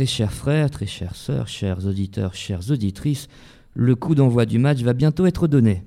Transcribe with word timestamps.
Très 0.00 0.06
chers 0.06 0.32
frères, 0.32 0.70
très 0.70 0.86
chères 0.86 1.14
sœurs, 1.14 1.46
chers 1.46 1.84
auditeurs, 1.84 2.34
chères 2.34 2.70
auditrices, 2.70 3.28
le 3.74 3.94
coup 3.94 4.14
d'envoi 4.14 4.46
du 4.46 4.58
match 4.58 4.78
va 4.78 4.94
bientôt 4.94 5.26
être 5.26 5.46
donné. 5.46 5.82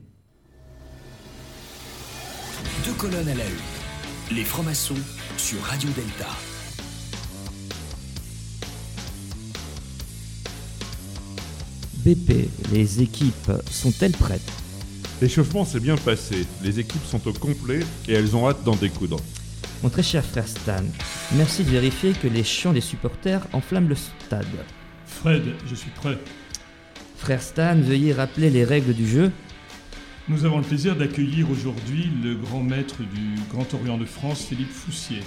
Deux 2.85 2.93
colonnes 2.93 3.27
à 3.27 3.33
la 3.33 3.43
une. 3.43 4.35
Les 4.35 4.43
francs-maçons 4.43 4.93
sur 5.37 5.59
Radio 5.63 5.89
Delta. 5.95 6.27
BP, 12.05 12.51
les 12.71 13.01
équipes 13.01 13.51
sont-elles 13.71 14.11
prêtes? 14.11 14.41
L'échauffement 15.23 15.65
s'est 15.65 15.79
bien 15.79 15.97
passé, 15.97 16.45
les 16.63 16.79
équipes 16.79 17.05
sont 17.05 17.27
au 17.27 17.33
complet 17.33 17.79
et 18.07 18.13
elles 18.13 18.35
ont 18.35 18.47
hâte 18.47 18.63
d'en 18.63 18.75
découdre. 18.75 19.17
Mon 19.83 19.89
très 19.89 20.01
cher 20.01 20.23
frère 20.23 20.47
Stan, 20.47 20.81
merci 21.35 21.65
de 21.65 21.69
vérifier 21.69 22.13
que 22.13 22.29
les 22.29 22.45
chants 22.45 22.71
des 22.71 22.79
supporters 22.79 23.45
enflamment 23.51 23.89
le 23.89 23.95
stade. 23.95 24.47
Fred, 25.05 25.43
je 25.67 25.75
suis 25.75 25.89
prêt. 25.91 26.17
Frère 27.17 27.41
Stan, 27.41 27.75
veuillez 27.75 28.13
rappeler 28.13 28.49
les 28.49 28.63
règles 28.63 28.93
du 28.93 29.05
jeu. 29.05 29.29
Nous 30.29 30.45
avons 30.45 30.59
le 30.59 30.63
plaisir 30.63 30.95
d'accueillir 30.95 31.51
aujourd'hui 31.51 32.09
le 32.23 32.35
grand 32.35 32.63
maître 32.63 32.99
du 32.99 33.35
Grand 33.51 33.73
Orient 33.73 33.97
de 33.97 34.05
France, 34.05 34.45
Philippe 34.45 34.71
Foussier. 34.71 35.19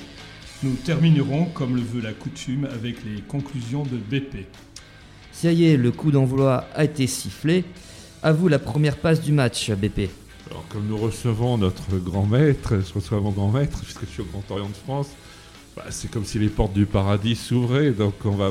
Nous 0.63 0.73
terminerons, 0.73 1.45
comme 1.45 1.77
le 1.77 1.83
veut 1.83 2.01
la 2.01 2.15
coutume, 2.15 2.67
avec 2.73 3.05
les 3.05 3.21
conclusions 3.21 3.83
de 3.83 3.99
BP. 3.99 4.47
Ça 5.33 5.53
y 5.53 5.67
est, 5.67 5.77
le 5.77 5.93
coup 5.93 6.11
d'envoi 6.11 6.67
a 6.75 6.85
été 6.85 7.07
sifflé. 7.07 7.67
À 8.23 8.33
vous 8.33 8.49
la 8.49 8.59
première 8.59 8.97
passe 8.97 9.21
du 9.21 9.33
match, 9.33 9.71
BP. 9.71 10.09
Alors 10.51 10.65
comme 10.69 10.87
nous 10.87 10.97
recevons 10.97 11.59
notre 11.59 11.97
grand 11.99 12.27
maître, 12.27 12.75
je 12.81 12.93
reçois 12.95 13.21
mon 13.21 13.31
grand 13.31 13.51
maître 13.51 13.79
puisque 13.81 14.03
je 14.03 14.11
suis 14.11 14.23
au 14.23 14.27
Grand 14.27 14.45
Orient 14.51 14.69
de 14.69 14.75
France, 14.75 15.09
bah, 15.77 15.85
c'est 15.91 16.11
comme 16.11 16.25
si 16.25 16.39
les 16.39 16.49
portes 16.49 16.73
du 16.73 16.87
paradis 16.87 17.37
s'ouvraient, 17.37 17.91
donc 17.91 18.15
on 18.25 18.33
va... 18.33 18.51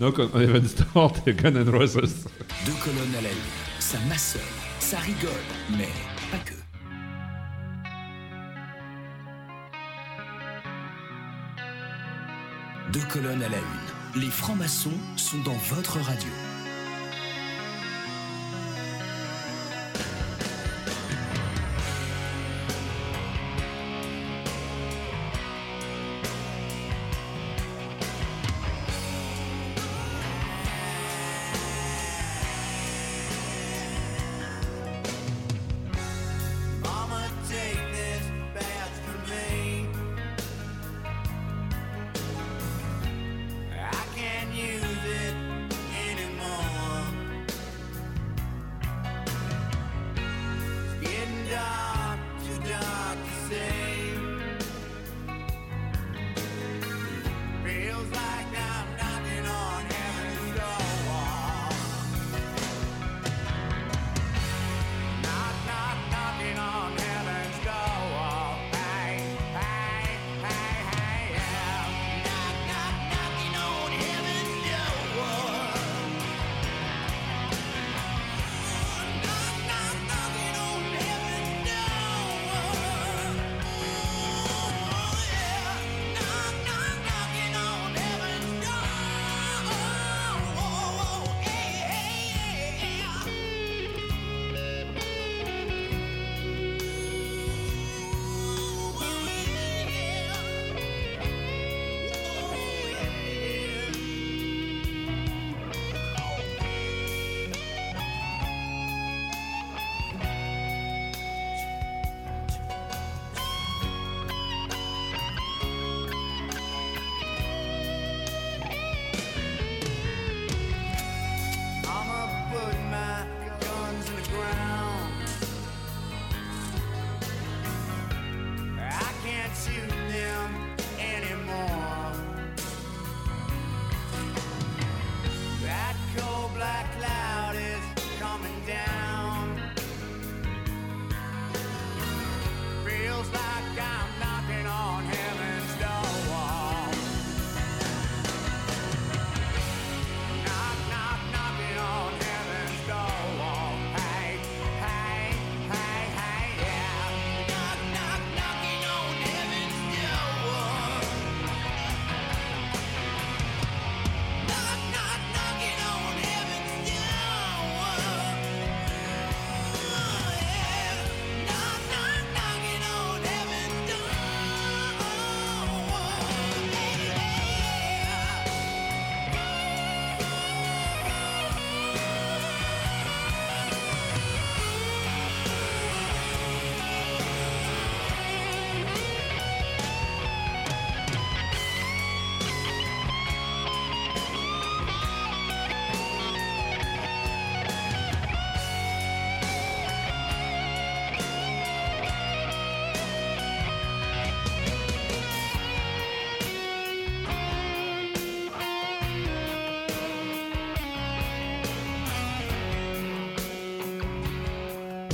Donc 0.00 0.18
on 0.18 0.26
va 0.26 0.64
start 0.66 1.24
Gun 1.28 1.54
and 1.54 1.70
Roses. 1.70 2.26
Deux 2.66 2.72
colonnes 2.82 3.14
à 3.16 3.20
la 3.20 3.28
une. 3.28 3.36
Ça 3.78 3.98
massonne, 4.08 4.40
ça 4.80 4.98
rigole, 4.98 5.30
mais 5.70 5.88
pas 6.32 6.38
que. 6.38 6.54
Deux 12.92 13.06
colonnes 13.12 13.42
à 13.42 13.48
la 13.48 13.58
une. 13.58 14.20
Les 14.20 14.30
francs-maçons 14.30 14.98
sont 15.16 15.38
dans 15.44 15.56
votre 15.74 15.98
radio. 15.98 16.30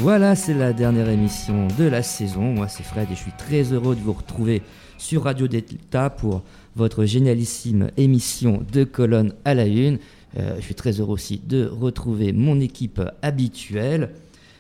Voilà, 0.03 0.35
c'est 0.35 0.55
la 0.55 0.73
dernière 0.73 1.11
émission 1.11 1.69
de 1.79 1.85
la 1.85 2.03
saison. 2.03 2.41
Moi, 2.41 2.69
c'est 2.69 2.83
Fred 2.83 3.11
et 3.13 3.15
je 3.15 3.21
suis 3.21 3.37
très 3.37 3.65
heureux 3.65 3.95
de 3.95 4.01
vous 4.01 4.15
retrouver 4.15 4.63
sur 4.97 5.25
Radio 5.25 5.47
Delta 5.47 6.09
pour 6.09 6.43
votre 6.75 7.05
génialissime 7.05 7.91
émission 7.99 8.65
de 8.73 8.85
colonne 8.85 9.35
à 9.45 9.53
la 9.53 9.67
une. 9.67 9.99
Euh, 10.39 10.57
je 10.57 10.63
suis 10.63 10.75
très 10.75 11.01
heureux 11.01 11.13
aussi 11.13 11.39
de 11.45 11.67
retrouver 11.67 12.33
mon 12.33 12.61
équipe 12.61 13.03
habituelle. 13.21 14.13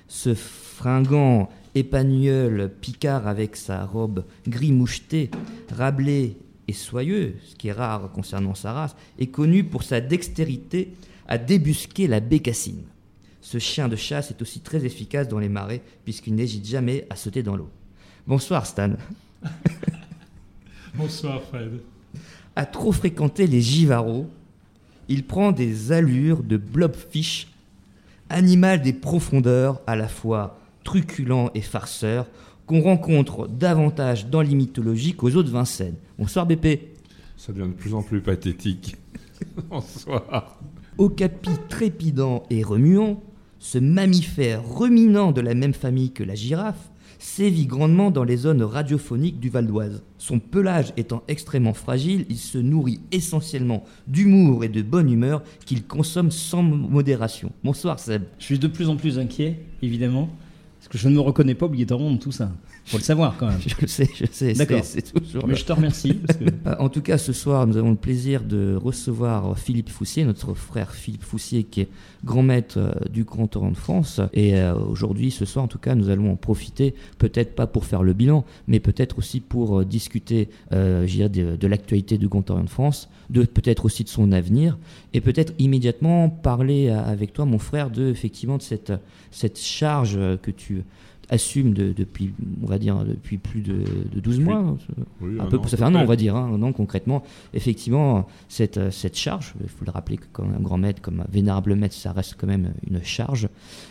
Ce 0.08 0.34
fringant 0.34 1.48
épagnol 1.74 2.70
Picard 2.78 3.26
avec 3.26 3.56
sa 3.56 3.86
robe 3.86 4.24
gris 4.46 4.72
moucheté, 4.72 5.30
Rabelais 5.74 6.36
et 6.68 6.74
soyeux, 6.74 7.36
ce 7.48 7.54
qui 7.54 7.68
est 7.68 7.72
rare 7.72 8.10
concernant 8.12 8.54
sa 8.54 8.74
race, 8.74 8.94
est 9.18 9.28
connu 9.28 9.64
pour 9.64 9.84
sa 9.84 10.02
dextérité 10.02 10.92
à 11.26 11.38
débusquer 11.38 12.08
la 12.08 12.20
bécassine. 12.20 12.82
Ce 13.50 13.58
chien 13.58 13.88
de 13.88 13.96
chasse 13.96 14.30
est 14.30 14.40
aussi 14.42 14.60
très 14.60 14.84
efficace 14.84 15.26
dans 15.26 15.40
les 15.40 15.48
marais 15.48 15.82
puisqu'il 16.04 16.36
n'hésite 16.36 16.64
jamais 16.64 17.04
à 17.10 17.16
sauter 17.16 17.42
dans 17.42 17.56
l'eau. 17.56 17.68
Bonsoir 18.24 18.64
Stan. 18.64 18.92
Bonsoir 20.94 21.42
Fred. 21.42 21.80
À 22.54 22.64
trop 22.64 22.92
fréquenter 22.92 23.48
les 23.48 23.60
givarots, 23.60 24.30
il 25.08 25.26
prend 25.26 25.50
des 25.50 25.90
allures 25.90 26.44
de 26.44 26.56
blobfish, 26.58 27.48
animal 28.28 28.82
des 28.82 28.92
profondeurs 28.92 29.80
à 29.88 29.96
la 29.96 30.06
fois 30.06 30.60
truculent 30.84 31.50
et 31.56 31.60
farceur, 31.60 32.28
qu'on 32.66 32.82
rencontre 32.82 33.48
davantage 33.48 34.28
dans 34.28 34.42
les 34.42 34.54
mythologies 34.54 35.14
qu'aux 35.14 35.34
eaux 35.34 35.42
de 35.42 35.50
Vincennes. 35.50 35.96
Bonsoir 36.20 36.46
BP. 36.46 36.82
Ça 37.36 37.52
devient 37.52 37.66
de 37.66 37.74
plus 37.74 37.94
en 37.94 38.04
plus 38.04 38.20
pathétique. 38.20 38.94
Bonsoir. 39.68 40.60
Au 40.98 41.08
capi 41.08 41.50
trépidant 41.68 42.44
et 42.48 42.62
remuant, 42.62 43.20
ce 43.60 43.78
mammifère 43.78 44.62
ruminant 44.66 45.30
de 45.30 45.40
la 45.40 45.54
même 45.54 45.74
famille 45.74 46.10
que 46.10 46.24
la 46.24 46.34
girafe 46.34 46.90
sévit 47.18 47.66
grandement 47.66 48.10
dans 48.10 48.24
les 48.24 48.38
zones 48.38 48.62
radiophoniques 48.62 49.38
du 49.38 49.50
Val 49.50 49.66
d'Oise. 49.66 50.02
Son 50.16 50.38
pelage 50.38 50.94
étant 50.96 51.22
extrêmement 51.28 51.74
fragile, 51.74 52.24
il 52.30 52.38
se 52.38 52.56
nourrit 52.56 53.00
essentiellement 53.12 53.84
d'humour 54.08 54.64
et 54.64 54.70
de 54.70 54.80
bonne 54.80 55.12
humeur 55.12 55.42
qu'il 55.66 55.84
consomme 55.84 56.30
sans 56.30 56.62
modération. 56.62 57.52
Bonsoir 57.62 57.98
Seb. 57.98 58.22
Je 58.38 58.44
suis 58.46 58.58
de 58.58 58.66
plus 58.66 58.88
en 58.88 58.96
plus 58.96 59.18
inquiet, 59.18 59.60
évidemment, 59.82 60.30
parce 60.78 60.88
que 60.88 60.96
je 60.96 61.10
ne 61.10 61.14
me 61.14 61.20
reconnais 61.20 61.54
pas 61.54 61.66
obligatoirement 61.66 62.10
dans 62.10 62.16
tout 62.16 62.32
ça. 62.32 62.50
Faut 62.90 62.98
le 62.98 63.02
savoir 63.02 63.36
quand 63.38 63.46
même. 63.48 63.60
Je 63.66 63.74
le 63.80 63.86
sais, 63.86 64.08
je 64.14 64.24
sais, 64.30 64.52
D'accord. 64.54 64.80
c'est 64.84 65.02
toujours 65.12 65.46
Mais 65.46 65.54
je 65.54 65.64
te 65.64 65.72
remercie. 65.72 66.14
parce 66.14 66.38
que- 66.38 66.78
En 66.80 66.88
tout 66.88 67.02
cas, 67.02 67.18
ce 67.18 67.32
soir, 67.32 67.66
nous 67.66 67.76
avons 67.76 67.90
le 67.90 67.96
plaisir 67.96 68.42
de 68.42 68.74
recevoir 68.74 69.56
Philippe 69.58 69.88
Foussier, 69.90 70.24
notre 70.24 70.54
frère 70.54 70.92
Philippe 70.92 71.22
Foussier, 71.24 71.64
qui 71.64 71.82
est 71.82 71.88
grand 72.24 72.42
maître 72.42 72.78
euh, 72.78 72.92
du 73.10 73.24
Grand 73.24 73.54
Orient 73.56 73.70
de 73.70 73.76
France. 73.76 74.20
Et 74.32 74.56
euh, 74.56 74.74
aujourd'hui, 74.74 75.30
ce 75.30 75.44
soir, 75.44 75.64
en 75.64 75.68
tout 75.68 75.78
cas, 75.78 75.94
nous 75.94 76.08
allons 76.10 76.32
en 76.32 76.36
profiter, 76.36 76.94
peut-être 77.18 77.54
pas 77.54 77.66
pour 77.66 77.84
faire 77.84 78.02
le 78.02 78.12
bilan, 78.12 78.44
mais 78.66 78.80
peut-être 78.80 79.18
aussi 79.18 79.40
pour 79.40 79.80
euh, 79.80 79.84
discuter 79.84 80.48
euh, 80.72 81.06
de, 81.06 81.56
de 81.56 81.66
l'actualité 81.66 82.18
du 82.18 82.28
Grand 82.28 82.48
Orient 82.50 82.64
de 82.64 82.68
France, 82.70 83.08
de 83.30 83.44
peut-être 83.44 83.84
aussi 83.84 84.04
de 84.04 84.08
son 84.08 84.32
avenir, 84.32 84.78
et 85.14 85.20
peut-être 85.20 85.52
immédiatement 85.58 86.28
parler 86.28 86.88
avec 86.90 87.32
toi, 87.32 87.44
mon 87.44 87.58
frère, 87.58 87.90
de 87.90 88.08
effectivement 88.08 88.56
de 88.56 88.62
cette, 88.62 88.92
cette 89.30 89.58
charge 89.58 90.18
que 90.42 90.50
tu 90.50 90.82
assumes 91.30 91.72
de- 91.72 91.92
depuis, 91.92 92.32
on 92.62 92.66
va 92.66 92.78
dire, 92.78 93.02
depuis 93.04 93.38
plus 93.38 93.62
de, 93.62 93.78
de 94.12 94.20
12 94.20 94.40
mois. 94.40 94.76
Oui, 95.22 95.38
un 95.40 95.44
un 95.44 95.46
peu, 95.46 95.58
an, 95.58 95.66
ça 95.66 95.76
fait 95.76 95.84
un 95.84 95.94
an, 95.94 96.00
on 96.02 96.04
va 96.06 96.16
dire, 96.16 96.36
hein, 96.36 96.50
un 96.54 96.62
an 96.62 96.72
concrètement. 96.72 97.22
Effectivement, 97.54 98.26
cette, 98.48 98.76
euh, 98.78 98.90
cette 98.90 99.16
charge, 99.16 99.54
il 99.62 99.68
faut 99.68 99.84
le 99.86 99.92
rappeler 99.92 100.16
que 100.18 100.26
comme 100.32 100.52
un 100.52 100.60
grand 100.60 100.76
maître, 100.76 101.00
comme 101.00 101.20
un 101.20 101.26
vénérable 101.30 101.74
maître, 101.76 101.94
ça 101.94 102.12
reste 102.12 102.34
quand 102.38 102.46
même 102.46 102.72
une 102.90 103.02
charge. 103.02 103.48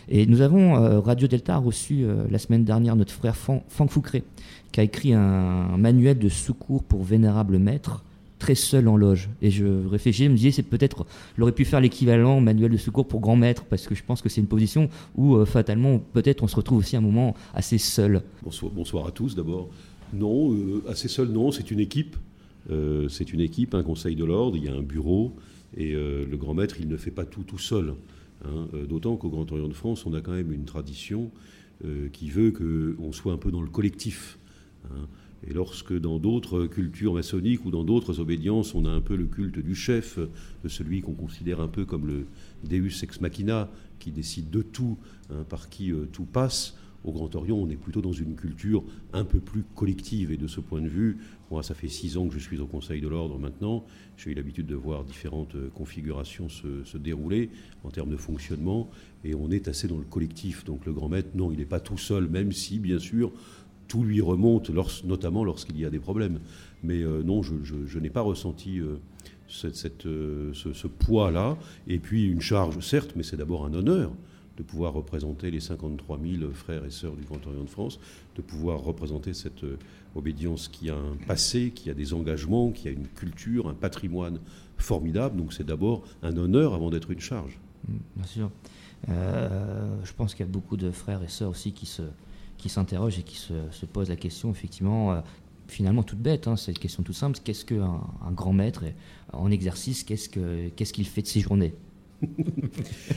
Et 0.08 0.26
nous 0.26 0.40
avons, 0.42 0.76
euh, 0.76 1.00
Radio 1.00 1.26
Delta 1.26 1.54
a 1.54 1.58
reçu 1.58 2.04
euh, 2.04 2.24
la 2.30 2.38
semaine 2.38 2.64
dernière 2.64 2.94
notre 2.94 3.12
frère 3.12 3.36
Franck 3.36 3.62
Foucré, 3.90 4.22
qui 4.70 4.80
a 4.80 4.82
écrit 4.82 5.14
un, 5.14 5.20
un 5.20 5.76
manuel 5.76 6.18
de 6.18 6.28
secours 6.28 6.84
pour 6.84 7.02
vénérable 7.02 7.58
maître, 7.58 8.04
très 8.40 8.56
seul 8.56 8.88
en 8.88 8.96
loge. 8.96 9.28
Et 9.42 9.52
je 9.52 9.86
réfléchis, 9.86 10.24
je 10.24 10.30
me 10.30 10.34
disais, 10.34 10.50
c'est 10.50 10.64
peut-être, 10.64 11.06
il 11.36 11.42
aurait 11.44 11.52
pu 11.52 11.64
faire 11.64 11.80
l'équivalent 11.80 12.40
manuel 12.40 12.72
de 12.72 12.76
secours 12.76 13.06
pour 13.06 13.20
grand 13.20 13.36
maître, 13.36 13.64
parce 13.66 13.86
que 13.86 13.94
je 13.94 14.02
pense 14.02 14.20
que 14.22 14.28
c'est 14.28 14.40
une 14.40 14.48
position 14.48 14.88
où, 15.14 15.36
euh, 15.36 15.44
fatalement, 15.44 15.98
peut-être 15.98 16.42
on 16.42 16.48
se 16.48 16.56
retrouve 16.56 16.78
aussi 16.78 16.96
un 16.96 17.00
moment 17.00 17.36
assez 17.54 17.78
seul. 17.78 18.22
Bonsoir, 18.42 19.06
à 19.06 19.12
tous 19.12 19.36
d'abord. 19.36 19.68
Non, 20.12 20.52
euh, 20.52 20.82
assez 20.88 21.06
seul, 21.06 21.28
non, 21.28 21.52
c'est 21.52 21.70
une 21.70 21.78
équipe. 21.78 22.16
Euh, 22.70 23.08
c'est 23.08 23.32
une 23.32 23.40
équipe, 23.40 23.74
un 23.74 23.82
conseil 23.82 24.16
de 24.16 24.24
l'ordre, 24.24 24.56
il 24.56 24.64
y 24.64 24.68
a 24.68 24.74
un 24.74 24.82
bureau, 24.82 25.36
et 25.76 25.92
le 25.92 26.36
grand 26.36 26.54
maître, 26.54 26.76
il 26.80 26.88
ne 26.88 26.96
fait 26.96 27.12
pas 27.12 27.24
tout 27.24 27.44
tout 27.44 27.58
seul. 27.58 27.94
hein. 28.44 28.66
D'autant 28.88 29.16
qu'au 29.16 29.28
Grand 29.28 29.50
Orient 29.52 29.68
de 29.68 29.72
France, 29.74 30.04
on 30.04 30.14
a 30.14 30.20
quand 30.20 30.32
même 30.32 30.52
une 30.52 30.64
tradition 30.64 31.30
qui 32.12 32.28
veut 32.28 32.50
qu'on 32.50 33.12
soit 33.12 33.32
un 33.32 33.36
peu 33.38 33.52
dans 33.52 33.62
le 33.62 33.68
collectif. 33.68 34.38
hein. 34.86 35.06
Et 35.46 35.54
lorsque 35.54 35.98
dans 35.98 36.18
d'autres 36.18 36.66
cultures 36.66 37.14
maçonniques 37.14 37.64
ou 37.64 37.70
dans 37.70 37.84
d'autres 37.84 38.20
obédiences, 38.20 38.74
on 38.74 38.84
a 38.84 38.90
un 38.90 39.00
peu 39.00 39.16
le 39.16 39.26
culte 39.26 39.58
du 39.58 39.74
chef, 39.74 40.18
de 40.18 40.68
celui 40.68 41.00
qu'on 41.00 41.14
considère 41.14 41.60
un 41.60 41.68
peu 41.68 41.84
comme 41.84 42.06
le 42.06 42.26
Deus 42.64 43.02
ex 43.02 43.20
machina, 43.20 43.70
qui 43.98 44.10
décide 44.10 44.50
de 44.50 44.62
tout, 44.62 44.98
hein, 45.30 45.44
par 45.48 45.68
qui 45.68 45.92
euh, 45.92 46.06
tout 46.12 46.24
passe, 46.24 46.74
au 47.04 47.12
Grand 47.12 47.34
Orient, 47.34 47.56
on 47.56 47.70
est 47.70 47.76
plutôt 47.76 48.02
dans 48.02 48.12
une 48.12 48.34
culture 48.34 48.84
un 49.12 49.24
peu 49.24 49.40
plus 49.40 49.64
collective. 49.74 50.32
Et 50.32 50.36
de 50.36 50.46
ce 50.46 50.60
point 50.60 50.82
de 50.82 50.88
vue, 50.88 51.18
moi, 51.50 51.62
ça 51.62 51.74
fait 51.74 51.88
six 51.88 52.16
ans 52.16 52.28
que 52.28 52.34
je 52.34 52.38
suis 52.38 52.58
au 52.58 52.66
Conseil 52.66 53.00
de 53.00 53.08
l'Ordre 53.08 53.38
maintenant. 53.38 53.84
J'ai 54.16 54.30
eu 54.30 54.34
l'habitude 54.34 54.66
de 54.66 54.74
voir 54.74 55.04
différentes 55.04 55.54
euh, 55.54 55.70
configurations 55.70 56.48
se, 56.48 56.84
se 56.84 56.98
dérouler 56.98 57.50
en 57.84 57.90
termes 57.90 58.10
de 58.10 58.16
fonctionnement. 58.16 58.90
Et 59.24 59.34
on 59.34 59.50
est 59.50 59.68
assez 59.68 59.88
dans 59.88 59.98
le 59.98 60.04
collectif. 60.04 60.64
Donc 60.64 60.84
le 60.84 60.92
grand 60.92 61.08
maître, 61.08 61.30
non, 61.34 61.50
il 61.50 61.58
n'est 61.58 61.64
pas 61.64 61.80
tout 61.80 61.98
seul, 61.98 62.28
même 62.28 62.52
si, 62.52 62.78
bien 62.78 62.98
sûr, 62.98 63.32
tout 63.90 64.04
lui 64.04 64.20
remonte, 64.20 64.70
notamment 65.04 65.42
lorsqu'il 65.42 65.78
y 65.78 65.84
a 65.84 65.90
des 65.90 65.98
problèmes. 65.98 66.38
Mais 66.84 67.02
euh, 67.02 67.22
non, 67.24 67.42
je, 67.42 67.98
n'ai 67.98 68.08
pas 68.08 68.20
ressenti 68.20 68.78
euh, 68.78 69.00
euh, 69.64 70.52
ce, 70.54 70.72
ce 70.72 70.86
poids-là. 70.86 71.58
Et 71.88 71.98
puis 71.98 72.26
une 72.26 72.40
charge, 72.40 72.78
certes, 72.80 73.12
mais 73.16 73.24
c'est 73.24 73.36
d'abord 73.36 73.66
un 73.66 73.74
honneur 73.74 74.12
de 74.56 74.62
pouvoir 74.62 74.92
représenter 74.92 75.50
les 75.50 75.58
53 75.58 76.20
000 76.22 76.52
frères 76.52 76.84
et 76.84 76.90
sœurs 76.90 77.16
du 77.16 77.24
Grand 77.24 77.44
Orient 77.46 77.64
de 77.64 77.68
France, 77.68 77.98
de 78.36 78.42
pouvoir 78.42 78.80
représenter 78.80 79.34
cette 79.34 79.64
obédience 80.14 80.68
qui 80.68 80.88
a 80.88 80.94
un 80.94 81.16
passé, 81.26 81.72
qui 81.74 81.90
a 81.90 81.94
des 81.94 82.14
engagements, 82.14 82.70
qui 82.70 82.86
a 82.86 82.92
une 82.92 83.08
culture, 83.08 83.68
un 83.68 83.74
patrimoine 83.74 84.38
formidable. 84.76 85.36
Donc 85.36 85.52
c'est 85.52 85.66
d'abord 85.66 86.04
un 86.22 86.36
honneur 86.36 86.74
avant 86.74 86.90
d'être 86.90 87.10
une 87.10 87.20
charge. 87.20 87.58
Mm, 87.88 87.92
Bien 88.16 88.26
sûr. 88.26 88.50
Je 89.08 90.12
pense 90.16 90.34
qu'il 90.34 90.46
y 90.46 90.48
a 90.48 90.52
beaucoup 90.52 90.76
de 90.76 90.92
frères 90.92 91.22
et 91.24 91.28
sœurs 91.28 91.50
aussi 91.50 91.72
qui 91.72 91.86
se 91.86 92.02
qui 92.60 92.68
s'interrogent 92.68 93.18
et 93.18 93.22
qui 93.22 93.36
se, 93.36 93.54
se 93.70 93.86
posent 93.86 94.08
la 94.08 94.16
question, 94.16 94.50
effectivement, 94.50 95.12
euh, 95.12 95.20
finalement 95.68 96.02
toute 96.02 96.18
bête, 96.20 96.48
hein, 96.48 96.56
c'est 96.56 96.72
une 96.72 96.78
question 96.78 97.02
toute 97.02 97.14
simple, 97.14 97.38
qu'est-ce 97.44 97.64
qu'un 97.64 98.00
un 98.26 98.32
grand 98.32 98.52
maître 98.52 98.84
et, 98.84 98.94
en 99.32 99.50
exercice, 99.50 100.02
qu'est-ce 100.04 100.28
que 100.28 100.68
qu'est-ce 100.70 100.92
qu'il 100.92 101.06
fait 101.06 101.22
de 101.22 101.28
ses 101.28 101.40
journées? 101.40 101.74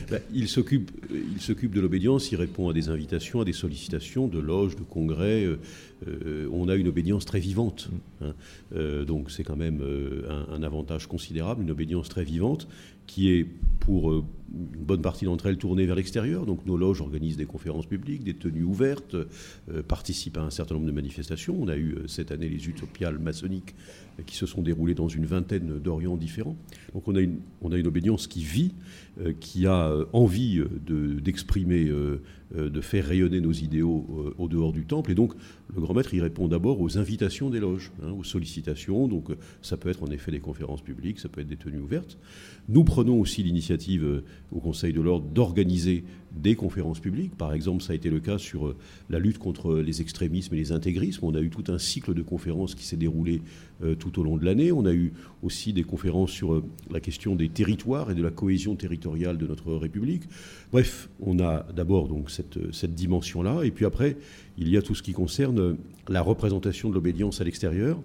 Ben, 0.10 0.22
il 0.34 0.48
s'occupe, 0.48 0.92
il 1.12 1.42
s'occupe 1.42 1.74
de 1.74 1.82
l'obédience, 1.82 2.32
il 2.32 2.36
répond 2.38 2.70
à 2.70 2.74
des 2.74 2.88
invitations, 2.90 3.42
à 3.42 3.46
des 3.46 3.54
sollicitations 3.54 4.28
de 4.28 4.40
loges, 4.40 4.76
de 4.76 4.84
congrès. 4.84 5.44
euh, 5.44 5.60
euh, 6.08 6.50
on 6.52 6.70
a 6.70 6.76
une 6.76 6.88
obédience 6.88 7.26
très 7.26 7.40
vivante. 7.40 7.90
hein. 8.22 8.34
Euh, 8.76 9.04
donc 9.06 9.32
c'est 9.32 9.44
quand 9.44 9.56
même 9.56 9.82
euh, 9.82 10.28
un, 10.30 10.56
un 10.56 10.64
avantage 10.64 11.08
considérable, 11.08 11.64
une 11.64 11.72
obédience 11.72 12.10
très 12.10 12.24
vivante 12.24 12.68
qui 13.08 13.30
est 13.30 13.46
pour 13.80 14.12
euh, 14.12 14.24
une 14.54 14.86
bonne 14.86 15.02
partie 15.02 15.26
d'entre 15.26 15.48
elles 15.48 15.58
tournée 15.58 15.86
vers 15.86 15.96
l'extérieur. 15.96 16.46
Donc 16.46 16.66
nos 16.66 16.78
loges 16.78 17.02
organisent 17.02 17.38
des 17.38 17.46
conférences 17.46 17.86
publiques, 17.88 18.24
des 18.24 18.36
tenues 18.36 18.64
ouvertes, 18.64 19.16
euh, 19.16 19.84
participent 19.88 20.38
à 20.38 20.44
un 20.44 20.50
certain 20.52 20.76
nombre 20.76 20.86
de 20.86 20.92
manifestations. 20.92 21.56
On 21.60 21.68
a 21.68 21.76
eu 21.76 21.96
euh, 21.96 22.08
cette 22.08 22.32
année 22.32 22.50
les 22.50 22.68
utopiales 22.68 23.20
maçonniques 23.20 23.76
qui 24.28 24.36
se 24.36 24.46
sont 24.46 24.62
déroulées 24.62 24.94
dans 24.94 25.08
une 25.08 25.26
vingtaine 25.26 25.80
d'orients 25.80 26.18
différents. 26.18 26.56
Donc 26.94 27.08
on 27.08 27.16
a 27.16 27.20
une, 27.22 27.40
on 27.62 27.72
obédience 27.72 28.28
qui 28.28 28.44
vit, 28.44 28.74
qui 29.40 29.66
a 29.66 29.92
envie 30.14 30.62
de- 30.86 31.20
d'exprimer, 31.20 31.92
de 32.54 32.82
faire 32.82 33.06
rayonner 33.06 33.42
nos 33.42 33.52
idéaux 33.52 34.06
euh, 34.18 34.34
au 34.38 34.48
dehors 34.48 34.74
du 34.74 34.86
temple. 34.86 35.12
Et 35.12 35.16
donc 35.16 35.34
le 35.74 35.82
grand 35.82 35.94
maître, 35.94 36.14
il 36.14 36.22
répond 36.22 36.48
d'abord 36.48 36.82
aux 36.82 36.98
invitations 36.98 37.50
des 37.50 37.60
loges, 37.60 37.92
hein, 38.04 38.12
aux 38.12 38.24
sollicitations. 38.24 39.08
Donc 39.08 39.30
euh, 39.30 39.38
ça 39.62 39.78
peut 39.78 39.90
être 39.90 40.04
en 40.04 40.12
effet 40.12 40.32
des 40.32 40.40
conférences 40.40 40.82
publiques, 40.82 41.20
ça 41.20 41.30
peut 41.30 41.42
être 41.42 41.48
des 41.48 41.58
tenues 41.58 41.80
ouvertes. 41.80 42.18
Nous 42.70 42.84
prenons 42.84 43.20
aussi 43.20 43.44
l'initiative 43.44 44.04
euh, 44.04 44.24
au 44.52 44.60
Conseil 44.60 44.94
de 44.94 45.02
l'Ordre 45.02 45.28
d'organiser 45.28 46.04
des 46.34 46.56
conférences 46.56 47.00
publiques. 47.00 47.36
Par 47.36 47.54
exemple, 47.54 47.84
ça 47.84 47.94
a 47.94 47.96
été 47.96 48.10
le 48.10 48.20
cas 48.20 48.38
sur 48.38 48.68
euh, 48.68 48.76
la 49.10 49.20
lutte 49.20 49.38
contre 49.38 49.76
les 49.76 50.02
extrémismes 50.02 50.54
et 50.56 50.58
les 50.58 50.72
intégrismes. 50.72 51.26
On 51.26 51.36
a 51.36 51.42
eu 51.42 51.50
tout 51.50 51.64
un 51.68 51.78
cycle 51.78 52.14
de 52.14 52.22
conférences 52.22 52.76
qui 52.76 52.86
s'est 52.86 52.98
déroulé 52.98 53.42
euh, 53.84 53.96
tout 53.96 54.20
au 54.20 54.24
long 54.24 54.38
de 54.38 54.46
l'année. 54.46 54.72
On 54.72 54.86
a 54.86 54.94
eu 54.94 55.14
aussi 55.44 55.74
des 55.74 55.84
conférences 55.84 56.32
sur 56.32 56.54
euh, 56.54 56.64
la 56.90 57.00
question 57.00 57.36
des 57.36 57.50
territoires 57.50 58.10
et 58.12 58.16
de 58.16 58.24
la 58.24 58.32
cohésion 58.32 58.76
territoriale 58.76 59.38
de 59.38 59.46
notre 59.46 59.74
République. 59.74 60.24
Bref, 60.72 61.10
on 61.20 61.40
a 61.40 61.66
d'abord 61.76 62.08
donc 62.08 62.32
cette, 62.32 62.74
cette 62.74 62.96
dimension-là, 62.96 63.64
et 63.64 63.72
puis 63.72 63.86
après, 63.86 64.18
il 64.58 64.70
y 64.70 64.78
a 64.78 64.82
tout 64.82 64.96
ce 64.96 65.04
qui 65.04 65.14
concerne 65.14 65.78
la 66.10 66.22
représentation 66.22 66.90
de 66.90 66.94
l'obédience 66.94 67.42
à 67.42 67.44
l'extérieur, 67.44 68.00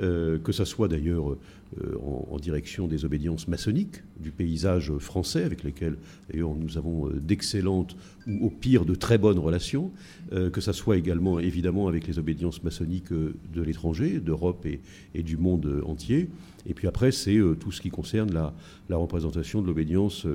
euh, 0.00 0.38
que 0.38 0.52
ça 0.52 0.64
soit 0.64 0.88
d'ailleurs 0.88 1.32
euh, 1.32 1.96
en, 2.30 2.38
direction 2.38 2.86
des 2.86 3.04
obédiences 3.04 3.48
maçonniques 3.48 4.02
du 4.18 4.30
paysage 4.30 4.92
français, 4.98 5.44
avec 5.44 5.62
lesquelles 5.62 5.96
d'ailleurs 6.30 6.54
nous 6.54 6.78
avons 6.78 7.08
euh, 7.08 7.20
d'excellentes 7.20 7.96
ou 8.26 8.46
au 8.46 8.50
pire 8.50 8.84
de 8.84 8.94
très 8.94 9.18
bonnes 9.18 9.38
relations, 9.38 9.90
que 10.30 10.60
ça 10.60 10.72
soit 10.72 10.96
également 10.96 11.40
évidemment 11.40 11.88
avec 11.88 12.06
les 12.06 12.18
obédiences 12.18 12.62
maçonniques 12.62 13.12
de 13.12 13.62
l'étranger, 13.62 14.20
d'Europe 14.20 14.66
et, 14.66 15.22
du 15.22 15.36
monde 15.36 15.82
entier. 15.86 16.28
Et 16.66 16.74
puis 16.74 16.86
après, 16.86 17.12
c'est 17.12 17.38
tout 17.58 17.72
ce 17.72 17.80
qui 17.80 17.88
concerne 17.88 18.32
la, 18.32 18.54
la 18.88 18.96
représentation 18.96 19.62
de 19.62 19.66
l'obédience. 19.66 20.26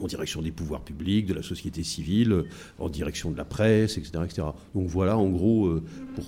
En 0.00 0.06
direction 0.06 0.42
des 0.42 0.50
pouvoirs 0.50 0.82
publics, 0.82 1.26
de 1.26 1.34
la 1.34 1.42
société 1.42 1.82
civile, 1.82 2.32
euh, 2.32 2.48
en 2.78 2.88
direction 2.88 3.30
de 3.30 3.36
la 3.36 3.44
presse, 3.44 3.98
etc. 3.98 4.24
etc. 4.24 4.42
Donc 4.74 4.88
voilà, 4.88 5.18
en 5.18 5.28
gros, 5.28 5.66
euh, 5.66 5.82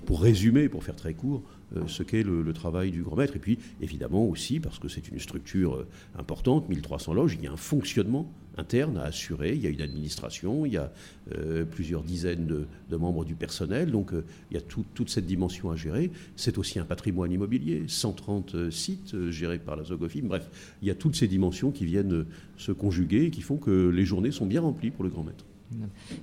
pour, 0.07 0.23
résumer, 0.23 0.69
pour 0.69 0.85
faire 0.85 0.97
très 0.97 1.15
court, 1.15 1.43
euh, 1.77 1.83
ce 1.87 2.03
qu'est 2.03 2.23
le, 2.23 2.43
le 2.43 2.53
travail 2.53 2.91
du 2.91 3.03
grand 3.03 3.17
maître. 3.17 3.37
Et 3.37 3.41
puis, 3.41 3.59
évidemment 3.81 4.25
aussi, 4.27 4.61
parce 4.61 4.79
que 4.79 4.89
c'est 4.89 5.09
une 5.09 5.19
structure 5.19 5.87
importante, 6.19 6.69
1300 6.69 7.15
loges, 7.15 7.37
il 7.39 7.45
y 7.45 7.49
a 7.49 7.53
un 7.53 7.57
fonctionnement 7.57 8.31
interne 8.57 8.99
à 8.99 9.05
assurer, 9.05 9.55
il 9.55 9.63
y 9.63 9.67
a 9.67 9.71
une 9.71 9.81
administration, 9.81 10.67
il 10.67 10.73
y 10.73 10.77
a 10.77 10.93
euh, 11.37 11.65
plusieurs 11.65 12.03
dizaines 12.03 12.47
de, 12.47 12.97
membres 12.97 13.25
du 13.25 13.35
personnel, 13.35 13.91
donc 13.91 14.13
euh, 14.13 14.25
il 14.51 14.55
y 14.55 14.59
a 14.59 14.61
tout- 14.61 14.85
toute 14.95 15.11
cette 15.11 15.27
dimension 15.27 15.71
à 15.71 15.77
gérer. 15.77 16.11
C'est 16.37 16.59
aussi 16.59 16.79
un 16.79 16.85
patrimoine 16.85 17.33
immobilier, 17.33 17.85
130 17.87 18.55
euh, 18.55 18.71
sites 18.71 19.31
gérés 19.31 19.59
par 19.59 19.77
la 19.77 19.85
Zogofim. 19.85 20.23
Bref, 20.25 20.49
il 20.83 20.89
y 20.89 20.91
a 20.91 20.95
toutes 20.95 21.17
ces 21.17 21.29
dimensions 21.29 21.71
qui 21.71 21.85
viennent 21.85 22.27
se 22.57 22.73
conjuguer 22.73 23.25
et 23.25 23.31
qui 23.31 23.41
font 23.41 23.57
que 23.57 23.89
les 23.89 24.05
journées 24.05 24.31
sont 24.31 24.47
bien 24.47 24.61
remplies 24.61 24.91
pour 24.91 25.05
le 25.05 25.11
grand 25.11 25.25
maître. 25.25 25.45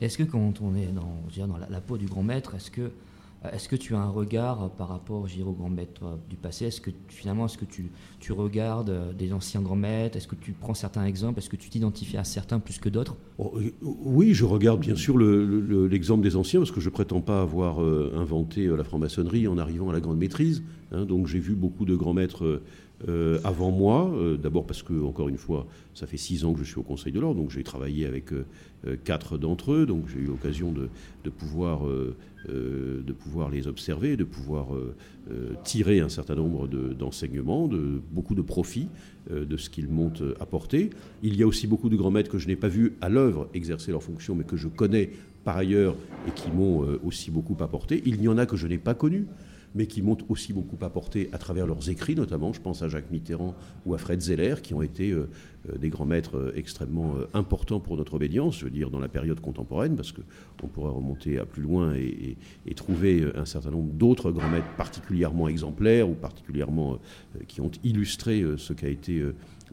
Est-ce 0.02 0.18
que 0.18 0.24
quand 0.24 0.62
on 0.62 0.76
est 0.76 0.88
dans, 0.88 1.58
la, 1.70 1.82
peau 1.82 1.98
du 1.98 2.06
grand 2.06 2.24
maître, 2.24 2.56
est-ce 2.56 2.72
que, 2.72 2.92
est-ce 3.54 3.70
que 3.70 3.76
tu 3.76 3.96
as 3.96 4.00
un 4.00 4.10
regard 4.10 4.64
euh, 4.64 4.68
par 4.68 4.90
rapport 4.90 5.28
je 5.28 5.36
dirais, 5.36 5.48
au 5.50 5.54
grand 5.54 5.70
maître 5.70 6.04
euh, 6.04 6.16
du 6.30 6.36
passé? 6.36 6.66
Est-ce 6.66 6.82
que 6.82 6.92
finalement, 7.08 7.46
est-ce 7.46 7.58
que 7.58 7.66
tu, 7.66 7.92
tu 8.20 8.32
regardes 8.34 8.90
euh, 8.90 9.14
des 9.14 9.32
anciens 9.34 9.62
grands 9.62 9.76
maîtres? 9.76 10.18
Est-ce 10.18 10.28
que 10.28 10.36
tu 10.36 10.52
prends 10.52 10.74
certains 10.74 11.06
exemples? 11.06 11.40
Est-ce 11.40 11.50
que 11.50 11.56
tu 11.56 11.70
t'identifies 11.70 12.18
à 12.18 12.24
certains 12.24 12.60
plus 12.60 12.80
que 12.80 12.90
d'autres? 12.90 13.16
Oh, 13.38 13.54
euh, 13.58 13.72
Oui, 13.82 14.34
je 14.34 14.44
regarde 14.46 14.82
bien 14.82 14.96
sûr 14.96 15.18
le- 15.18 15.46
le- 15.46 15.88
l'exemple 15.88 16.24
des 16.24 16.36
anciens, 16.36 16.60
parce 16.60 16.72
que 16.72 16.82
je 16.82 16.90
prétends 16.90 17.22
pas 17.22 17.42
avoir 17.42 17.82
euh, 17.82 18.12
inventé 18.18 18.66
euh, 18.66 18.76
la 18.76 18.84
franc-maçonnerie 18.84 19.48
en 19.48 19.58
arrivant 19.58 19.90
à 19.90 19.94
la 19.94 20.00
grande 20.02 20.18
maîtrise. 20.18 20.64
hein. 20.92 21.06
donc 21.06 21.28
j'ai 21.28 21.40
vu 21.40 21.56
beaucoup 21.56 21.86
de 21.86 21.96
grands 21.96 22.14
maîtres 22.14 22.62
euh, 23.08 23.40
avant 23.44 23.72
moi. 23.72 24.12
euh, 24.16 24.38
D'abord 24.38 24.66
parce 24.66 24.84
que, 24.84 24.94
encore 25.04 25.30
une 25.30 25.38
fois, 25.38 25.66
ça 25.94 26.06
fait 26.08 26.18
six 26.18 26.44
ans 26.46 26.54
que 26.54 26.60
je 26.60 26.66
suis 26.66 26.78
au 26.80 26.84
Conseil 26.84 27.14
de 27.14 27.20
l'Ordre, 27.20 27.40
donc 27.42 27.50
j'ai 27.52 27.64
travaillé 27.64 28.06
avec 28.06 28.34
euh, 28.34 28.46
quatre 29.04 29.38
d'entre 29.38 29.72
eux, 29.74 29.86
donc 29.86 30.08
j'ai 30.08 30.20
eu 30.20 30.26
l'occasion 30.26 30.72
de, 30.72 30.90
pouvoir, 31.30 31.82
de 32.48 33.14
pouvoir 33.14 33.50
les 33.50 33.68
observer, 33.68 34.16
de 34.16 34.24
pouvoir 34.24 34.68
tirer 35.66 36.00
un 36.00 36.08
certain 36.10 36.36
nombre 36.36 36.68
de- 36.68 36.94
d'enseignements, 36.94 37.68
de, 37.68 38.02
beaucoup 38.12 38.36
de 38.36 38.42
profits 38.42 38.88
de 39.30 39.58
ce 39.58 39.70
qu'ils 39.70 39.90
m'ont 39.90 40.14
apporté. 40.40 40.90
Il 41.24 41.36
y 41.36 41.44
a 41.44 41.48
aussi 41.48 41.68
beaucoup 41.68 41.90
de 41.90 41.98
grands 41.98 42.12
maîtres 42.12 42.32
que 42.32 42.38
je 42.38 42.48
n'ai 42.48 42.56
pas 42.56 42.70
vus 42.70 42.94
à 43.02 43.10
l'œuvre 43.10 43.50
exercer 43.54 43.92
leurs 43.92 44.04
fonctions, 44.04 44.34
mais 44.34 44.46
que 44.46 44.56
je 44.58 44.70
connais 44.70 45.10
par 45.44 45.58
ailleurs 45.58 45.96
et 46.28 46.32
qui 46.32 46.50
m'ont 46.50 46.86
aussi 47.06 47.32
beaucoup 47.32 47.58
apporté. 47.62 48.02
Il 48.06 48.22
y 48.22 48.28
en 48.30 48.38
a 48.38 48.46
que 48.46 48.56
je 48.56 48.68
n'ai 48.68 48.78
pas 48.78 48.94
connus, 48.94 49.26
mais 49.76 49.88
qui 49.88 50.02
m'ont 50.02 50.18
aussi 50.30 50.54
beaucoup 50.54 50.78
apporté 50.84 51.30
à 51.32 51.38
travers 51.38 51.68
leurs 51.68 51.90
écrits, 51.90 52.16
notamment. 52.16 52.54
Je 52.54 52.62
pense 52.62 52.82
à 52.82 52.88
Jacques 52.88 53.12
Mitterrand 53.12 53.56
ou 53.86 53.94
à 53.94 53.98
Fred 53.98 54.22
Zeller, 54.22 54.56
qui 54.62 54.74
ont 54.74 54.82
été 54.82 55.12
euh, 55.12 55.30
euh, 55.70 55.78
des 55.78 55.90
grands 55.90 56.06
maîtres 56.06 56.38
euh, 56.38 56.52
extrêmement 56.56 57.16
importants 57.34 57.80
pour 57.80 57.98
notre 57.98 58.16
obédience, 58.16 58.60
je 58.60 58.66
veux 58.66 58.72
dire 58.72 58.90
dans 58.90 59.00
la 59.00 59.08
période 59.08 59.40
contemporaine, 59.40 59.96
parce 59.96 60.12
qu'on 60.12 60.68
pourrait 60.68 60.92
remonter 60.92 61.40
à 61.40 61.46
plus 61.46 61.62
loin 61.62 61.94
et, 61.96 62.38
trouver 62.76 63.30
un 63.36 63.44
certain 63.44 63.72
nombre 63.72 63.92
d'autres 63.92 64.32
grands 64.32 64.48
maîtres 64.48 64.74
particulièrement 64.78 65.50
exemplaires 65.50 66.10
ou 66.10 66.14
particulièrement 66.14 66.98
qui 67.50 67.60
ont 67.60 67.72
illustré 67.84 68.42
ce 68.56 68.72
qu'a 68.72 68.88
été 68.88 69.22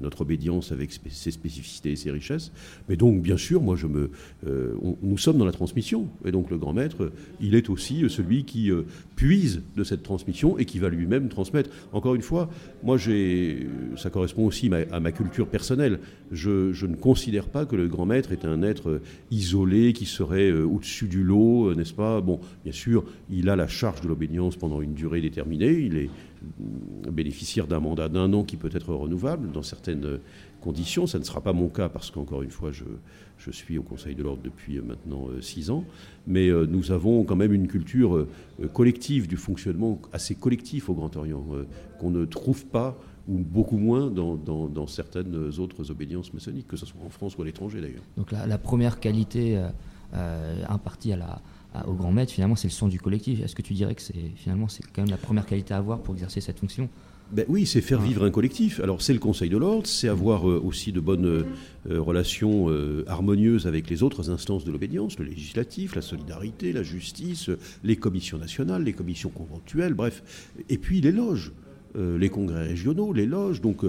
notre 0.01 0.23
obédience 0.23 0.73
avec 0.73 0.91
ses 0.93 1.31
spécificités 1.31 1.93
et 1.93 1.97
ses 1.97 2.11
richesses. 2.11 2.53
Mais 2.89 2.97
donc, 2.97 3.23
bien 3.23 3.37
sûr, 3.37 3.63
moi, 3.63 3.77
je 3.77 3.87
me, 3.87 4.11
euh, 4.47 4.75
nous 5.03 5.19
sommes 5.19 5.39
dans 5.39 5.45
la 5.45 5.53
transmission. 5.53 6.09
Et 6.25 6.33
donc, 6.33 6.51
le 6.51 6.59
grand 6.59 6.73
maître, 6.73 7.13
il 7.41 7.55
est 7.55 7.71
aussi 7.71 8.05
euh, 8.05 8.09
celui 8.09 8.45
qui 8.45 8.71
euh, 8.71 8.83
puise 9.17 9.63
de 9.77 9.85
cette 9.85 10.03
transmission 10.03 10.59
et 10.59 10.65
qui 10.65 10.79
va 10.79 10.89
lui-même 10.89 11.29
transmettre. 11.29 11.71
Encore 11.93 12.15
une 12.15 12.23
fois, 12.23 12.51
moi, 12.83 12.99
ça 13.97 14.11
correspond 14.11 14.47
aussi 14.47 14.71
à 14.91 15.01
ma 15.01 15.13
culture 15.13 15.49
personnelle. 15.49 16.01
Je, 16.33 16.87
ne 16.87 16.97
considère 16.97 17.49
pas 17.49 17.67
que 17.67 17.77
le 17.77 17.89
grand 17.89 18.07
maître 18.07 18.33
est 18.33 18.45
un 18.45 18.63
être 18.63 19.01
isolé 19.31 19.93
qui 19.93 20.07
serait 20.07 20.53
au-dessus 20.53 21.09
du 21.09 21.23
lot, 21.23 21.75
n'est-ce 21.75 21.95
pas? 21.95 22.21
Bon, 22.21 22.41
bien 22.65 22.73
sûr, 22.73 23.05
il 23.31 23.49
a 23.49 23.57
la 23.57 23.69
charge 23.69 24.01
de 24.03 24.09
l'obédience 24.09 24.57
pendant 24.57 24.81
une 24.81 24.95
durée 24.95 25.21
déterminée. 25.21 25.73
Il 25.73 25.97
est 25.97 26.11
bénéficiaire 27.11 27.67
d'un 27.67 27.81
mandat 27.81 28.09
d'un 28.09 28.33
an 28.33 28.45
qui 28.45 28.57
peut 28.57 28.71
être 28.73 28.93
renouvelable 28.93 29.51
dans 29.53 29.63
certaines 29.63 30.19
conditions. 30.61 31.07
Ça 31.07 31.19
ne 31.19 31.25
sera 31.25 31.41
pas 31.41 31.53
mon 31.53 31.69
cas 31.69 31.89
parce 31.89 32.11
qu'encore 32.11 32.43
une 32.43 32.51
fois, 32.51 32.71
je, 32.73 33.51
suis 33.51 33.79
au 33.79 33.83
Conseil 33.83 34.15
de 34.15 34.23
l'Ordre 34.23 34.43
depuis 34.43 34.79
euh, 34.79 34.83
maintenant 34.83 35.29
euh, 35.29 35.41
six 35.41 35.71
ans. 35.71 35.85
Mais 36.27 36.49
euh, 36.49 36.67
nous 36.67 36.91
avons 36.91 37.23
quand 37.25 37.37
même 37.37 37.53
une 37.53 37.69
culture 37.69 38.27
collective 38.73 39.29
du 39.29 39.37
fonctionnement 39.37 40.01
assez 40.13 40.35
collectif 40.35 40.89
au 40.89 40.95
Grand 40.95 41.15
Orient 41.17 41.45
qu'on 42.01 42.11
ne 42.11 42.25
trouve 42.25 42.67
pas 42.67 42.99
ou 43.29 43.39
beaucoup 43.39 43.79
moins 43.79 44.11
dans, 44.11 44.87
certaines 44.87 45.37
autres 45.59 45.91
obédiences 45.91 46.33
maçonniques, 46.33 46.67
que 46.67 46.77
ce 46.77 46.87
soit 46.87 47.01
en 47.05 47.11
France 47.11 47.37
ou 47.37 47.43
à 47.43 47.45
l'étranger 47.45 47.81
d'ailleurs. 47.81 48.03
Donc 48.17 48.33
la, 48.33 48.59
première 48.59 48.99
qualité 49.01 49.61
impartie 50.69 51.13
à 51.13 51.17
la, 51.17 51.43
à- 51.81 51.89
au 51.89 51.95
grand 51.95 52.13
maître, 52.13 52.33
finalement, 52.33 52.57
c'est 52.57 52.69
le 52.69 52.73
sens 52.73 52.91
du 52.91 52.99
collectif. 53.01 53.43
Est-ce 53.43 53.55
que 53.55 53.63
tu 53.63 53.75
dirais 53.75 53.95
que 53.95 54.03
c'est 54.03 54.15
finalement 54.37 54.69
c'est 54.69 54.85
quand 54.93 55.03
même 55.03 55.11
la 55.11 55.17
première 55.17 55.47
qualité 55.47 55.75
à 55.75 55.79
avoir 55.79 56.01
pour 56.01 56.15
exercer 56.15 56.41
cette 56.41 56.59
fonction? 56.59 56.89
Ben 57.33 57.45
oui, 57.49 57.67
c'est 57.67 57.81
faire 57.81 58.01
vivre 58.01 58.25
un 58.25 58.31
collectif. 58.31 58.79
Alors 58.79 59.03
c'est 59.03 59.13
le 59.13 59.19
Conseil 59.19 59.49
de 59.51 59.57
l'ordre, 59.57 59.87
c'est 59.89 60.09
avoir 60.09 60.49
euh, 60.49 60.63
aussi 60.65 60.93
de 60.93 61.01
bonnes 61.01 61.27
euh, 61.27 61.43
euh, 61.91 62.01
relations 62.01 62.71
euh, 62.71 63.05
harmonieuses 63.09 63.67
avec 63.67 63.91
les 63.91 64.05
autres 64.05 64.31
instances 64.31 64.65
de 64.65 64.71
l'obédience, 64.71 65.19
le 65.19 65.25
législatif, 65.25 65.97
la 65.97 66.03
solidarité, 66.03 66.73
la 66.73 66.85
justice, 66.85 67.51
les 67.83 67.97
commissions 67.97 68.39
nationales, 68.39 68.85
les 68.85 68.93
commissions 68.93 69.31
conventuelles, 69.31 69.95
bref. 69.95 70.23
Et 70.69 70.79
puis 70.79 71.01
les 71.01 71.11
loges, 71.11 71.51
les 71.97 72.29
congrès 72.29 72.69
régionaux, 72.69 73.13
les 73.13 73.27
loges. 73.27 73.61
Donc 73.61 73.83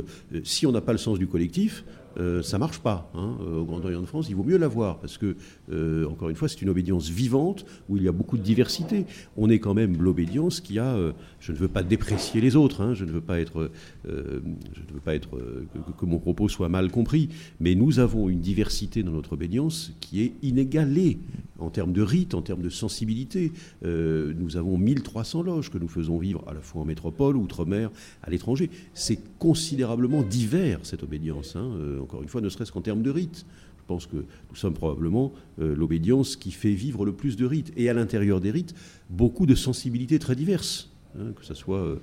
si 0.44 0.66
on 0.66 0.72
n'a 0.72 0.82
pas 0.82 0.94
le 0.94 0.98
sens 0.98 1.20
du 1.20 1.28
collectif, 1.28 1.84
euh, 2.18 2.42
ça 2.42 2.58
marche 2.58 2.80
pas. 2.80 3.10
hein. 3.16 3.38
Euh, 3.42 3.60
Au 3.60 3.66
Grand 3.66 3.84
Orient 3.84 4.02
de 4.02 4.06
France, 4.06 4.28
il 4.30 4.36
vaut 4.36 4.44
mieux 4.44 4.58
l'avoir 4.58 5.00
parce 5.00 5.18
que, 5.18 5.36
euh, 5.72 6.06
encore 6.08 6.30
une 6.30 6.36
fois, 6.36 6.48
c'est 6.48 6.62
une 6.62 6.70
obédience 6.70 7.10
vivante 7.10 7.66
où 7.90 7.98
il 7.98 8.04
y 8.04 8.08
a 8.08 8.12
beaucoup 8.12 8.38
de 8.38 8.44
diversité. 8.44 9.06
On 9.36 9.50
est 9.50 9.60
quand 9.60 9.74
même 9.74 10.02
l'obédience 10.02 10.62
qui 10.62 10.80
a, 10.80 10.98
je 11.40 11.52
ne 11.52 11.58
veux 11.58 11.68
pas 11.68 11.84
déprécier 11.84 12.42
les 12.42 12.56
autres, 12.56 12.82
hein, 12.82 12.94
je 12.94 13.06
ne 13.06 13.12
veux 13.12 13.22
pas 13.22 13.40
être, 13.40 13.72
je 14.06 14.12
ne 14.12 14.94
veux 14.94 15.00
pas 15.04 15.16
être 15.16 15.30
que, 15.32 15.92
que 16.00 16.06
mon 16.06 16.20
propos 16.20 16.50
soit 16.50 16.70
mal 16.70 16.92
compris, 16.92 17.30
mais 17.60 17.76
nous 17.76 18.00
avons 18.00 18.30
une 18.30 18.40
diversité 18.40 19.04
dans 19.04 19.12
notre 19.12 19.34
obédience 19.34 19.92
qui 20.00 20.22
est 20.22 20.34
inégalée 20.42 21.20
en 21.60 21.70
termes 21.70 21.94
de 21.94 22.02
rite, 22.02 22.34
en 22.34 22.42
termes 22.42 22.62
de 22.62 22.70
sensibilité. 22.70 23.52
Euh, 23.86 24.34
nous 24.38 24.58
avons 24.58 24.78
1300 24.78 25.44
loges 25.44 25.70
que 25.70 25.78
nous 25.78 25.88
faisons 25.88 26.18
vivre 26.18 26.44
à 26.48 26.54
la 26.54 26.62
fois 26.62 26.82
en 26.82 26.86
métropole, 26.86 27.36
outre-mer, 27.38 27.90
à 28.24 28.30
l'étranger. 28.30 28.70
C'est 28.94 29.20
considérablement 29.40 30.24
divers 30.24 30.80
cette 30.84 31.04
obédience. 31.04 31.56
hein. 31.56 31.72
Euh, 31.80 32.02
encore 32.02 32.22
une 32.22 32.30
fois, 32.30 32.42
ne 32.42 32.50
serait-ce 32.50 32.72
qu'en 32.72 32.82
termes 32.82 33.02
de 33.02 33.10
rite. 33.10 33.46
Je 33.80 33.84
pense 33.88 34.06
que 34.06 34.18
nous 34.18 34.56
sommes 34.56 34.74
probablement 34.74 35.32
euh, 35.62 35.74
l'obédience 35.76 36.36
qui 36.36 36.52
fait 36.52 36.74
vivre 36.74 37.06
le 37.06 37.14
plus 37.14 37.38
de 37.38 37.46
rites. 37.46 37.72
Et 37.78 37.90
à 37.90 37.94
l'intérieur 37.94 38.42
des 38.42 38.52
rites, 38.52 38.76
beaucoup 39.10 39.46
de 39.46 39.56
sensibilités 39.56 40.20
très 40.20 40.36
diverses. 40.36 40.92
hein, 41.18 41.32
que 41.36 41.46
ce 41.46 41.54
soit 41.54 41.80
euh, 41.80 41.96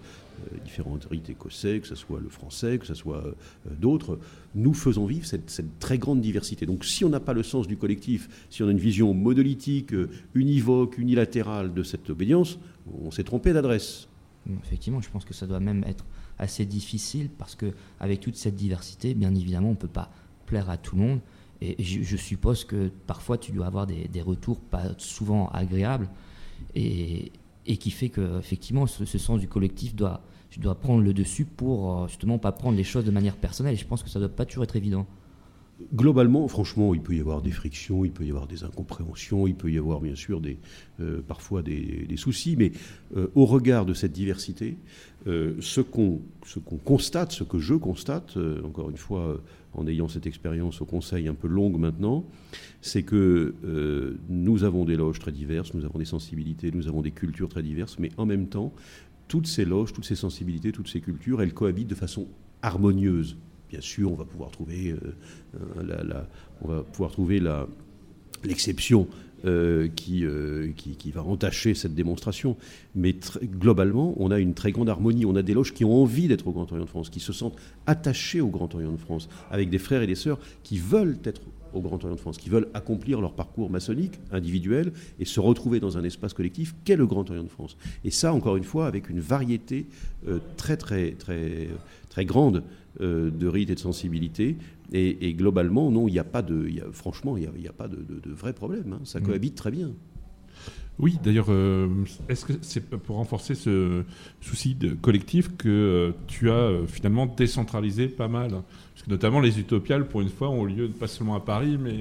différents 0.64 0.98
rites 1.10 1.30
écossais, 1.30 1.80
que 1.80 1.86
ce 1.86 1.94
soit 1.94 2.20
le 2.20 2.28
français, 2.28 2.78
que 2.78 2.86
ce 2.86 2.94
soit 2.94 3.24
euh, 3.24 3.34
d'autres. 3.78 4.18
Nous 4.54 4.74
faisons 4.74 5.06
vivre 5.06 5.26
cette, 5.26 5.78
très 5.78 5.98
grande 5.98 6.20
diversité. 6.20 6.66
Donc 6.66 6.84
si 6.84 7.04
on 7.04 7.08
n'a 7.08 7.20
pas 7.20 7.32
le 7.32 7.42
sens 7.42 7.66
du 7.66 7.76
collectif, 7.76 8.46
si 8.50 8.62
on 8.62 8.68
a 8.68 8.70
une 8.70 8.78
vision 8.78 9.14
monolithique, 9.14 9.92
euh, 9.94 10.10
univoque, 10.34 10.98
unilatérale 10.98 11.74
de 11.74 11.82
cette 11.82 12.08
obédience, 12.10 12.58
on 13.02 13.10
s'est 13.10 13.24
trompé 13.24 13.52
d'adresse. 13.52 14.08
Effectivement, 14.64 15.00
je 15.00 15.10
pense 15.10 15.24
que 15.24 15.34
ça 15.34 15.46
doit 15.46 15.60
même 15.60 15.84
être 15.84 16.04
assez 16.38 16.66
difficile 16.66 17.30
parce 17.30 17.54
que 17.54 17.72
avec 18.00 18.20
toute 18.20 18.36
cette 18.36 18.56
diversité, 18.56 19.14
bien 19.14 19.34
évidemment, 19.34 19.68
on 19.68 19.72
ne 19.72 19.76
peut 19.76 19.88
pas 19.88 20.10
plaire 20.46 20.68
à 20.68 20.76
tout 20.76 20.96
le 20.96 21.02
monde. 21.02 21.20
Et 21.60 21.82
je, 21.82 22.02
je 22.02 22.16
suppose 22.16 22.64
que 22.64 22.90
parfois 23.06 23.38
tu 23.38 23.52
dois 23.52 23.66
avoir 23.66 23.86
des, 23.86 24.08
des 24.08 24.20
retours 24.20 24.60
pas 24.60 24.92
souvent 24.98 25.48
agréables 25.48 26.10
et, 26.74 27.32
et 27.66 27.76
qui 27.76 27.90
fait 27.90 28.08
que 28.08 28.38
effectivement 28.38 28.86
ce, 28.86 29.04
sens 29.18 29.40
du 29.40 29.48
collectif 29.48 29.94
doit, 29.94 30.22
tu 30.50 30.60
dois 30.60 30.74
prendre 30.74 31.02
le 31.02 31.14
dessus 31.14 31.44
pour 31.44 32.02
euh, 32.02 32.08
justement 32.08 32.38
pas 32.38 32.52
prendre 32.52 32.76
les 32.76 32.84
choses 32.84 33.04
de 33.04 33.10
manière 33.10 33.36
personnelle. 33.36 33.74
Et 33.74 33.78
je 33.78 33.86
pense 33.86 34.02
que 34.02 34.10
ça 34.10 34.18
doit 34.18 34.28
pas 34.28 34.44
toujours 34.44 34.64
être 34.64 34.76
évident. 34.76 35.06
Globalement, 35.92 36.46
franchement, 36.46 36.94
il 36.94 37.00
peut 37.00 37.16
y 37.16 37.20
avoir 37.20 37.42
des 37.42 37.50
frictions, 37.50 38.04
il 38.04 38.12
peut 38.12 38.24
y 38.24 38.30
avoir 38.30 38.46
des 38.46 38.62
incompréhensions, 38.62 39.48
il 39.48 39.56
peut 39.56 39.72
y 39.72 39.78
avoir 39.78 40.00
bien 40.00 40.14
sûr 40.14 40.40
des, 40.40 40.56
euh, 41.00 41.20
parfois 41.26 41.62
des, 41.62 42.06
des 42.08 42.16
soucis, 42.16 42.54
mais 42.56 42.70
euh, 43.16 43.26
au 43.34 43.44
regard 43.44 43.84
de 43.84 43.92
cette 43.92 44.12
diversité, 44.12 44.76
euh, 45.26 45.56
ce 45.60 45.80
qu'on 45.80 46.20
constate, 46.84 47.32
ce 47.32 47.42
que 47.42 47.58
je 47.58 47.74
constate, 47.74 48.38
encore 48.64 48.88
une 48.88 48.96
fois, 48.96 49.40
en 49.74 49.86
ayant 49.86 50.08
cette 50.08 50.26
expérience 50.26 50.80
au 50.80 50.84
Conseil 50.84 51.28
un 51.28 51.34
peu 51.34 51.48
longue 51.48 51.78
maintenant, 51.78 52.24
c'est 52.80 53.02
que 53.02 53.54
euh, 53.64 54.18
nous 54.28 54.64
avons 54.64 54.84
des 54.84 54.96
loges 54.96 55.18
très 55.18 55.32
diverses, 55.32 55.74
nous 55.74 55.84
avons 55.84 55.98
des 55.98 56.04
sensibilités, 56.04 56.70
nous 56.72 56.88
avons 56.88 57.02
des 57.02 57.10
cultures 57.10 57.48
très 57.48 57.62
diverses, 57.62 57.98
mais 57.98 58.10
en 58.16 58.26
même 58.26 58.46
temps, 58.46 58.72
toutes 59.28 59.46
ces 59.46 59.64
loges, 59.64 59.92
toutes 59.92 60.04
ces 60.04 60.14
sensibilités, 60.14 60.72
toutes 60.72 60.88
ces 60.88 61.00
cultures, 61.00 61.42
elles 61.42 61.54
cohabitent 61.54 61.88
de 61.88 61.94
façon 61.94 62.26
harmonieuse. 62.62 63.36
Bien 63.70 63.80
sûr, 63.80 64.12
on 64.12 64.14
va 64.14 64.24
pouvoir 64.24 64.50
trouver, 64.50 64.92
euh, 64.92 66.24
l'exception 68.44 69.08
euh, 69.44 69.88
qui, 69.94 70.24
euh, 70.24 70.72
qui, 70.74 71.10
va 71.10 71.22
entacher 71.22 71.74
cette 71.74 71.94
démonstration. 71.94 72.56
Mais 72.94 73.14
globalement, 73.44 74.14
on 74.16 74.30
a 74.30 74.38
une 74.38 74.54
très 74.54 74.72
grande 74.72 74.88
harmonie. 74.88 75.26
On 75.26 75.36
a 75.36 75.42
des 75.42 75.52
loges 75.52 75.74
qui 75.74 75.84
ont 75.84 76.02
envie 76.02 76.28
d'être 76.28 76.46
au 76.46 76.52
Grand 76.52 76.70
Orient 76.72 76.84
de 76.84 76.88
France, 76.88 77.10
qui 77.10 77.20
se 77.20 77.34
sentent 77.34 77.56
attachés 77.86 78.40
au 78.40 78.48
Grand 78.48 78.74
Orient 78.74 78.92
de 78.92 78.96
France, 78.96 79.28
avec 79.50 79.68
des 79.68 79.76
frères 79.76 80.00
et 80.00 80.06
des 80.06 80.14
sœurs 80.14 80.38
qui 80.62 80.78
veulent 80.78 81.18
être 81.24 81.42
au 81.74 81.82
Grand 81.82 82.02
Orient 82.02 82.14
de 82.14 82.20
France, 82.20 82.38
qui 82.38 82.48
veulent 82.48 82.68
accomplir 82.72 83.20
leur 83.20 83.34
parcours 83.34 83.68
maçonnique 83.68 84.18
individuel 84.32 84.92
et 85.18 85.26
se 85.26 85.40
retrouver 85.40 85.78
dans 85.78 85.98
un 85.98 86.04
espace 86.04 86.32
collectif 86.32 86.74
qu'est 86.86 86.96
le 86.96 87.06
Grand 87.06 87.28
Orient 87.28 87.44
de 87.44 87.48
France. 87.48 87.76
Et 88.02 88.10
ça, 88.10 88.32
encore 88.32 88.56
une 88.56 88.64
fois, 88.64 88.86
avec 88.86 89.10
une 89.10 89.20
variété 89.20 89.84
euh, 90.26 90.38
très, 90.56 90.78
très, 90.78 91.16
très, 91.18 92.24
grande 92.24 92.62
de 93.00 93.48
rites 93.48 93.70
et 93.70 93.74
de 93.74 93.80
sensibilités. 93.80 94.56
Et, 94.92 95.28
et 95.28 95.34
globalement, 95.34 95.90
non, 95.90 96.08
il 96.08 96.12
n'y 96.12 96.18
a 96.18 96.24
pas 96.24 96.42
de, 96.42 96.66
il 96.68 96.74
y 96.76 96.80
a- 96.80 96.84
franchement, 96.92 97.36
il 97.36 97.48
n'y 97.58 97.66
a, 97.68 97.72
pas 97.72 97.88
de, 97.88 97.96
de, 97.96 98.20
de 98.20 98.30
vrai 98.34 98.52
problème. 98.52 98.92
hein. 98.94 99.00
Ça 99.04 99.18
Mm. 99.20 99.22
cohabite 99.24 99.54
très 99.54 99.70
bien. 99.70 99.92
Oui, 101.00 101.18
d'ailleurs, 101.24 101.46
euh, 101.48 101.88
est-ce 102.28 102.44
que 102.44 102.52
c'est 102.62 102.88
pour 102.88 103.16
renforcer 103.16 103.56
ce 103.56 104.04
souci 104.40 104.76
de 104.76 104.94
collectif 104.94 105.56
que 105.56 105.68
euh, 105.68 106.12
tu 106.28 106.50
as 106.50 106.54
euh, 106.54 106.86
finalement 106.86 107.26
décentralisé 107.26 108.06
pas 108.06 108.28
mal 108.28 108.50
Parce 108.50 109.02
que 109.04 109.10
notamment 109.10 109.40
les 109.40 109.58
utopiales, 109.58 110.06
pour 110.06 110.20
une 110.20 110.28
fois, 110.28 110.50
ont 110.50 110.64
lieu 110.64 110.88
pas 110.88 111.08
seulement 111.08 111.34
à 111.34 111.40
Paris, 111.40 111.78
mais 111.82 112.00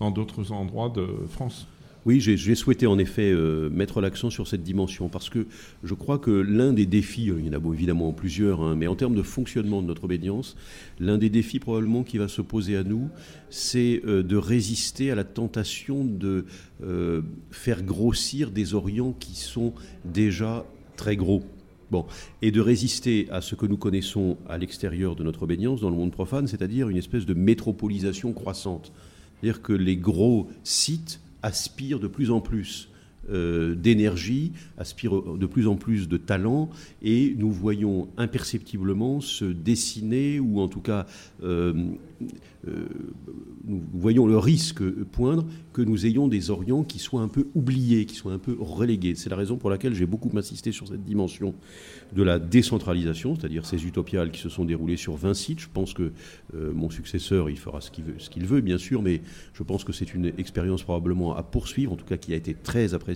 dans 0.00 0.10
d'autres 0.10 0.50
endroits 0.50 0.88
de 0.88 1.06
France. 1.28 1.68
Oui, 2.04 2.20
j'ai 2.20 2.54
souhaité 2.56 2.88
en 2.88 2.98
effet 2.98 3.30
euh, 3.30 3.70
mettre 3.70 4.00
l'accent 4.00 4.28
sur 4.28 4.48
cette 4.48 4.64
dimension 4.64 5.08
parce 5.08 5.30
que 5.30 5.46
je 5.84 5.94
crois 5.94 6.18
que 6.18 6.32
l'un 6.32 6.72
des 6.72 6.84
défis, 6.84 7.30
euh, 7.30 7.36
il 7.38 7.46
y 7.46 7.48
en 7.48 7.52
a 7.52 7.72
évidemment 7.72 8.12
plusieurs, 8.12 8.60
hein, 8.60 8.74
mais 8.76 8.88
en 8.88 8.96
termes 8.96 9.14
de 9.14 9.22
fonctionnement 9.22 9.82
de 9.82 9.86
notre 9.86 10.04
obédience, 10.04 10.56
l'un 10.98 11.16
des 11.16 11.30
défis 11.30 11.60
probablement 11.60 12.02
qui 12.02 12.18
va 12.18 12.26
se 12.26 12.42
poser 12.42 12.76
à 12.76 12.82
nous, 12.82 13.08
c'est 13.50 14.02
euh, 14.04 14.24
de 14.24 14.36
résister 14.36 15.12
à 15.12 15.14
la 15.14 15.22
tentation 15.22 16.04
de 16.04 16.44
faire 17.52 17.84
grossir 17.84 18.50
des 18.50 18.74
Orients 18.74 19.12
qui 19.12 19.36
sont 19.36 19.72
déjà 20.04 20.66
très 20.96 21.14
gros. 21.14 21.44
Bon, 21.92 22.06
et 22.40 22.50
de 22.50 22.60
résister 22.60 23.28
à 23.30 23.40
ce 23.40 23.54
que 23.54 23.66
nous 23.66 23.76
connaissons 23.76 24.36
à 24.48 24.58
l'extérieur 24.58 25.14
de 25.14 25.22
notre 25.22 25.44
obédience, 25.44 25.80
dans 25.80 25.90
le 25.90 25.96
monde 25.96 26.10
profane, 26.10 26.48
c'est-à-dire 26.48 26.88
une 26.88 26.96
espèce 26.96 27.24
de 27.24 27.34
métropolisation 27.34 28.32
croissante. 28.32 28.92
C'est-à-dire 29.40 29.62
que 29.62 29.72
les 29.72 29.96
gros 29.96 30.48
sites 30.64 31.21
aspirent 31.42 32.00
de 32.00 32.06
plus 32.06 32.30
en 32.30 32.40
plus 32.40 32.88
euh, 33.30 33.76
d'énergie, 33.76 34.50
aspirent 34.78 35.22
de 35.22 35.46
plus 35.46 35.68
en 35.68 35.76
plus 35.76 36.08
de 36.08 36.16
talent, 36.16 36.70
et 37.02 37.36
nous 37.38 37.52
voyons 37.52 38.08
imperceptiblement 38.16 39.20
se 39.20 39.44
dessiner, 39.44 40.40
ou 40.40 40.58
en 40.60 40.66
tout 40.66 40.80
cas, 40.80 41.06
euh, 41.44 41.72
euh, 42.66 42.86
nous 43.64 43.80
voyons 43.94 44.26
le 44.26 44.38
risque 44.38 44.82
poindre 45.12 45.46
que 45.72 45.82
nous 45.82 46.04
ayons 46.04 46.26
des 46.26 46.50
Orients 46.50 46.82
qui 46.82 46.98
soient 46.98 47.20
un 47.20 47.28
peu 47.28 47.46
oubliés, 47.54 48.06
qui 48.06 48.16
soient 48.16 48.32
un 48.32 48.38
peu 48.38 48.56
relégués. 48.58 49.14
C'est 49.14 49.30
la 49.30 49.36
raison 49.36 49.56
pour 49.56 49.70
laquelle 49.70 49.94
j'ai 49.94 50.06
beaucoup 50.06 50.30
insisté 50.36 50.72
sur 50.72 50.88
cette 50.88 51.04
dimension 51.04 51.54
de 52.14 52.24
la 52.24 52.40
décentralisation, 52.40 53.36
c'est-à-dire 53.36 53.66
ces 53.66 53.86
utopiales 53.86 54.32
qui 54.32 54.40
se 54.40 54.48
sont 54.48 54.64
déroulées 54.64 54.96
sur 54.96 55.14
20 55.14 55.34
sites. 55.34 55.60
Je 55.60 55.68
pense 55.72 55.94
que 55.94 56.12
mon 56.52 56.90
successeur, 56.90 57.50
il 57.50 57.58
fera 57.58 57.80
ce 57.80 57.90
qu'il 57.90 58.04
veut, 58.04 58.46
veut, 58.46 58.60
bien 58.60 58.78
sûr, 58.78 59.00
mais 59.00 59.22
je 59.54 59.62
pense 59.62 59.84
que 59.84 59.92
c'est 59.92 60.12
une 60.12 60.32
expérience 60.38 60.82
probablement 60.82 61.36
à 61.36 61.42
poursuivre, 61.42 61.92
en 61.92 61.96
tout 61.96 62.04
cas 62.04 62.16
qui 62.16 62.32
a 62.32 62.36
été 62.36 62.54
très 62.54 62.94
appréciée 62.94 63.11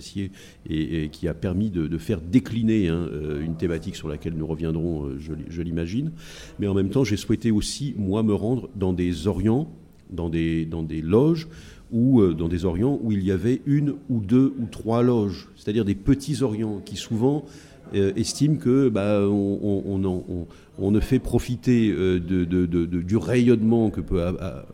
et, 0.69 1.09
qui 1.09 1.27
a 1.27 1.33
permis 1.33 1.69
de, 1.69 1.97
faire 1.97 2.21
décliner 2.21 2.87
hein, 2.87 3.07
euh, 3.11 3.43
une 3.43 3.55
thématique 3.55 3.95
sur 3.95 4.07
laquelle 4.07 4.33
nous 4.33 4.47
reviendrons, 4.47 5.05
euh, 5.05 5.17
je, 5.19 5.61
l'imagine. 5.61 6.11
Mais 6.59 6.67
en 6.67 6.73
même 6.73 6.89
temps, 6.89 7.03
j'ai 7.03 7.17
souhaité 7.17 7.51
aussi, 7.51 7.93
moi, 7.97 8.23
me 8.23 8.33
rendre 8.33 8.69
dans 8.75 8.93
des 8.93 9.27
Orients, 9.27 9.69
dans 10.09 10.29
des, 10.29 10.65
dans 10.65 10.83
des 10.83 11.01
loges, 11.01 11.47
ou 11.91 12.21
euh, 12.21 12.33
dans 12.33 12.47
des 12.47 12.65
Orients 12.65 12.99
où 13.01 13.11
il 13.11 13.23
y 13.23 13.31
avait 13.31 13.61
une 13.65 13.95
ou 14.09 14.19
deux 14.19 14.53
ou 14.59 14.65
trois 14.65 15.03
loges, 15.03 15.47
c'est-à-dire 15.55 15.85
des 15.85 15.95
petits 15.95 16.43
Orients 16.43 16.81
qui 16.83 16.95
souvent 16.95 17.45
estiment 17.93 18.57
que 18.57 18.89
bah, 18.89 19.21
ne 19.21 20.99
fait 20.99 21.19
profiter 21.19 21.95
du 22.19 23.15
rayonnement 23.15 23.91
que 23.91 24.01
peut 24.01 24.21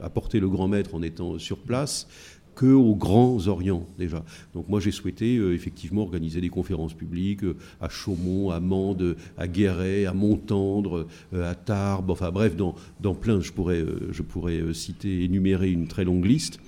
apporter 0.01 0.39
le 0.39 0.49
grand 0.49 0.67
maître 0.67 0.95
en 0.95 1.03
étant 1.03 1.37
sur 1.37 1.57
place 1.59 2.07
que 2.55 2.65
aux 2.65 2.95
grands 2.95 3.47
Orients 3.47 3.85
déjà. 3.97 4.23
Donc 4.53 4.69
moi 4.69 4.79
j'ai 4.79 4.91
souhaité 4.91 5.37
euh, 5.37 5.53
effectivement 5.53 6.01
organiser 6.01 6.41
des 6.41 6.49
conférences 6.49 6.93
publiques 6.93 7.43
euh, 7.43 7.57
à 7.81 7.89
Chaumont, 7.89 8.49
à 8.49 8.59
Mende, 8.59 9.15
à 9.37 9.47
Guéret, 9.47 10.05
à 10.05 10.13
Montendre, 10.13 11.07
euh, 11.33 11.49
à 11.49 11.55
Tarbes, 11.55 12.11
enfin 12.11 12.31
bref, 12.31 12.55
dans, 12.55 12.75
dans 12.99 13.15
plein, 13.15 13.41
je 13.41 13.51
pourrais, 13.51 13.83
je 14.11 14.21
pourrais 14.21 14.73
citer, 14.73 15.23
énumérer 15.23 15.71
une 15.71 15.87
très 15.87 16.03
longue 16.03 16.25
liste, 16.25 16.59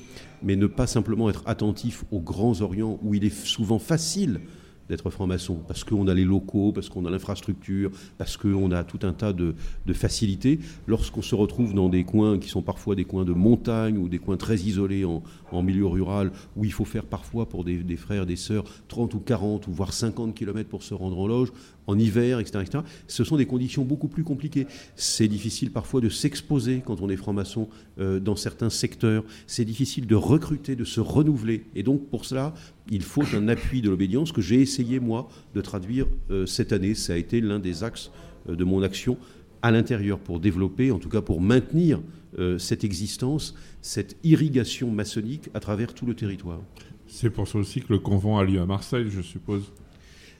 mais 0.44 0.56
ne 0.56 0.68
pas 0.68 0.88
simplement 0.88 1.30
être 1.30 1.44
attentif 1.46 2.04
aux 2.12 2.22
grands 2.22 2.62
Orients 2.62 3.00
où 3.04 3.16
il 3.16 3.24
est 3.24 3.46
souvent 3.46 3.80
facile 3.80 4.42
d'être 4.90 5.10
franc-maçon, 5.10 5.60
parce 5.68 5.84
qu'on 5.84 6.08
a 6.08 6.14
les 6.14 6.26
locaux, 6.26 6.72
parce 6.72 6.90
qu'on 6.90 7.06
a 7.06 7.10
l'infrastructure, 7.10 7.92
parce 8.18 8.38
qu'on 8.38 8.72
a 8.72 8.84
tout 8.84 9.00
un 9.04 9.14
tas 9.14 9.34
de, 9.34 9.56
de 9.86 9.94
facilités. 9.94 10.60
Lorsqu'on 10.88 11.22
se 11.22 11.36
retrouve 11.36 11.74
dans 11.74 11.90
des 11.90 12.04
coins 12.04 12.40
qui 12.40 12.50
sont 12.50 12.62
parfois 12.62 12.96
des 12.96 13.06
coins 13.06 13.26
de 13.26 13.34
montagne 13.34 13.98
ou 13.98 14.10
des 14.10 14.20
coins 14.20 14.38
très 14.38 14.58
isolés 14.58 15.06
en, 15.06 15.24
en 15.52 15.64
milieu 15.64 15.88
rural, 15.88 16.32
où 16.56 16.66
il 16.66 16.72
faut 16.72 16.86
faire 16.86 17.06
parfois 17.06 17.48
pour 17.48 17.64
des, 17.64 17.78
des 17.78 17.98
frères, 17.98 18.26
des 18.26 18.36
sœurs, 18.36 18.66
30 18.88 19.14
ou 19.14 19.20
40 19.20 19.68
ou 19.68 19.72
voire 19.72 19.94
50 19.94 20.34
km 20.36 20.70
pour 20.70 20.84
se 20.84 20.94
rendre 20.94 21.20
en 21.20 21.28
loge, 21.28 21.52
en 21.88 21.98
hiver, 21.98 22.40
etc., 22.40 22.60
etc., 22.62 22.84
ce 23.08 23.24
sont 23.24 23.38
des 23.38 23.46
conditions 23.46 23.84
beaucoup 23.84 24.08
plus 24.08 24.24
compliquées. 24.24 24.68
C'est 24.96 25.28
difficile 25.28 25.72
parfois 25.72 26.02
de 26.02 26.10
s'exposer 26.10 26.82
quand 26.84 27.02
on 27.02 27.10
est 27.10 27.16
franc-maçon 27.16 27.70
euh, 28.00 28.20
dans 28.20 28.36
certains 28.36 28.70
secteurs. 28.70 29.24
C'est 29.48 29.66
difficile 29.66 30.08
de 30.08 30.16
recruter, 30.16 30.76
de 30.76 30.84
se 30.84 31.00
renouveler. 31.00 31.66
Et 31.76 31.84
donc 31.84 32.08
pour 32.10 32.26
cela, 32.26 32.54
il 32.90 33.04
faut 33.04 33.24
un 33.34 33.48
appui 33.48 33.82
de 33.82 33.90
l'obédience 33.90 34.32
que 34.32 34.42
j'ai 34.42 34.62
essayé, 34.62 35.00
moi, 35.00 35.30
de 35.54 35.62
traduire 35.62 36.08
euh, 36.30 36.46
cette 36.46 36.74
année. 36.74 36.96
Ça 36.96 37.14
a 37.14 37.16
été 37.18 37.42
l'un 37.42 37.60
des 37.60 37.84
axes 37.84 38.12
euh, 38.50 38.56
de 38.56 38.64
mon 38.64 38.84
action 38.84 39.18
à 39.62 39.72
l'intérieur 39.72 40.20
pour 40.20 40.40
développer, 40.40 40.92
en 40.92 41.00
tout 41.00 41.10
cas 41.10 41.22
pour 41.22 41.42
maintenir 41.42 42.00
euh, 42.38 42.58
cette 42.58 42.84
existence, 42.84 43.56
cette 43.82 44.18
irrigation 44.24 44.92
maçonnique 44.92 45.50
à 45.54 45.60
travers 45.60 45.94
tout 45.94 46.06
le 46.06 46.14
territoire. 46.14 46.62
C'est 47.08 47.30
pour 47.30 47.48
ça 47.48 47.58
aussi 47.58 47.82
que 47.82 47.94
le 47.94 48.00
convent 48.00 48.38
a 48.38 48.44
lieu 48.44 48.60
à 48.60 48.66
Marseille, 48.66 49.08
je 49.10 49.22
suppose. 49.22 49.72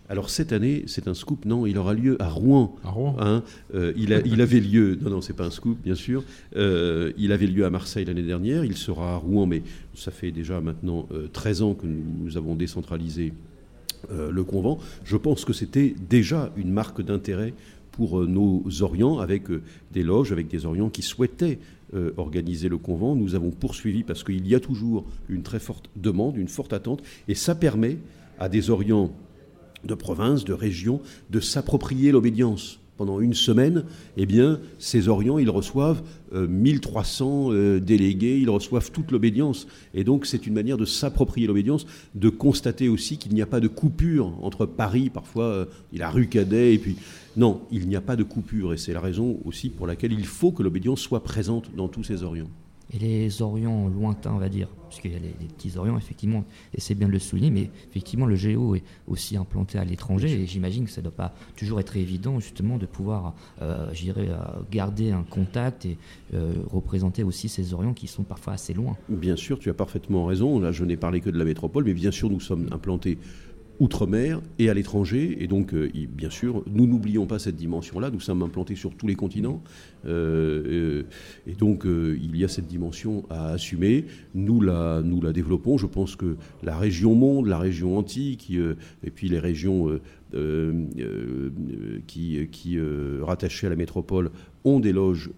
Alors 0.08 0.30
cette 0.30 0.52
année, 0.54 0.84
c'est 0.86 1.08
un 1.08 1.16
scoop, 1.16 1.46
non, 1.46 1.66
il 1.66 1.78
aura 1.80 1.94
lieu 1.96 2.16
à 2.22 2.30
Rouen. 2.30 2.76
À 2.84 2.90
Rouen 2.90 3.16
Hein, 3.20 3.44
euh, 3.74 3.92
il, 3.98 4.14
a- 4.14 4.22
il 4.26 4.40
avait 4.42 4.60
lieu, 4.60 5.00
non, 5.02 5.10
non, 5.10 5.22
c'est 5.22 5.34
pas 5.34 5.46
un 5.46 5.50
scoop, 5.52 5.80
bien 5.84 5.96
sûr. 5.96 6.24
Euh, 6.56 7.12
il 7.18 7.32
avait 7.32 7.48
lieu 7.48 7.66
à 7.66 7.72
Marseille 7.72 8.06
l'année 8.06 8.22
dernière. 8.22 8.64
Il 8.66 8.78
sera 8.78 9.14
à 9.14 9.18
Rouen, 9.18 9.48
mais 9.48 9.64
ça 9.96 10.12
fait 10.12 10.32
déjà 10.32 10.62
maintenant 10.62 11.08
euh, 11.12 11.28
13 11.34 11.62
ans 11.64 11.74
que 11.74 11.88
nous, 11.88 12.04
nous 12.24 12.38
avons 12.38 12.54
décentralisé 12.56 13.34
euh, 14.12 14.30
le 14.30 14.44
convent. 14.44 14.78
Je 15.04 15.18
pense 15.18 15.44
que 15.44 15.54
c'était 15.54 15.96
déjà 16.08 16.52
une 16.56 16.72
marque 16.72 17.02
d'intérêt 17.02 17.54
pour 17.92 18.20
euh, 18.22 18.28
nos 18.28 18.64
Orients, 18.82 19.18
avec 19.18 19.50
euh, 19.50 19.64
des 19.92 20.04
loges, 20.04 20.32
avec 20.32 20.48
des 20.48 20.68
Orients 20.68 20.90
qui 20.92 21.02
souhaitaient 21.02 21.58
euh, 21.96 22.12
organiser 22.18 22.70
le 22.70 22.78
convent. 22.78 23.18
Nous 23.18 23.34
avons 23.34 23.50
poursuivi 23.50 24.04
parce 24.04 24.24
qu'il 24.24 24.46
y 24.48 24.54
a 24.54 24.60
toujours 24.60 25.06
une 25.30 25.42
très 25.42 25.60
forte 25.60 25.90
demande, 25.96 26.38
une 26.38 26.48
forte 26.50 26.74
attente, 26.74 27.02
et 27.28 27.34
ça 27.34 27.56
permet 27.56 27.98
à 28.38 28.50
des 28.50 28.70
Orients 28.70 29.12
de 29.86 29.94
province, 29.94 30.46
de 30.46 30.54
région, 30.54 31.02
de 31.30 31.40
s'approprier 31.40 32.12
l'obédience. 32.12 32.80
Pendant 32.98 33.20
une 33.20 33.34
semaine, 33.34 33.84
eh 34.16 34.26
ces 34.80 35.10
Orients, 35.10 35.38
ils 35.38 35.50
reçoivent 35.50 36.02
euh, 36.34 36.48
1300 36.48 37.52
euh, 37.52 37.80
délégués, 37.82 38.40
ils 38.40 38.50
reçoivent 38.50 38.90
toute 38.90 39.12
l'obédience. 39.12 39.68
Et 39.94 40.06
donc, 40.06 40.26
c'est 40.26 40.48
une 40.48 40.54
manière 40.54 40.78
de 40.78 40.86
s'approprier 40.86 41.46
l'obédience, 41.46 41.86
de 42.16 42.30
constater 42.30 42.88
aussi 42.88 43.18
qu'il 43.18 43.34
n'y 43.34 43.42
a 43.42 43.46
pas 43.46 43.60
de 43.60 43.68
coupure 43.68 44.32
entre 44.42 44.66
Paris, 44.66 45.10
parfois, 45.10 45.46
euh, 45.46 45.66
et 45.92 45.98
la 45.98 46.10
rue 46.10 46.28
Cadet, 46.28 46.74
et 46.74 46.78
puis... 46.78 46.96
Non, 47.38 47.64
il 47.70 47.90
n'y 47.90 47.98
a 47.98 48.02
pas 48.02 48.16
de 48.16 48.24
coupure, 48.24 48.74
et 48.74 48.78
c'est 48.78 48.94
la 48.94 49.02
raison 49.02 49.40
aussi 49.44 49.68
pour 49.68 49.88
laquelle 49.88 50.14
il 50.14 50.26
faut 50.26 50.54
que 50.54 50.64
l'obédience 50.64 51.02
soit 51.02 51.22
présente 51.22 51.76
dans 51.76 51.90
tous 51.90 52.06
ces 52.06 52.24
Orients. 52.24 52.50
Et 52.94 53.00
les 53.00 53.42
Orients 53.42 53.88
lointains, 53.88 54.34
on 54.34 54.38
va 54.38 54.50
dire, 54.50 54.68
parce 54.88 55.02
qu'il 55.02 55.12
y 55.12 55.16
a 55.16 55.20
les, 55.20 55.34
les 55.40 55.48
petits 55.48 55.78
Orients, 55.78 55.98
effectivement, 55.98 56.46
et 56.74 56.80
c'est 56.80 56.96
bien 56.96 57.08
de 57.08 57.12
le 57.12 57.20
souligner, 57.20 57.50
mais 57.50 57.70
effectivement, 57.90 58.26
le 58.26 58.36
Géo 58.36 58.76
est 58.76 58.84
aussi 59.08 59.38
implanté 59.38 59.78
à 59.78 59.84
l'étranger, 59.84 60.32
et 60.32 60.46
j'imagine 60.46 60.86
que 60.86 60.92
ça 60.92 61.02
ne 61.02 61.06
doit 61.06 61.16
pas 61.16 61.34
toujours 61.58 61.80
être 61.80 61.98
évident, 61.98 62.40
justement, 62.40 62.78
de 62.78 62.86
pouvoir, 62.86 63.34
euh, 63.62 63.92
euh, 64.18 64.38
garder 64.72 65.12
un 65.12 65.24
contact 65.24 65.86
et 65.86 65.98
euh, 66.34 66.54
représenter 66.72 67.24
aussi 67.24 67.50
ces 67.50 67.74
Orients 67.74 67.94
qui 67.94 68.08
sont 68.08 68.24
parfois 68.24 68.54
assez 68.54 68.74
loin. 68.74 68.96
Bien 69.10 69.36
sûr, 69.36 69.60
tu 69.60 69.70
as 69.70 69.74
parfaitement 69.74 70.26
raison. 70.26 70.60
Là, 70.60 70.72
je 70.72 70.86
n'ai 70.86 70.98
parlé 70.98 71.22
que 71.22 71.30
de 71.30 71.38
la 71.38 71.46
métropole, 71.46 71.86
mais 71.86 71.94
bien 71.94 72.12
sûr, 72.12 72.30
nous 72.30 72.40
sommes 72.40 72.68
implantés 72.72 73.18
outre-mer 73.80 74.42
et 74.60 74.70
à 74.70 74.74
l'étranger. 74.74 75.38
Et 75.40 75.48
donc, 75.48 75.74
euh, 75.74 75.90
bien 76.10 76.30
sûr, 76.30 76.64
nous 76.68 76.88
n'oublions 76.88 77.26
pas 77.26 77.40
cette 77.40 77.56
dimension-là. 77.56 78.10
Nous 78.10 78.20
sommes 78.20 78.42
implantés 78.42 78.76
sur 78.76 78.96
tous 78.96 79.08
les 79.08 79.16
continents. 79.16 79.62
Euh, 80.06 80.64
euh, 80.66 81.04
et 81.48 81.54
donc, 81.54 81.86
il 81.86 82.36
y 82.38 82.44
a 82.44 82.48
cette 82.48 82.68
dimension 82.68 83.26
à 83.30 83.50
assumer. 83.50 84.06
Nous 84.34 84.62
la, 84.62 85.02
développons. 85.34 85.78
Je 85.78 85.88
pense 85.88 86.16
que 86.16 86.38
la 86.64 86.78
région 86.78 87.16
monde, 87.16 87.48
la 87.48 87.60
région 87.60 87.98
antique, 87.98 88.52
et 89.04 89.12
puis 89.12 89.30
les 89.30 89.40
régions 89.40 90.00
qui, 92.08 92.48
qui 92.52 92.80
rattachées 93.22 93.68
à 93.68 93.70
la 93.70 93.76
métropole 93.76 94.32
ont 94.64 94.80
des 94.80 94.94
loges. 94.94 95.32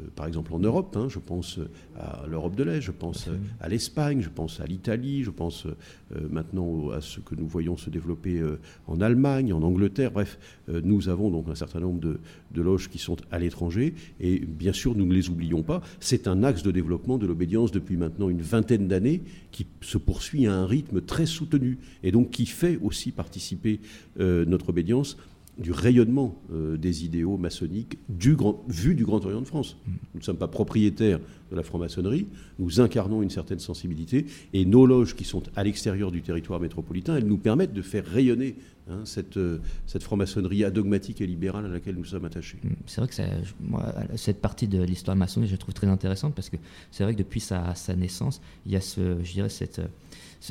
Euh, 0.00 0.04
euh, 0.04 0.08
par 0.14 0.26
exemple 0.26 0.52
en 0.54 0.58
Europe, 0.58 0.96
hein, 0.96 1.08
je 1.08 1.18
pense 1.18 1.58
à 1.98 2.24
l'Europe 2.28 2.56
de 2.56 2.64
l'Est, 2.64 2.80
je 2.80 2.90
pense 2.90 3.28
euh, 3.28 3.36
à 3.60 3.68
l'Espagne, 3.68 4.20
je 4.20 4.28
pense 4.28 4.60
à 4.60 4.66
l'Italie, 4.66 5.22
je 5.22 5.30
pense 5.30 5.66
euh, 5.66 6.28
maintenant 6.30 6.90
à 6.90 7.00
ce 7.00 7.20
que 7.20 7.34
nous 7.34 7.46
voyons 7.46 7.76
se 7.76 7.90
développer 7.90 8.38
euh, 8.38 8.58
en 8.86 9.00
Allemagne, 9.00 9.52
en 9.52 9.62
Angleterre. 9.62 10.10
Bref, 10.10 10.38
euh, 10.68 10.80
nous 10.84 11.08
avons 11.08 11.30
donc 11.30 11.48
un 11.48 11.54
certain 11.54 11.80
nombre 11.80 12.00
de, 12.00 12.18
de 12.52 12.62
loges 12.62 12.88
qui 12.88 12.98
sont 12.98 13.16
à 13.30 13.38
l'étranger 13.38 13.94
et 14.20 14.38
bien 14.38 14.72
sûr 14.72 14.94
nous 14.94 15.06
ne 15.06 15.14
les 15.14 15.28
oublions 15.28 15.62
pas. 15.62 15.82
C'est 16.00 16.28
un 16.28 16.42
axe 16.42 16.62
de 16.62 16.70
développement 16.70 17.18
de 17.18 17.26
l'obédience 17.26 17.70
depuis 17.70 17.96
maintenant 17.96 18.28
une 18.28 18.42
vingtaine 18.42 18.88
d'années 18.88 19.22
qui 19.50 19.66
se 19.80 19.98
poursuit 19.98 20.46
à 20.46 20.54
un 20.54 20.66
rythme 20.66 21.00
très 21.00 21.26
soutenu 21.26 21.78
et 22.02 22.12
donc 22.12 22.30
qui 22.30 22.46
fait 22.46 22.78
aussi 22.82 23.12
participer 23.12 23.80
euh, 24.20 24.44
notre 24.44 24.70
obédience 24.70 25.16
du 25.58 25.70
rayonnement 25.72 26.34
euh, 26.52 26.76
des 26.76 27.04
idéaux 27.04 27.36
maçonniques 27.36 27.98
du 28.08 28.34
grand, 28.34 28.64
vu 28.68 28.94
du 28.94 29.04
Grand 29.04 29.24
Orient 29.24 29.40
de 29.40 29.46
France. 29.46 29.76
Nous 29.86 30.20
ne 30.20 30.24
sommes 30.24 30.36
pas 30.36 30.48
propriétaires 30.48 31.20
de 31.50 31.56
la 31.56 31.62
franc-maçonnerie, 31.62 32.26
nous 32.58 32.80
incarnons 32.80 33.22
une 33.22 33.30
certaine 33.30 33.60
sensibilité, 33.60 34.26
et 34.52 34.64
nos 34.64 34.86
loges 34.86 35.14
qui 35.14 35.24
sont 35.24 35.42
à 35.54 35.62
l'extérieur 35.62 36.10
du 36.10 36.22
territoire 36.22 36.58
métropolitain, 36.60 37.16
elles 37.16 37.26
nous 37.26 37.36
permettent 37.38 37.72
de 37.74 37.82
faire 37.82 38.04
rayonner 38.04 38.56
hein, 38.90 39.00
cette, 39.04 39.36
euh, 39.36 39.58
cette 39.86 40.02
franc-maçonnerie 40.02 40.64
adogmatique 40.64 41.20
et 41.20 41.26
libérale 41.26 41.66
à 41.66 41.68
laquelle 41.68 41.94
nous 41.94 42.04
sommes 42.04 42.24
attachés. 42.24 42.58
Mm, 42.64 42.68
C'est 42.86 43.00
vrai 43.00 43.08
que 43.08 43.14
ça- 43.14 43.42
je- 43.42 43.52
moi, 43.60 43.94
cette 44.16 44.40
partie 44.40 44.66
de 44.66 44.82
l'histoire 44.82 45.16
maçonnique, 45.16 45.48
je 45.50 45.54
la 45.54 45.58
trouve 45.58 45.74
très 45.74 45.86
intéressante 45.86 46.34
parce 46.34 46.50
que 46.50 46.56
c'est 46.90 47.04
vrai 47.04 47.12
que 47.14 47.18
depuis 47.18 47.40
sa, 47.40 47.74
sa 47.76 47.94
naissance, 47.94 48.40
il 48.66 48.72
y 48.72 48.76
a 48.76 48.80
ce, 48.80 49.22
je 49.22 49.32
dirais 49.32 49.48
cette, 49.48 49.76
ce, 49.76 49.82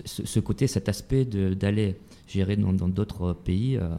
ce- 0.06 0.25
ce 0.25 0.39
côté, 0.39 0.67
cet 0.67 0.89
aspect 0.89 1.25
d'aller 1.25 1.95
gérer 2.27 2.56
dans 2.56 2.73
d'autres 2.89 3.34
pays 3.34 3.77
euh, 3.77 3.89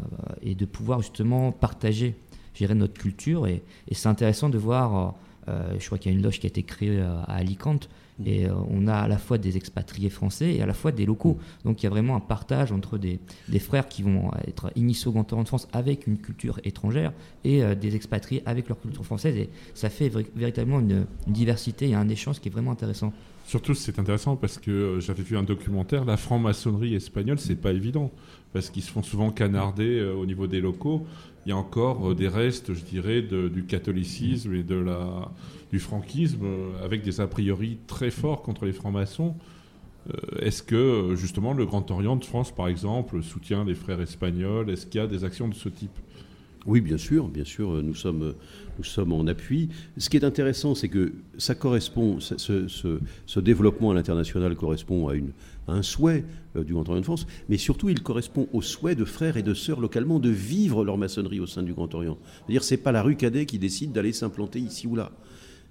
et 0.43 0.55
de 0.55 0.65
pouvoir 0.65 1.01
justement 1.03 1.53
partager 1.53 2.15
gérer 2.55 2.75
notre 2.75 2.95
culture. 2.95 3.47
Et, 3.47 3.63
et 3.89 3.95
c'est 3.95 4.09
intéressant 4.09 4.49
de 4.49 4.59
voir, 4.59 5.15
euh, 5.49 5.75
je 5.79 5.85
crois 5.87 5.99
qu'il 5.99 6.13
y 6.13 6.15
a 6.15 6.19
une 6.19 6.25
loge 6.25 6.39
qui 6.39 6.47
a 6.47 6.49
été 6.49 6.63
créée 6.63 6.99
euh, 6.99 7.17
à 7.27 7.35
Alicante. 7.35 7.89
Et 8.25 8.47
euh, 8.47 8.55
on 8.71 8.87
a 8.87 8.95
à 8.95 9.09
la 9.09 9.19
fois 9.19 9.39
des 9.39 9.57
expatriés 9.57 10.09
français 10.09 10.55
et 10.55 10.63
à 10.63 10.67
la 10.67 10.73
fois 10.73 10.93
des 10.93 11.05
locaux. 11.05 11.37
Donc 11.65 11.83
il 11.83 11.85
y 11.85 11.89
a 11.89 11.91
vraiment 11.91 12.15
un 12.15 12.21
partage 12.21 12.71
entre 12.71 12.97
des, 12.97 13.19
des 13.49 13.59
frères 13.59 13.89
qui 13.89 14.03
vont 14.05 14.31
être 14.47 14.71
initiés 14.77 15.09
au 15.09 15.13
Grand 15.13 15.31
Orient 15.33 15.43
de 15.43 15.49
France 15.49 15.67
avec 15.73 16.07
une 16.07 16.19
culture 16.19 16.61
étrangère 16.63 17.13
et 17.43 17.65
euh, 17.65 17.75
des 17.75 17.97
expatriés 17.97 18.43
avec 18.47 18.69
leur 18.69 18.81
culture 18.81 19.05
française. 19.05 19.37
Et 19.37 19.49
ça 19.75 19.91
fait 19.91 20.13
véritablement 20.37 20.79
une, 20.79 21.07
une 21.27 21.33
diversité 21.33 21.89
et 21.89 21.95
un 21.95 22.09
échange 22.09 22.39
qui 22.41 22.49
est 22.49 22.53
vraiment 22.53 22.71
intéressant. 22.71 23.13
Surtout, 23.45 23.75
c'est 23.75 23.99
intéressant 23.99 24.37
parce 24.37 24.57
que 24.57 24.71
euh, 24.71 25.01
j'avais 25.01 25.23
vu 25.23 25.37
un 25.37 25.43
documentaire, 25.43 26.07
la 26.07 26.17
franc-maçonnerie 26.17 26.95
espagnole, 26.95 27.39
c'est 27.39 27.61
pas 27.61 27.73
évident 27.73 28.11
parce 28.55 28.71
qu'ils 28.71 28.83
se 28.83 28.91
font 28.91 29.03
souvent 29.03 29.31
canarder 29.31 29.99
euh, 29.99 30.15
au 30.15 30.25
niveau 30.25 30.47
des 30.47 30.63
locaux. 30.63 31.07
Il 31.45 31.51
y 31.51 31.53
a 31.53 31.57
encore 31.57 32.11
euh, 32.11 32.15
des 32.15 32.27
restes, 32.27 32.73
je 32.73 32.83
dirais, 32.83 33.21
du 33.21 33.65
catholicisme 33.67 34.55
et 34.55 34.65
du 34.65 35.79
franquisme 35.79 36.47
avec 36.83 37.03
des 37.03 37.21
a 37.21 37.27
priori 37.27 37.79
très 37.87 38.11
forts 38.11 38.41
contre 38.43 38.65
les 38.65 38.73
francs-maçons. 38.73 39.35
Est-ce 40.39 40.63
que 40.63 41.15
justement 41.15 41.55
le 41.55 41.65
Grand 41.65 41.91
Orient 41.91 42.17
de 42.17 42.25
France, 42.25 42.55
par 42.55 42.69
exemple, 42.69 43.23
soutient 43.23 43.65
les 43.65 43.75
frères 43.75 44.01
espagnols? 44.01 44.71
Est-ce 44.71 44.87
qu'il 44.87 45.01
y 45.01 45.05
a 45.05 45.07
des 45.07 45.25
actions 45.25 45.49
de 45.49 45.55
ce 45.55 45.69
type? 45.69 45.99
Oui, 46.67 46.81
bien 46.81 46.97
sûr, 46.97 47.29
bien 47.29 47.45
sûr, 47.45 47.73
euh, 47.73 47.83
nous 47.83 47.95
sommes, 47.95 48.23
euh, 48.23 48.33
nous 48.79 48.85
sommes 48.85 49.13
en 49.13 49.27
appui. 49.27 49.69
Ce 49.99 50.09
qui 50.09 50.17
est 50.17 50.25
intéressant, 50.25 50.75
c'est 50.75 50.89
que 50.89 51.13
ça 51.37 51.55
correspond, 51.55 52.21
ce, 52.21 53.39
développement 53.39 53.91
à 53.91 53.95
l'international 53.95 54.55
correspond 54.57 55.09
à 55.09 55.73
un 55.73 55.83
souhait 55.83 56.25
euh, 56.57 56.65
du 56.65 56.73
Grand 56.73 56.89
Orient 56.89 57.01
de 57.01 57.05
France, 57.05 57.27
mais 57.51 57.59
surtout 57.59 57.91
il 57.91 58.03
correspond 58.03 58.49
au 58.55 58.63
souhait 58.63 58.95
de 58.95 59.05
frères 59.05 59.37
et 59.37 59.43
de 59.43 59.53
sœurs 59.53 59.81
localement 59.81 60.19
de 60.19 60.31
vivre 60.31 60.85
leur 60.85 60.97
maçonnerie 60.97 61.41
au 61.41 61.47
sein 61.47 61.63
du 61.63 61.75
Grand 61.75 61.93
Orient. 61.95 62.17
C'est-à-dire, 62.39 62.65
c'est 62.65 62.79
pas 62.79 62.93
la 62.93 63.03
rue 63.03 63.17
Cadet 63.17 63.45
qui 63.45 63.59
décide 63.59 63.93
d'aller 63.93 64.15
s'implanter 64.15 64.59
ici 64.59 64.87
ou 64.87 64.97
là. 64.97 65.13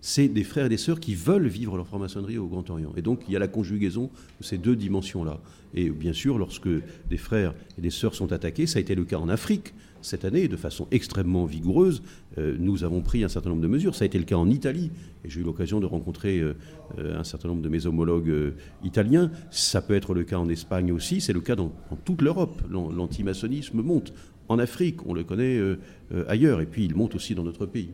C'est 0.05 0.27
des 0.27 0.43
frères 0.43 0.65
et 0.65 0.69
des 0.69 0.77
sœurs 0.77 0.99
qui 0.99 1.15
veulent 1.15 1.47
vivre 1.47 1.77
leur 1.77 1.87
franc-maçonnerie 1.87 2.37
au 2.37 2.47
Grand 2.47 2.69
Orient. 2.69 2.91
Et 2.97 3.01
donc, 3.01 3.21
il 3.27 3.33
y 3.33 3.35
a 3.37 3.39
la 3.39 3.47
conjugaison 3.47 4.11
de 4.41 4.45
ces 4.45 4.57
deux 4.57 4.75
dimensions-là. 4.75 5.39
Et 5.73 5.89
bien 5.89 6.11
sûr, 6.11 6.37
lorsque 6.37 6.67
des 7.09 7.17
frères 7.17 7.55
et 7.77 7.81
des 7.81 7.89
sœurs 7.89 8.13
sont 8.13 8.33
attaqués, 8.33 8.67
ça 8.67 8.79
a 8.79 8.81
été 8.81 8.95
le 8.95 9.05
cas 9.05 9.17
en 9.17 9.29
Afrique 9.29 9.73
cette 10.03 10.25
année, 10.25 10.47
de 10.47 10.55
façon 10.57 10.87
extrêmement 10.91 11.45
vigoureuse. 11.45 12.03
Euh, 12.37 12.55
nous 12.59 12.83
avons 12.83 13.01
pris 13.01 13.23
un 13.23 13.27
certain 13.29 13.49
nombre 13.49 13.61
de 13.61 13.67
mesures. 13.67 13.95
Ça 13.95 14.03
a 14.03 14.05
été 14.05 14.17
le 14.19 14.25
cas 14.25 14.35
en 14.35 14.49
Italie. 14.49 14.91
Et 15.25 15.29
j'ai 15.29 15.41
eu 15.41 15.43
l'occasion 15.43 15.79
de 15.79 15.85
rencontrer 15.85 16.39
euh, 16.39 16.53
euh, 16.99 17.17
un 17.19 17.23
certain 17.23 17.47
nombre 17.47 17.61
de 17.61 17.69
mes 17.69 17.85
homologues 17.87 18.29
euh, 18.29 18.51
italiens. 18.83 19.31
Ça 19.49 19.81
peut 19.81 19.95
être 19.95 20.13
le 20.13 20.23
cas 20.23 20.37
en 20.37 20.49
Espagne 20.49 20.91
aussi. 20.91 21.21
C'est 21.21 21.33
le 21.33 21.41
cas 21.41 21.55
dans, 21.55 21.71
dans 21.89 21.97
toute 22.05 22.21
l'Europe. 22.21 22.61
L'an- 22.69 22.91
L'antimaçonnisme 22.91 23.81
monte. 23.81 24.13
En 24.49 24.59
Afrique, 24.59 25.05
on 25.07 25.13
le 25.13 25.23
connaît 25.23 25.57
euh, 25.57 25.77
euh, 26.13 26.25
ailleurs. 26.27 26.59
Et 26.61 26.65
puis, 26.65 26.83
il 26.85 26.95
monte 26.95 27.15
aussi 27.15 27.33
dans 27.33 27.43
notre 27.43 27.65
pays. 27.65 27.91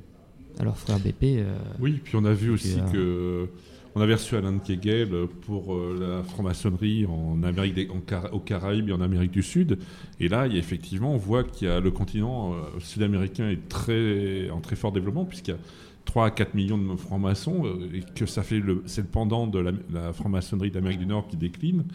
Alors, 0.60 0.78
frère 0.78 1.00
BP, 1.00 1.24
euh, 1.38 1.54
Oui, 1.80 2.02
puis 2.04 2.16
on 2.16 2.26
a 2.26 2.34
vu 2.34 2.50
aussi 2.50 2.78
euh, 2.80 2.92
que 2.92 3.48
on 3.96 4.02
avait 4.02 4.14
reçu 4.14 4.36
Alain 4.36 4.54
de 4.54 4.60
Kegel 4.60 5.10
pour 5.42 5.74
euh, 5.74 5.98
la 6.00 6.24
franc-maçonnerie 6.24 7.06
en 7.06 7.42
Amérique 7.44 7.90
aux 8.32 8.40
Caraïbes 8.40 8.90
et 8.90 8.94
en 8.94 9.02
Amérique 9.02 9.32
du 9.32 9.44
Sud. 9.44 9.80
Et 10.20 10.28
là, 10.28 10.48
il 10.48 10.54
y 10.54 10.56
a 10.58 10.60
effectivement, 10.60 11.14
on 11.14 11.18
voit 11.18 11.44
qu'il 11.44 11.68
y 11.68 11.72
a 11.72 11.80
le 11.80 11.92
continent 11.92 12.54
euh, 12.54 12.80
sud-américain 12.80 13.50
est 13.50 13.68
très 13.68 14.50
en 14.52 14.62
très 14.62 14.76
fort 14.76 14.92
développement 14.92 15.26
puisqu'il 15.26 15.52
y 15.52 15.54
a 15.56 15.60
3 16.06 16.28
à 16.28 16.32
4 16.32 16.54
millions 16.54 16.78
de 16.78 16.96
francs-maçons 16.96 17.66
euh, 17.66 17.90
et 17.94 18.04
que 18.16 18.26
ça 18.26 18.44
fait 18.44 18.60
le 18.60 18.84
c'est 18.86 19.02
le 19.02 19.08
pendant 19.08 19.48
de 19.48 19.60
la, 19.60 20.14
franc-maçonnerie 20.14 20.72
d'Amérique 20.72 21.00
du 21.00 21.08
Nord 21.08 21.28
qui 21.28 21.38
décline. 21.38 21.86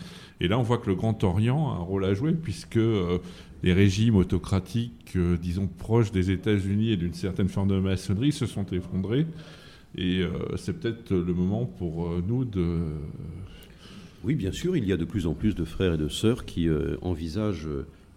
Et 0.40 0.48
là, 0.48 0.58
on 0.58 0.62
voit 0.62 0.78
que 0.78 0.88
le 0.88 0.96
Grand 0.96 1.22
Orient 1.22 1.70
a 1.70 1.76
un 1.76 1.82
rôle 1.82 2.04
à 2.04 2.14
jouer 2.14 2.32
puisque 2.32 2.78
les 3.62 3.72
régimes 3.72 4.16
autocratiques, 4.16 5.16
disons 5.40 5.68
proches 5.68 6.10
des 6.10 6.30
États-Unis 6.30 6.90
et 6.90 6.96
d'une 6.96 7.14
certaine 7.14 7.48
forme 7.48 7.68
de 7.68 7.78
maçonnerie, 7.78 8.32
se 8.32 8.46
sont 8.46 8.66
effondrés. 8.66 9.26
Et 9.96 10.22
euh, 10.22 10.30
c'est 10.56 10.72
peut-être 10.72 11.12
le 11.12 11.34
moment 11.34 11.66
pour 11.66 12.08
euh, 12.08 12.22
nous 12.26 12.44
de. 12.44 12.78
Oui, 14.24 14.34
bien 14.34 14.52
sûr, 14.52 14.76
il 14.76 14.84
y 14.86 14.92
a 14.92 14.96
de 14.96 15.04
plus 15.04 15.26
en 15.26 15.34
plus 15.34 15.54
de 15.54 15.64
frères 15.64 15.94
et 15.94 15.98
de 15.98 16.08
sœurs 16.08 16.44
qui 16.44 16.68
euh, 16.68 16.96
envisagent 17.02 17.68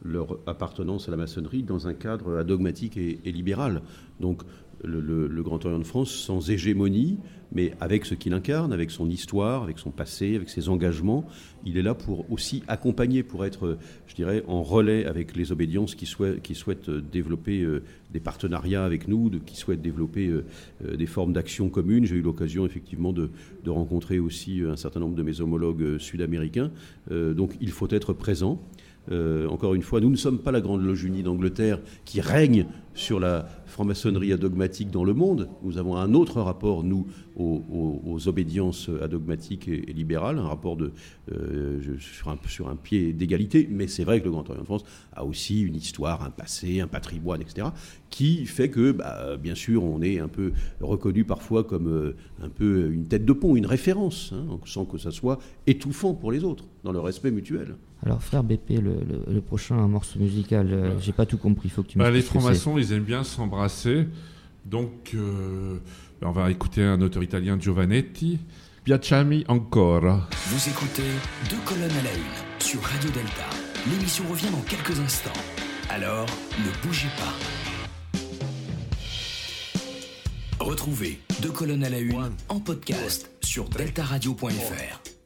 leur 0.04 0.38
appartenance 0.48 1.08
à 1.08 1.12
la 1.12 1.18
maçonnerie 1.18 1.64
dans 1.64 1.88
un 1.88 1.94
cadre 1.94 2.38
adogmatique 2.38 2.98
et, 2.98 3.20
et 3.26 3.32
libéral. 3.32 3.82
Donc, 4.20 4.44
le, 4.84 5.42
Grand 5.42 5.64
Orient 5.66 5.80
de 5.80 5.84
France, 5.84 6.12
sans 6.12 6.50
hégémonie, 6.50 7.18
mais 7.52 7.74
avec 7.80 8.06
ce 8.06 8.14
qu'il 8.14 8.34
incarne, 8.34 8.74
avec 8.74 8.92
son 8.92 9.10
histoire, 9.10 9.64
avec 9.64 9.80
son 9.80 9.92
passé, 9.92 10.36
avec 10.36 10.50
ses 10.50 10.70
engagements, 10.70 11.26
il 11.66 11.78
est 11.78 11.82
là 11.82 11.94
pour 11.94 12.30
aussi 12.32 12.64
accompagner, 12.68 13.24
pour 13.24 13.46
être, 13.46 13.78
je 14.08 14.16
dirais, 14.16 14.44
en 14.48 14.64
relais 14.64 15.06
avec 15.06 15.36
les 15.36 15.52
obédiences 15.52 15.96
qui 15.96 16.06
souhaitent, 16.06 16.90
développer 16.90 17.62
euh, 17.62 17.84
des 18.12 18.20
partenariats 18.20 18.84
avec 18.84 19.08
nous, 19.08 19.30
qui 19.46 19.56
souhaitent 19.56 19.82
développer 19.82 20.28
euh, 20.28 20.46
euh, 20.86 20.98
des 20.98 21.06
formes 21.06 21.34
d'action 21.34 21.70
communes. 21.70 22.06
J'ai 22.06 22.16
eu 22.16 22.22
l'occasion 22.22 22.66
effectivement 22.66 23.14
de, 23.14 23.30
rencontrer 23.68 24.20
aussi 24.20 24.62
un 24.62 24.78
certain 24.78 25.02
nombre 25.02 25.16
de 25.16 25.24
mes 25.24 25.42
homologues 25.42 25.98
sud-américains. 25.98 26.72
Donc 27.12 27.58
il 27.60 27.70
faut 27.72 27.90
être 27.90 28.14
présent. 28.14 28.62
Encore 29.12 29.76
une 29.76 29.82
fois, 29.82 30.00
nous 30.00 30.10
ne 30.10 30.16
sommes 30.16 30.40
pas 30.40 30.52
la 30.52 30.62
Grande 30.62 30.86
Loge 30.86 31.04
Unie 31.04 31.22
d'Angleterre 31.22 31.80
qui 32.06 32.22
règne 32.22 32.66
sur 32.94 33.20
la 33.20 33.50
franc-maçonnerie 33.78 34.34
adogmatique 34.34 34.90
dans 34.90 35.04
le 35.04 35.14
monde. 35.14 35.50
Nous 35.62 35.78
avons 35.78 35.96
un 35.98 36.16
autre 36.16 36.42
rapport, 36.42 36.84
nous, 36.84 37.06
aux, 37.36 37.64
aux- 37.72 38.02
aux 38.12 38.28
obédiences 38.28 38.90
adogmatiques 39.04 39.68
et, 39.68 39.92
et 39.92 39.94
libérales, 39.94 40.40
un 40.40 40.48
rapport 40.48 40.76
de, 40.78 40.92
euh, 41.32 41.80
sur, 42.00 42.30
un, 42.30 42.38
sur 42.48 42.70
un 42.70 42.76
pied 42.76 43.14
d'égalité. 43.14 43.68
Mais 43.70 43.86
c'est 43.88 44.04
vrai 44.04 44.20
que 44.20 44.26
le 44.26 44.32
Grand 44.32 44.50
Orient 44.50 44.62
de 44.62 44.66
France 44.66 44.84
a 45.14 45.24
aussi 45.24 45.62
une 45.62 45.76
histoire, 45.76 46.24
un 46.24 46.32
passé, 46.32 46.82
un 46.82 46.88
patrimoine, 46.88 47.40
etc., 47.42 47.68
qui 48.10 48.46
fait 48.48 48.70
que, 48.70 48.92
bah, 48.94 49.38
bien 49.38 49.54
sûr, 49.54 49.84
on 49.84 50.02
est 50.02 50.18
un 50.20 50.30
peu 50.30 50.54
reconnu 50.82 51.24
parfois 51.24 51.64
comme 51.64 51.88
euh, 51.88 52.16
un 52.42 52.50
peu 52.50 52.90
une 52.92 53.04
tête 53.08 53.26
de 53.26 53.34
pont, 53.34 53.56
une 53.56 53.66
référence, 53.68 54.34
hein, 54.34 54.58
sans 54.66 54.86
que 54.86 54.98
ça 54.98 55.12
soit 55.12 55.38
étouffant 55.68 56.16
pour 56.16 56.32
les 56.32 56.44
autres, 56.44 56.64
dans 56.84 56.94
le 56.94 57.00
respect 57.02 57.32
mutuel. 57.32 57.76
alors 58.06 58.24
frère 58.24 58.44
BP, 58.46 58.70
le, 58.70 58.80
le- 59.12 59.34
le 59.34 59.42
prochain 59.42 59.76
morceau 59.88 60.20
musical, 60.20 60.70
euh, 60.72 60.98
j'ai 61.02 61.12
pas 61.12 61.26
tout 61.26 61.38
compris, 61.38 61.68
il 61.68 61.72
faut 61.72 61.84
que 61.84 61.90
tu 61.90 61.98
Bah, 61.98 62.10
les 62.10 62.22
francs-maçons, 62.40 62.78
ils 62.78 62.94
aiment 62.94 63.04
bien 63.04 63.24
s'embrasser. 63.26 63.67
Donc, 64.66 65.12
euh, 65.14 65.80
on 66.22 66.32
va 66.32 66.52
écouter 66.52 66.84
un 66.84 67.02
auteur 67.02 67.24
italien, 67.24 67.58
Giovanetti. 67.60 68.40
Piacciami 68.84 69.44
ancora. 69.48 70.30
Vous 70.48 70.70
écoutez 70.70 71.10
Deux 71.50 71.58
colonnes 71.66 71.92
à 71.92 72.04
la 72.04 72.14
une 72.14 72.60
sur 72.60 72.82
Radio 72.82 73.10
Delta. 73.10 73.46
L'émission 73.90 74.24
revient 74.30 74.50
dans 74.50 74.62
quelques 74.62 75.00
instants. 75.00 75.40
Alors, 75.90 76.26
ne 76.60 76.88
bougez 76.88 77.10
pas. 77.18 77.34
Retrouvez 80.64 81.20
Deux 81.42 81.52
colonnes 81.52 81.84
à 81.84 81.90
la 81.90 82.00
une 82.00 82.32
en 82.50 82.60
podcast 82.60 83.30
sur 83.42 83.70
deltaradio.fr. 83.70 85.17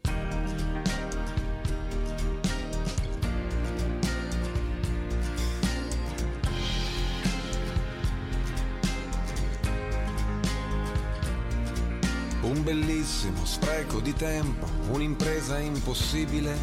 bellissimo 13.02 13.44
spreco 13.46 14.00
di 14.00 14.14
tempo, 14.14 14.68
un'impresa 14.92 15.58
impossibile. 15.58 16.56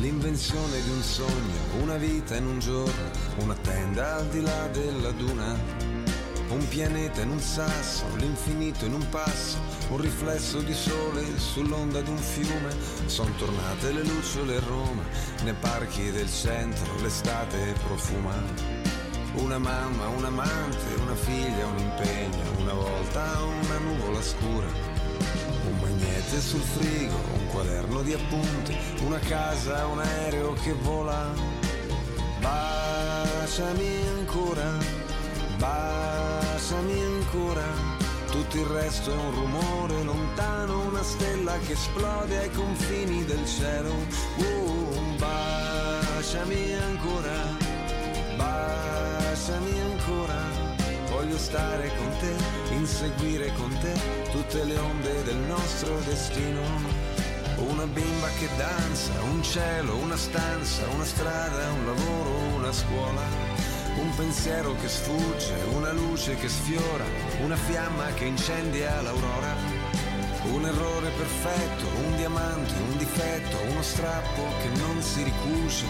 L'invenzione 0.00 0.82
di 0.82 0.90
un 0.90 1.00
sogno, 1.00 1.80
una 1.80 1.96
vita 1.96 2.34
in 2.34 2.46
un 2.46 2.58
giorno, 2.58 3.10
una 3.38 3.54
tenda 3.54 4.16
al 4.16 4.26
di 4.26 4.40
là 4.40 4.66
della 4.72 5.12
duna. 5.12 5.56
Un 6.48 6.68
pianeta 6.68 7.20
in 7.20 7.30
un 7.30 7.40
sasso, 7.40 8.04
l'infinito 8.16 8.84
in 8.84 8.94
un 8.94 9.08
passo, 9.10 9.58
un 9.90 9.98
riflesso 9.98 10.60
di 10.60 10.74
sole 10.74 11.38
sull'onda 11.38 12.00
di 12.00 12.10
un 12.10 12.18
fiume. 12.18 12.74
Sono 13.06 13.30
tornate 13.36 13.92
le 13.92 14.02
lucciole 14.02 14.56
a 14.56 14.60
Roma, 14.60 15.02
nei 15.44 15.54
parchi 15.54 16.10
del 16.10 16.28
centro 16.28 17.00
l'estate 17.00 17.74
profuma. 17.84 18.75
Una 19.36 19.58
mamma, 19.58 20.08
un 20.08 20.24
amante, 20.24 20.94
una 21.00 21.14
figlia, 21.14 21.66
un 21.66 21.78
impegno, 21.78 22.60
una 22.60 22.72
volta 22.72 23.38
una 23.42 23.78
nuvola 23.78 24.22
scura. 24.22 24.66
Un 25.68 25.78
magnete 25.78 26.40
sul 26.40 26.60
frigo, 26.60 27.14
un 27.34 27.46
quaderno 27.48 28.02
di 28.02 28.14
appunti, 28.14 28.76
una 29.04 29.18
casa, 29.18 29.86
un 29.86 30.00
aereo 30.00 30.54
che 30.54 30.72
vola. 30.72 31.32
Baciami 32.40 34.06
ancora, 34.18 34.72
baciami 35.58 37.02
ancora. 37.02 37.64
Tutto 38.30 38.56
il 38.56 38.66
resto 38.66 39.12
è 39.12 39.16
un 39.16 39.34
rumore 39.34 40.02
lontano, 40.02 40.86
una 40.86 41.02
stella 41.02 41.58
che 41.66 41.72
esplode 41.72 42.38
ai 42.38 42.50
confini 42.50 43.24
del 43.24 43.46
cielo. 43.46 43.94
Uh, 44.36 45.16
baciami 45.18 46.74
ancora, 46.74 47.65
baciami 48.36 49.80
ancora. 49.80 50.40
Voglio 51.10 51.38
stare 51.38 51.90
con 51.96 52.16
te, 52.20 52.74
inseguire 52.74 53.52
con 53.54 53.76
te 53.80 53.92
tutte 54.30 54.64
le 54.64 54.78
onde 54.78 55.22
del 55.24 55.36
nostro 55.48 55.98
destino. 56.00 56.62
Una 57.56 57.86
bimba 57.86 58.28
che 58.38 58.48
danza, 58.56 59.12
un 59.32 59.42
cielo, 59.42 59.96
una 59.96 60.16
stanza, 60.16 60.86
una 60.88 61.04
strada, 61.04 61.72
un 61.72 61.86
lavoro, 61.86 62.30
una 62.56 62.72
scuola. 62.72 63.22
Un 63.98 64.14
pensiero 64.14 64.74
che 64.76 64.88
sfugge, 64.88 65.54
una 65.72 65.90
luce 65.92 66.36
che 66.36 66.48
sfiora, 66.48 67.04
una 67.42 67.56
fiamma 67.56 68.12
che 68.12 68.26
incendia 68.26 69.00
l'aurora. 69.00 69.54
Un 70.52 70.66
errore 70.66 71.10
perfetto, 71.16 71.86
un 72.04 72.16
diamante, 72.16 72.74
un 72.74 72.96
difetto, 72.98 73.56
uno 73.70 73.82
strappo 73.82 74.42
che 74.60 74.68
non 74.78 75.02
si 75.02 75.22
ricuce. 75.22 75.86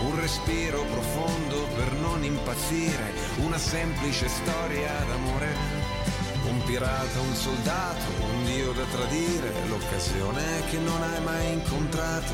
Un 0.00 0.20
respiro 0.20 0.84
profondo 0.84 1.66
per 1.74 1.92
non 1.94 2.22
impazzire, 2.22 3.12
una 3.38 3.58
semplice 3.58 4.28
storia 4.28 4.92
d'amore. 5.08 5.48
Un 6.48 6.62
pirata, 6.64 7.20
un 7.20 7.34
soldato, 7.34 8.04
un 8.30 8.44
dio 8.44 8.72
da 8.72 8.84
tradire, 8.84 9.52
l'occasione 9.66 10.62
che 10.70 10.78
non 10.78 11.02
hai 11.02 11.20
mai 11.22 11.52
incontrato. 11.52 12.32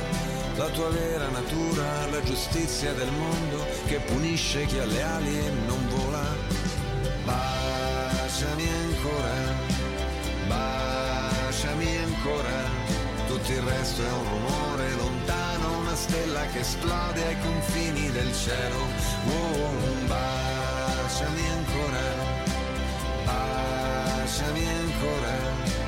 La 0.57 0.69
tua 0.69 0.89
vera 0.91 1.29
natura, 1.29 2.07
la 2.11 2.23
giustizia 2.23 2.93
del 2.93 3.11
mondo 3.11 3.67
che 3.87 3.99
punisce 3.99 4.67
chi 4.67 4.79
ha 4.79 4.85
le 4.85 5.03
ali 5.03 5.39
e 5.39 5.51
non 5.67 5.89
vola. 5.89 6.37
Baciami 7.25 8.69
ancora, 8.69 9.55
baciami 10.47 11.97
ancora. 11.97 12.93
Tutto 13.27 13.51
il 13.51 13.63
resto 13.63 14.03
è 14.03 14.13
un 14.13 14.25
rumore 14.29 14.91
lontano, 14.97 15.14
stella 16.05 16.45
che 16.53 16.61
esplode 16.61 17.25
ai 17.25 17.41
confini 17.41 18.11
del 18.11 18.31
cielo. 18.35 18.77
Oh, 19.27 19.71
baciami 20.07 21.47
ancora, 21.59 22.05
baciami 23.25 24.67
ancora. 24.67 25.33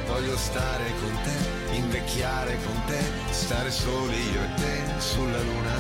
Voglio 0.06 0.36
stare 0.38 0.84
con 1.00 1.12
te, 1.22 1.76
invecchiare 1.76 2.56
con 2.64 2.82
te, 2.86 3.00
stare 3.30 3.70
soli 3.70 4.18
io 4.32 4.42
e 4.42 4.54
te 4.54 5.00
sulla 5.00 5.40
luna. 5.40 5.74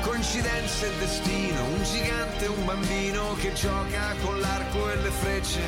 Coincidenze 0.00 0.88
e 0.88 0.98
destino, 0.98 1.64
un 1.64 1.82
gigante 1.84 2.46
e 2.46 2.48
un 2.48 2.64
bambino 2.64 3.34
che 3.34 3.52
gioca 3.52 4.16
con 4.24 4.40
l'arco 4.40 4.90
e 4.90 4.96
le 4.96 5.10
frecce, 5.10 5.60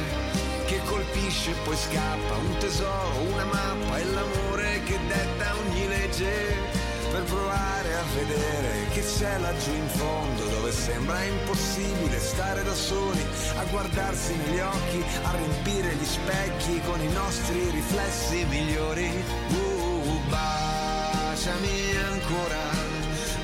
che 0.66 0.80
colpisce 0.86 1.50
e 1.52 1.54
poi 1.62 1.76
scappa, 1.76 2.34
un 2.34 2.56
tesoro, 2.58 3.20
una 3.32 3.44
mappa 3.44 3.98
e 3.98 4.04
l'amore 4.04 4.82
che 4.82 4.98
detta 5.06 5.54
ogni 5.54 5.86
legge. 5.86 6.83
Per 7.14 7.22
provare 7.22 7.94
a 7.94 8.02
vedere 8.16 8.88
che 8.90 9.00
c'è 9.00 9.38
laggiù 9.38 9.70
in 9.70 9.86
fondo 9.86 10.46
dove 10.48 10.72
sembra 10.72 11.22
impossibile 11.22 12.18
stare 12.18 12.64
da 12.64 12.74
soli, 12.74 13.24
a 13.56 13.62
guardarsi 13.70 14.34
negli 14.34 14.58
occhi, 14.58 15.04
a 15.22 15.30
riempire 15.36 15.94
gli 15.94 16.04
specchi 16.04 16.80
con 16.80 17.00
i 17.00 17.12
nostri 17.12 17.70
riflessi 17.70 18.44
migliori. 18.46 19.08
Uh, 19.48 20.22
baciami 20.28 21.96
ancora, 22.10 22.62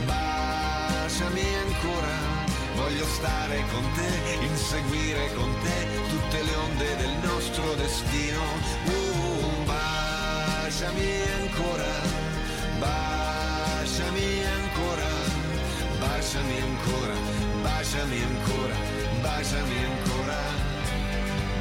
baciami 0.05 1.55
ancora, 1.55 2.17
voglio 2.75 3.07
stare 3.07 3.63
con 3.71 3.85
te, 3.95 4.47
inseguire 4.47 5.33
con 5.35 5.55
te 5.63 5.87
tutte 6.09 6.43
le 6.43 6.55
onde 6.57 6.97
del 6.97 7.17
nostro 7.23 7.75
destino. 7.75 8.43
Uh, 8.87 9.63
baciami 9.65 11.23
ancora, 11.39 11.93
baciami 12.81 13.30
ancora, 14.01 15.11
baciami 16.01 16.57
ancora, 16.69 17.15
baciami 17.63 18.19
ancora, 18.23 18.77
baciami 19.23 19.79
ancora, 19.91 20.41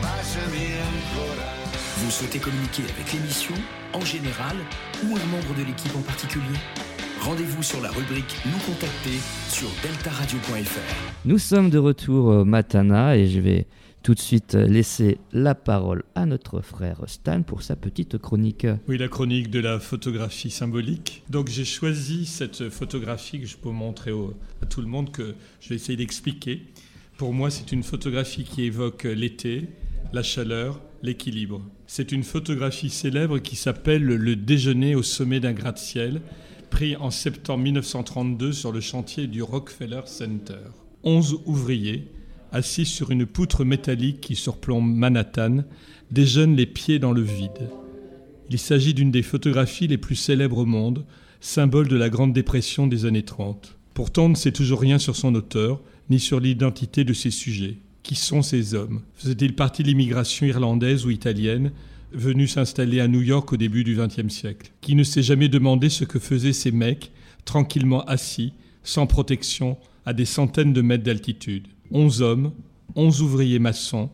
baciami 0.01 0.65
ancora. 0.87 1.49
Vous 1.97 2.11
souhaitez 2.11 2.39
communiquer 2.39 2.83
avec 2.83 3.13
l'émission 3.13 3.55
en 3.93 4.01
général 4.01 4.55
ou 5.03 5.15
un 5.15 5.25
membre 5.25 5.53
de 5.57 5.63
l'équipe 5.63 5.95
en 5.95 6.01
particulier? 6.01 6.57
Rendez-vous 7.21 7.61
sur 7.61 7.81
la 7.81 7.89
rubrique 7.89 8.37
Nous 8.45 8.59
contacter 8.59 9.19
sur 9.49 9.67
deltaradio.fr. 9.83 11.25
Nous 11.25 11.37
sommes 11.37 11.69
de 11.69 11.77
retour 11.77 12.25
au 12.27 12.45
Matana 12.45 13.17
et 13.17 13.27
je 13.27 13.41
vais 13.41 13.67
tout 14.03 14.13
de 14.13 14.19
suite 14.19 14.53
laisser 14.53 15.17
la 15.33 15.55
parole 15.55 16.03
à 16.15 16.25
notre 16.25 16.61
frère 16.61 17.03
Stan 17.07 17.41
pour 17.41 17.61
sa 17.61 17.75
petite 17.75 18.17
chronique. 18.17 18.65
Oui, 18.87 18.97
la 18.97 19.07
chronique 19.07 19.49
de 19.49 19.59
la 19.59 19.79
photographie 19.79 20.49
symbolique. 20.49 21.23
Donc 21.29 21.49
j'ai 21.49 21.65
choisi 21.65 22.25
cette 22.25 22.69
photographie 22.69 23.39
que 23.39 23.47
je 23.47 23.57
peux 23.57 23.71
montrer 23.71 24.11
à 24.61 24.65
tout 24.65 24.81
le 24.81 24.87
monde, 24.87 25.11
que 25.11 25.35
je 25.59 25.69
vais 25.69 25.75
essayer 25.75 25.97
d'expliquer. 25.97 26.63
Pour 27.17 27.33
moi, 27.33 27.49
c'est 27.49 27.71
une 27.71 27.83
photographie 27.83 28.45
qui 28.45 28.63
évoque 28.63 29.03
l'été, 29.03 29.67
la 30.13 30.23
chaleur, 30.23 30.79
l'équilibre. 31.03 31.61
C'est 31.87 32.11
une 32.11 32.23
photographie 32.23 32.89
célèbre 32.89 33.39
qui 33.39 33.55
s'appelle 33.55 34.03
Le 34.03 34.35
déjeuner 34.35 34.95
au 34.95 35.03
sommet 35.03 35.39
d'un 35.39 35.53
gratte-ciel, 35.53 36.21
pris 36.69 36.95
en 36.95 37.11
septembre 37.11 37.63
1932 37.63 38.53
sur 38.53 38.71
le 38.71 38.79
chantier 38.79 39.27
du 39.27 39.41
Rockefeller 39.41 40.01
Center. 40.05 40.59
Onze 41.03 41.41
ouvriers, 41.45 42.07
assis 42.51 42.85
sur 42.85 43.11
une 43.11 43.25
poutre 43.25 43.63
métallique 43.63 44.21
qui 44.21 44.35
surplombe 44.35 44.93
Manhattan, 44.93 45.63
déjeunent 46.11 46.55
les 46.55 46.65
pieds 46.65 46.99
dans 46.99 47.11
le 47.11 47.21
vide. 47.21 47.69
Il 48.49 48.57
s'agit 48.57 48.93
d'une 48.93 49.11
des 49.11 49.21
photographies 49.21 49.87
les 49.87 49.97
plus 49.97 50.15
célèbres 50.15 50.59
au 50.59 50.65
monde, 50.65 51.05
symbole 51.39 51.87
de 51.87 51.95
la 51.95 52.09
Grande 52.09 52.33
Dépression 52.33 52.87
des 52.87 53.05
années 53.05 53.23
30. 53.23 53.77
Pourtant, 53.93 54.25
on 54.25 54.29
ne 54.29 54.35
sait 54.35 54.51
toujours 54.51 54.81
rien 54.81 54.97
sur 54.97 55.15
son 55.15 55.35
auteur, 55.35 55.81
ni 56.09 56.19
sur 56.19 56.39
l'identité 56.39 57.03
de 57.03 57.13
ses 57.13 57.31
sujets. 57.31 57.77
Qui 58.01 58.15
sont 58.15 58.41
ces 58.41 58.73
hommes? 58.73 59.01
Faisaient-ils 59.15 59.55
partie 59.55 59.83
de 59.83 59.89
l'immigration 59.89 60.47
irlandaise 60.47 61.05
ou 61.05 61.11
italienne, 61.11 61.71
venue 62.11 62.47
s'installer 62.47 62.99
à 62.99 63.07
New 63.07 63.21
York 63.21 63.53
au 63.53 63.57
début 63.57 63.83
du 63.83 63.95
XXe 63.95 64.33
siècle? 64.33 64.71
Qui 64.81 64.95
ne 64.95 65.03
s'est 65.03 65.21
jamais 65.21 65.49
demandé 65.49 65.89
ce 65.89 66.05
que 66.05 66.17
faisaient 66.17 66.53
ces 66.53 66.71
mecs, 66.71 67.11
tranquillement 67.45 68.03
assis, 68.05 68.53
sans 68.83 69.05
protection, 69.05 69.77
à 70.05 70.13
des 70.13 70.25
centaines 70.25 70.73
de 70.73 70.81
mètres 70.81 71.03
d'altitude? 71.03 71.67
Onze 71.91 72.21
hommes, 72.21 72.51
onze 72.95 73.21
ouvriers 73.21 73.57
maçons, 73.57 74.11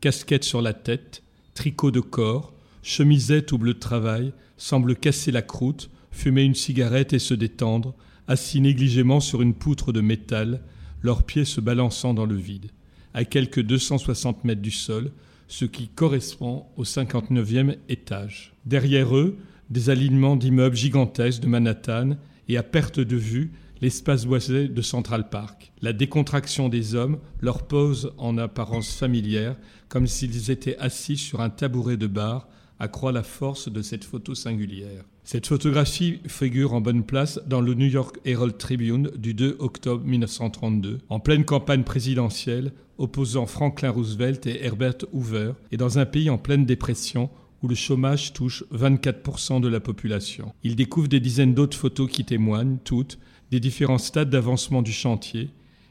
casquette 0.00 0.42
sur 0.42 0.60
la 0.60 0.72
tête, 0.72 1.22
tricot 1.54 1.92
de 1.92 2.00
corps, 2.00 2.52
chemisette 2.82 3.52
ou 3.52 3.58
bleu 3.58 3.74
de 3.74 3.78
travail, 3.78 4.32
semblent 4.56 4.96
casser 4.96 5.30
la 5.30 5.42
croûte, 5.42 5.90
fumer 6.10 6.42
une 6.42 6.56
cigarette 6.56 7.12
et 7.12 7.20
se 7.20 7.34
détendre, 7.34 7.94
assis 8.26 8.60
négligemment 8.60 9.20
sur 9.20 9.42
une 9.42 9.54
poutre 9.54 9.92
de 9.92 10.00
métal, 10.00 10.62
leurs 11.02 11.22
pieds 11.22 11.44
se 11.44 11.60
balançant 11.60 12.14
dans 12.14 12.26
le 12.26 12.34
vide, 12.34 12.70
à 13.12 13.24
quelques 13.24 13.62
260 13.62 14.42
mètres 14.44 14.62
du 14.62 14.72
sol, 14.72 15.12
ce 15.46 15.66
qui 15.66 15.86
correspond 15.86 16.64
au 16.76 16.82
59e 16.82 17.76
étage. 17.88 18.54
Derrière 18.66 19.16
eux, 19.16 19.36
des 19.70 19.88
alignements 19.88 20.36
d'immeubles 20.36 20.76
gigantesques 20.76 21.42
de 21.42 21.46
Manhattan 21.46 22.16
et 22.48 22.56
à 22.56 22.64
perte 22.64 22.98
de 22.98 23.16
vue, 23.16 23.52
l'espace 23.84 24.24
boisé 24.24 24.68
de 24.68 24.80
Central 24.80 25.28
Park. 25.28 25.70
La 25.82 25.92
décontraction 25.92 26.70
des 26.70 26.94
hommes 26.94 27.18
leur 27.42 27.64
pose 27.64 28.14
en 28.16 28.38
apparence 28.38 28.96
familière, 28.96 29.56
comme 29.90 30.06
s'ils 30.06 30.50
étaient 30.50 30.78
assis 30.78 31.18
sur 31.18 31.42
un 31.42 31.50
tabouret 31.50 31.98
de 31.98 32.06
bar 32.06 32.48
accroît 32.78 33.12
la 33.12 33.22
force 33.22 33.70
de 33.70 33.82
cette 33.82 34.04
photo 34.04 34.34
singulière. 34.34 35.04
Cette 35.22 35.46
photographie 35.46 36.20
figure 36.26 36.72
en 36.72 36.80
bonne 36.80 37.04
place 37.04 37.38
dans 37.46 37.60
le 37.60 37.74
New 37.74 37.86
York 37.86 38.16
Herald 38.24 38.56
Tribune 38.56 39.10
du 39.18 39.34
2 39.34 39.56
octobre 39.58 40.02
1932, 40.02 41.00
en 41.10 41.20
pleine 41.20 41.44
campagne 41.44 41.82
présidentielle 41.82 42.72
opposant 42.96 43.44
Franklin 43.44 43.90
Roosevelt 43.90 44.46
et 44.46 44.64
Herbert 44.64 45.04
Hoover, 45.12 45.52
et 45.72 45.76
dans 45.76 45.98
un 45.98 46.06
pays 46.06 46.30
en 46.30 46.38
pleine 46.38 46.64
dépression 46.64 47.28
où 47.62 47.68
le 47.68 47.74
chômage 47.74 48.32
touche 48.32 48.64
24% 48.72 49.60
de 49.60 49.68
la 49.68 49.80
population. 49.80 50.54
Il 50.62 50.74
découvre 50.74 51.08
des 51.08 51.20
dizaines 51.20 51.52
d'autres 51.52 51.76
photos 51.76 52.10
qui 52.10 52.24
témoignent, 52.24 52.78
toutes, 52.82 53.18
des 53.50 53.60
différents 53.60 53.98
stades 53.98 54.30
d'avancement 54.30 54.82
du 54.82 54.92
chantier, 54.92 55.50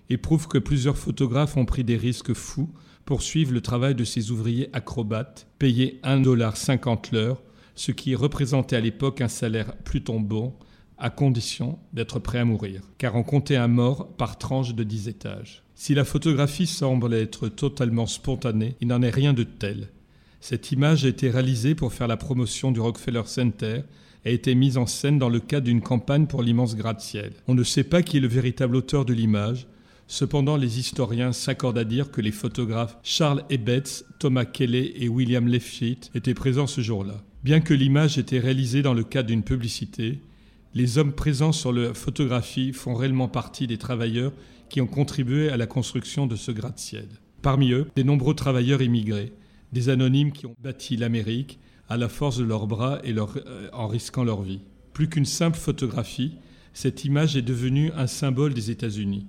et 0.09 0.17
prouvent 0.17 0.47
que 0.47 0.57
plusieurs 0.57 0.97
photographes 0.97 1.57
ont 1.57 1.65
pris 1.65 1.83
des 1.83 1.97
risques 1.97 2.33
fous 2.33 2.69
pour 3.05 3.21
suivre 3.21 3.53
le 3.53 3.61
travail 3.61 3.95
de 3.95 4.03
ces 4.03 4.31
ouvriers 4.31 4.69
acrobates, 4.73 5.47
payés 5.59 5.99
1,50$ 6.03 7.13
l'heure, 7.13 7.41
ce 7.75 7.91
qui 7.91 8.15
représentait 8.15 8.75
à 8.75 8.81
l'époque 8.81 9.21
un 9.21 9.27
salaire 9.27 9.75
plutôt 9.77 10.19
bon, 10.19 10.53
à 10.97 11.09
condition 11.09 11.79
d'être 11.91 12.19
prêt 12.19 12.39
à 12.39 12.45
mourir, 12.45 12.81
car 12.97 13.15
on 13.15 13.23
comptait 13.23 13.55
un 13.55 13.67
mort 13.67 14.07
par 14.15 14.37
tranche 14.37 14.73
de 14.75 14.83
10 14.83 15.09
étages. 15.09 15.63
Si 15.75 15.95
la 15.95 16.05
photographie 16.05 16.67
semble 16.67 17.13
être 17.13 17.49
totalement 17.49 18.05
spontanée, 18.05 18.75
il 18.79 18.87
n'en 18.87 19.01
est 19.01 19.09
rien 19.09 19.33
de 19.33 19.43
tel. 19.43 19.89
Cette 20.39 20.71
image 20.71 21.03
a 21.03 21.09
été 21.09 21.29
réalisée 21.29 21.75
pour 21.75 21.93
faire 21.93 22.07
la 22.07 22.17
promotion 22.17 22.71
du 22.71 22.79
Rockefeller 22.79 23.23
Center 23.25 23.81
a 24.25 24.29
été 24.29 24.55
mise 24.55 24.77
en 24.77 24.85
scène 24.85 25.19
dans 25.19 25.29
le 25.29 25.39
cadre 25.39 25.65
d'une 25.65 25.81
campagne 25.81 26.27
pour 26.27 26.43
l'immense 26.43 26.75
gratte-ciel. 26.75 27.33
On 27.47 27.55
ne 27.55 27.63
sait 27.63 27.83
pas 27.83 28.01
qui 28.01 28.17
est 28.17 28.21
le 28.21 28.27
véritable 28.27 28.75
auteur 28.75 29.05
de 29.05 29.13
l'image, 29.13 29.67
Cependant, 30.07 30.57
les 30.57 30.79
historiens 30.79 31.31
s'accordent 31.31 31.77
à 31.77 31.85
dire 31.85 32.11
que 32.11 32.21
les 32.21 32.31
photographes 32.31 32.97
Charles 33.03 33.43
Ebbets, 33.49 34.03
Thomas 34.19 34.45
Kelly 34.45 34.93
et 34.95 35.07
William 35.07 35.47
Lefsheet 35.47 36.11
étaient 36.13 36.33
présents 36.33 36.67
ce 36.67 36.81
jour-là. 36.81 37.23
Bien 37.43 37.61
que 37.61 37.73
l'image 37.73 38.17
ait 38.17 38.21
été 38.21 38.39
réalisée 38.39 38.81
dans 38.81 38.93
le 38.93 39.03
cadre 39.03 39.29
d'une 39.29 39.43
publicité, 39.43 40.19
les 40.73 40.97
hommes 40.97 41.13
présents 41.13 41.51
sur 41.51 41.71
la 41.71 41.93
photographie 41.93 42.73
font 42.73 42.95
réellement 42.95 43.27
partie 43.27 43.67
des 43.67 43.77
travailleurs 43.77 44.33
qui 44.69 44.81
ont 44.81 44.87
contribué 44.87 45.49
à 45.49 45.57
la 45.57 45.67
construction 45.67 46.27
de 46.27 46.35
ce 46.35 46.51
gratte-ciel. 46.51 47.07
Parmi 47.41 47.71
eux, 47.71 47.87
des 47.95 48.03
nombreux 48.03 48.33
travailleurs 48.33 48.81
immigrés, 48.81 49.33
des 49.71 49.89
anonymes 49.89 50.31
qui 50.31 50.45
ont 50.45 50.55
bâti 50.61 50.95
l'Amérique 50.97 51.59
à 51.93 51.97
la 51.97 52.09
force 52.09 52.39
de 52.39 52.43
leurs 52.43 52.65
bras 52.65 52.99
et 53.03 53.13
euh, 53.15 53.69
en 53.71 53.87
risquant 53.87 54.23
leur 54.23 54.41
vie. 54.41 54.61
Plus 54.93 55.09
qu'une 55.09 55.25
simple 55.25 55.59
photographie, 55.59 56.33
cette 56.73 57.05
image 57.05 57.35
est 57.35 57.43
devenue 57.43 57.91
un 57.95 58.07
symbole 58.07 58.55
des 58.55 58.71
États-Unis. 58.71 59.27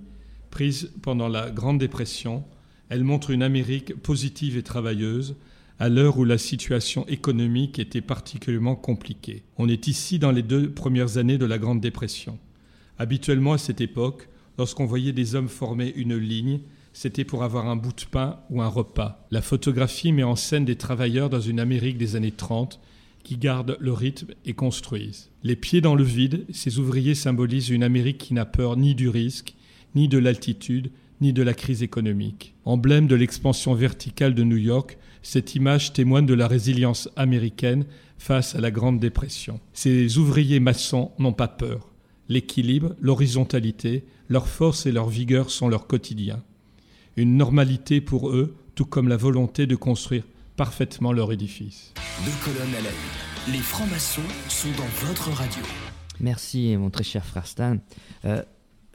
Prise 0.49 0.91
pendant 1.03 1.27
la 1.27 1.51
Grande 1.51 1.77
Dépression, 1.77 2.43
elle 2.89 3.03
montre 3.03 3.29
une 3.29 3.43
Amérique 3.43 3.93
positive 4.01 4.57
et 4.57 4.63
travailleuse 4.63 5.35
à 5.77 5.89
l'heure 5.89 6.17
où 6.17 6.23
la 6.23 6.39
situation 6.39 7.05
économique 7.05 7.77
était 7.77 8.01
particulièrement 8.01 8.75
compliquée. 8.75 9.43
On 9.59 9.69
est 9.69 9.87
ici 9.87 10.17
dans 10.17 10.31
les 10.31 10.41
deux 10.41 10.71
premières 10.71 11.19
années 11.19 11.37
de 11.37 11.45
la 11.45 11.59
Grande 11.59 11.81
Dépression. 11.81 12.39
Habituellement 12.97 13.53
à 13.53 13.59
cette 13.59 13.81
époque, 13.81 14.27
lorsqu'on 14.57 14.87
voyait 14.87 15.13
des 15.13 15.35
hommes 15.35 15.49
former 15.49 15.93
une 15.95 16.17
ligne, 16.17 16.61
c'était 16.95 17.25
pour 17.25 17.43
avoir 17.43 17.67
un 17.67 17.75
bout 17.75 17.91
de 17.91 18.05
pain 18.09 18.39
ou 18.49 18.61
un 18.61 18.69
repas. 18.69 19.27
La 19.29 19.41
photographie 19.41 20.13
met 20.13 20.23
en 20.23 20.37
scène 20.37 20.63
des 20.63 20.77
travailleurs 20.77 21.29
dans 21.29 21.41
une 21.41 21.59
Amérique 21.59 21.97
des 21.97 22.15
années 22.15 22.31
30 22.31 22.79
qui 23.21 23.35
gardent 23.35 23.75
le 23.81 23.91
rythme 23.91 24.33
et 24.45 24.53
construisent. 24.53 25.29
Les 25.43 25.57
pieds 25.57 25.81
dans 25.81 25.95
le 25.95 26.05
vide, 26.05 26.45
ces 26.53 26.79
ouvriers 26.79 27.13
symbolisent 27.13 27.67
une 27.67 27.83
Amérique 27.83 28.19
qui 28.19 28.33
n'a 28.33 28.45
peur 28.45 28.77
ni 28.77 28.95
du 28.95 29.09
risque, 29.09 29.55
ni 29.93 30.07
de 30.07 30.17
l'altitude, 30.17 30.89
ni 31.19 31.33
de 31.33 31.43
la 31.43 31.53
crise 31.53 31.83
économique. 31.83 32.55
Emblème 32.63 33.07
de 33.07 33.15
l'expansion 33.15 33.73
verticale 33.73 34.33
de 34.33 34.43
New 34.43 34.55
York, 34.55 34.97
cette 35.21 35.53
image 35.53 35.91
témoigne 35.91 36.25
de 36.25 36.33
la 36.33 36.47
résilience 36.47 37.09
américaine 37.17 37.83
face 38.17 38.55
à 38.55 38.61
la 38.61 38.71
Grande 38.71 39.01
Dépression. 39.01 39.59
Ces 39.73 40.17
ouvriers 40.17 40.61
maçons 40.61 41.11
n'ont 41.19 41.33
pas 41.33 41.49
peur. 41.49 41.91
L'équilibre, 42.29 42.95
l'horizontalité, 43.01 44.05
leur 44.29 44.47
force 44.47 44.85
et 44.85 44.93
leur 44.93 45.09
vigueur 45.09 45.49
sont 45.49 45.67
leur 45.67 45.87
quotidien. 45.87 46.41
Une 47.17 47.37
normalité 47.37 48.01
pour 48.01 48.29
eux, 48.29 48.57
tout 48.75 48.83
comme 48.83 49.07
la 49.07 49.15
volonté 49.15 49.67
de 49.67 49.77
construire 49.77 50.23
parfaitement 50.57 51.13
leur 51.13 51.31
édifice. 51.31 51.93
Deux 52.25 52.31
colonnes 52.43 52.75
à 52.75 52.81
la 52.81 52.89
une. 52.89 53.53
Les 53.53 53.59
francs-maçons 53.59 54.21
sont 54.49 54.67
dans 54.71 55.07
votre 55.07 55.29
radio. 55.29 55.63
Merci, 56.19 56.75
mon 56.75 56.89
très 56.89 57.05
cher 57.05 57.23
frère 57.25 57.47
Stan. 57.47 57.77
Euh, 58.25 58.43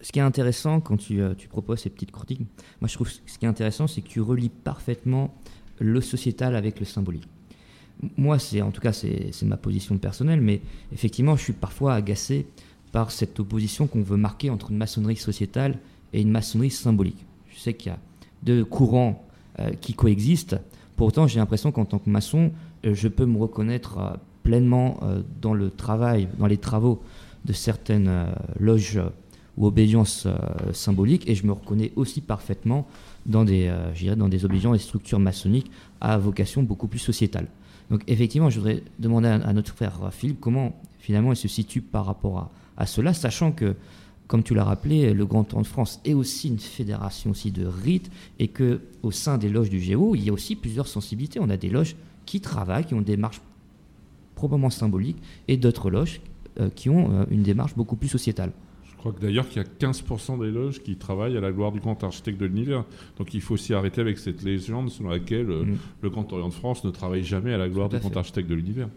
ce 0.02 0.12
qui 0.12 0.18
est 0.18 0.22
intéressant 0.22 0.80
quand 0.80 0.98
tu, 0.98 1.22
euh, 1.22 1.34
tu 1.34 1.48
proposes 1.48 1.80
ces 1.80 1.88
petites 1.88 2.10
critiques, 2.10 2.42
moi 2.82 2.88
je 2.88 2.94
trouve 2.94 3.08
que 3.08 3.14
ce 3.24 3.38
qui 3.38 3.46
est 3.46 3.48
intéressant, 3.48 3.86
c'est 3.86 4.02
que 4.02 4.08
tu 4.08 4.20
relis 4.20 4.50
parfaitement 4.50 5.34
le 5.78 6.02
sociétal 6.02 6.56
avec 6.56 6.78
le 6.78 6.84
symbolique. 6.84 7.28
Moi, 8.18 8.38
c'est 8.38 8.60
en 8.60 8.70
tout 8.70 8.82
cas, 8.82 8.92
c'est 8.92 9.30
c'est 9.32 9.46
ma 9.46 9.56
position 9.56 9.96
personnelle, 9.96 10.42
mais 10.42 10.60
effectivement, 10.92 11.36
je 11.36 11.42
suis 11.42 11.52
parfois 11.54 11.94
agacé 11.94 12.46
par 12.92 13.12
cette 13.12 13.40
opposition 13.40 13.86
qu'on 13.86 14.02
veut 14.02 14.18
marquer 14.18 14.50
entre 14.50 14.70
une 14.70 14.76
maçonnerie 14.76 15.16
sociétale 15.16 15.78
et 16.12 16.20
une 16.20 16.30
maçonnerie 16.30 16.70
symbolique. 16.70 17.24
Je 17.48 17.58
sais 17.58 17.74
qu'il 17.74 17.92
y 17.92 17.94
a 17.94 17.98
deux 18.42 18.64
courants 18.64 19.24
euh, 19.58 19.70
qui 19.80 19.94
coexistent. 19.94 20.56
Pourtant, 20.96 21.26
j'ai 21.26 21.38
l'impression 21.38 21.72
qu'en 21.72 21.84
tant 21.84 21.98
que 21.98 22.08
maçon, 22.08 22.52
euh, 22.84 22.94
je 22.94 23.08
peux 23.08 23.26
me 23.26 23.38
reconnaître 23.38 23.98
euh, 23.98 24.16
pleinement 24.42 25.00
dans 25.42 25.52
le 25.52 25.70
travail, 25.70 26.26
dans 26.38 26.46
les 26.46 26.56
travaux 26.56 27.02
de 27.44 27.52
certaines 27.52 28.10
loges 28.58 28.98
ou 29.58 29.66
obédiences 29.66 30.26
symboliques, 30.72 31.28
et 31.28 31.34
je 31.34 31.46
me 31.46 31.52
reconnais 31.52 31.92
aussi 31.94 32.22
parfaitement 32.22 32.86
dans 33.26 33.44
des, 33.44 33.70
dans 34.16 34.28
des 34.28 34.46
obédiences 34.46 34.76
et 34.76 34.78
structures 34.78 35.18
maçonniques 35.18 35.70
à 36.00 36.16
vocation 36.16 36.62
beaucoup 36.62 36.88
plus 36.88 36.98
sociétale. 36.98 37.48
Donc 37.90 38.02
effectivement, 38.06 38.48
je 38.48 38.60
voudrais 38.60 38.82
demander 38.98 39.28
à, 39.28 39.52
notre 39.52 39.74
frère 39.74 40.08
Philippe 40.10 40.40
comment 40.40 40.74
finalement 40.98 41.32
il 41.32 41.36
se 41.36 41.46
situe 41.46 41.82
par 41.82 42.06
rapport 42.06 42.50
à 42.78 42.86
cela, 42.86 43.12
sachant 43.12 43.52
que, 43.52 43.76
comme 44.30 44.44
tu 44.44 44.54
l'as 44.54 44.62
rappelé, 44.62 45.12
le 45.12 45.26
Grand 45.26 45.42
Temps 45.42 45.60
de 45.60 45.66
France 45.66 46.00
est 46.04 46.14
aussi 46.14 46.46
une 46.46 46.60
fédération 46.60 47.32
aussi 47.32 47.50
de 47.50 47.66
rites, 47.66 48.12
et 48.38 48.46
que 48.46 48.80
au 49.02 49.10
sein 49.10 49.38
des 49.38 49.48
loges 49.48 49.70
du 49.70 49.80
Géo, 49.80 50.14
il 50.14 50.22
y 50.22 50.30
a 50.30 50.32
aussi 50.32 50.54
plusieurs 50.54 50.86
sensibilités. 50.86 51.40
On 51.40 51.50
a 51.50 51.56
des 51.56 51.68
loges 51.68 51.96
qui 52.26 52.40
travaillent, 52.40 52.84
qui 52.84 52.94
ont 52.94 52.98
une 52.98 53.02
démarche 53.04 53.40
probablement 54.36 54.70
symbolique, 54.70 55.16
et 55.48 55.56
d'autres 55.56 55.90
loges 55.90 56.20
euh, 56.60 56.70
qui 56.70 56.88
ont 56.88 57.10
euh, 57.12 57.24
une 57.32 57.42
démarche 57.42 57.74
beaucoup 57.74 57.96
plus 57.96 58.06
sociétale. 58.06 58.52
Je 58.88 58.94
crois 58.96 59.10
que 59.12 59.20
d'ailleurs 59.20 59.48
qu'il 59.48 59.60
y 59.60 59.64
a 59.64 59.90
15% 59.90 60.40
des 60.40 60.52
loges 60.52 60.80
qui 60.80 60.94
travaillent 60.94 61.36
à 61.36 61.40
la 61.40 61.50
gloire 61.50 61.72
du 61.72 61.80
grand 61.80 62.04
architecte 62.04 62.38
de 62.38 62.46
l'univers. 62.46 62.84
Donc 63.18 63.34
il 63.34 63.40
faut 63.40 63.54
aussi 63.54 63.74
arrêter 63.74 64.00
avec 64.00 64.16
cette 64.16 64.44
légende 64.44 64.90
selon 64.90 65.08
laquelle 65.08 65.50
euh, 65.50 65.64
Mm. 65.64 65.78
le 66.02 66.10
Grand 66.10 66.32
Orient 66.32 66.50
de 66.50 66.54
France 66.54 66.84
ne 66.84 66.90
travaille 66.92 67.24
jamais 67.24 67.52
à 67.52 67.58
la 67.58 67.68
gloire 67.68 67.88
à 67.92 67.96
du 67.96 67.98
grand 67.98 68.16
architecte 68.16 68.48
de 68.48 68.54
l'univers. 68.54 68.90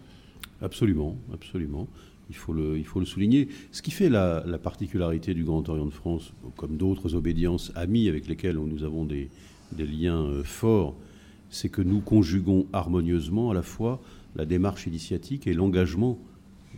Absolument, 0.61 1.17
absolument. 1.33 1.87
Il 2.33 2.85
faut 2.85 2.99
le, 2.99 3.05
souligner. 3.05 3.47
Ce 3.71 3.81
qui 3.81 3.91
fait 3.91 4.09
la, 4.09 4.43
la 4.45 4.57
particularité 4.57 5.33
du 5.33 5.43
Grand 5.43 5.67
Orient 5.69 5.85
de 5.85 5.91
France, 5.91 6.33
comme 6.57 6.77
d'autres 6.77 7.13
obédiences 7.13 7.71
amies 7.75 8.09
avec 8.09 8.27
lesquelles 8.27 8.57
nous 8.57 8.83
avons 8.83 9.05
des, 9.05 9.29
des 9.73 9.85
liens 9.85 10.23
euh, 10.23 10.43
forts, 10.43 10.95
c'est 11.49 11.69
que 11.69 11.81
nous 11.81 11.99
conjuguons 11.99 12.65
harmonieusement 12.73 13.51
à 13.51 13.53
la 13.53 13.61
fois 13.61 14.01
la 14.35 14.45
démarche 14.45 14.87
initiatique 14.87 15.45
et 15.45 15.53
l'engagement 15.53 16.17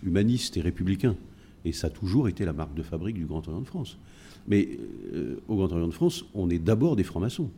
humaniste 0.03 0.57
et 0.57 0.61
républicain. 0.61 1.15
Et 1.63 1.71
ça 1.71 1.87
a 1.87 1.89
toujours 1.89 2.27
été 2.27 2.43
la 2.45 2.53
marque 2.53 2.75
de 2.75 2.83
fabrique 2.83 3.15
du 3.15 3.25
Grand 3.25 3.47
Orient 3.47 3.61
de 3.61 3.67
France. 3.67 3.97
Mais 4.47 4.77
euh, 5.13 5.37
au 5.47 5.55
Grand 5.55 5.71
Orient 5.71 5.87
de 5.87 5.93
France, 5.93 6.25
on 6.33 6.49
est 6.49 6.59
d'abord 6.59 6.95
des 6.95 7.03
francs-maçons. 7.03 7.49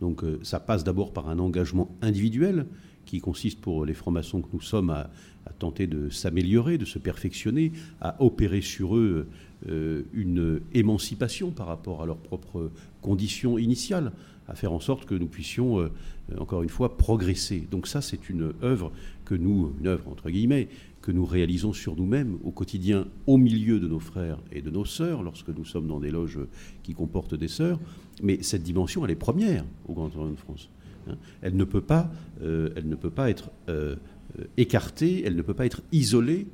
Donc 0.00 0.24
euh, 0.24 0.38
ça 0.42 0.60
passe 0.60 0.82
d'abord 0.82 1.12
par 1.12 1.28
un 1.28 1.38
engagement 1.38 1.90
individuel 2.02 2.66
qui 3.04 3.20
consiste 3.20 3.60
pour 3.60 3.84
les 3.84 3.94
francs-maçons 3.94 4.42
que 4.42 4.48
nous 4.52 4.60
sommes 4.60 4.90
à, 4.90 5.10
tenter 5.58 5.86
de 5.86 6.08
s'améliorer, 6.08 6.78
de 6.78 6.84
se 6.84 6.98
perfectionner, 6.98 7.72
à 8.00 8.22
opérer 8.22 8.62
sur 8.62 8.96
eux 8.96 9.28
euh, 9.68 10.02
une 10.12 10.60
émancipation 10.72 11.50
par 11.50 11.66
rapport 11.66 12.02
à 12.02 12.06
leurs 12.06 12.18
propres 12.18 12.70
conditions 13.02 13.58
initiales, 13.58 14.12
à 14.48 14.54
faire 14.54 14.72
en 14.72 14.80
sorte 14.80 15.04
que 15.04 15.14
nous 15.14 15.26
puissions, 15.26 15.80
euh, 15.80 15.90
encore 16.38 16.62
une 16.62 16.68
fois, 16.68 16.96
progresser. 16.96 17.66
Donc 17.70 17.86
ça, 17.86 18.00
c'est 18.00 18.30
une 18.30 18.52
œuvre 18.62 18.90
que 19.24 19.34
nous, 19.34 19.74
une 19.80 19.86
œuvre 19.86 20.08
entre 20.08 20.30
guillemets, 20.30 20.68
que 21.02 21.12
nous 21.12 21.26
réalisons 21.26 21.74
sur 21.74 21.96
nous-mêmes 21.96 22.38
au 22.44 22.50
quotidien, 22.50 23.06
au 23.26 23.36
milieu 23.36 23.78
de 23.78 23.86
nos 23.86 24.00
frères 24.00 24.38
et 24.50 24.62
de 24.62 24.70
nos 24.70 24.86
sœurs, 24.86 25.22
lorsque 25.22 25.50
nous 25.50 25.66
sommes 25.66 25.86
dans 25.86 26.00
des 26.00 26.10
loges 26.10 26.40
qui 26.82 26.94
comportent 26.94 27.34
des 27.34 27.48
sœurs. 27.48 27.78
Mais 28.22 28.42
cette 28.42 28.62
dimension, 28.62 29.04
elle 29.04 29.10
est 29.10 29.16
première 29.16 29.66
au 29.86 29.92
Grand 29.92 30.14
Orient 30.16 30.30
de 30.30 30.36
France. 30.36 30.70
Hein. 31.08 31.16
Elle 31.42 31.56
ne 31.56 31.64
peut 31.64 31.80
pas, 31.80 32.10
euh, 32.42 32.70
elle 32.76 32.88
ne 32.88 32.94
peut 32.94 33.10
pas 33.10 33.30
être 33.30 33.50
euh, 33.68 33.96
euh, 34.38 34.44
écartée, 34.56 35.22
elle 35.24 35.36
ne 35.36 35.42
peut 35.42 35.54
pas 35.54 35.66
être 35.66 35.82
isolée 35.92 36.46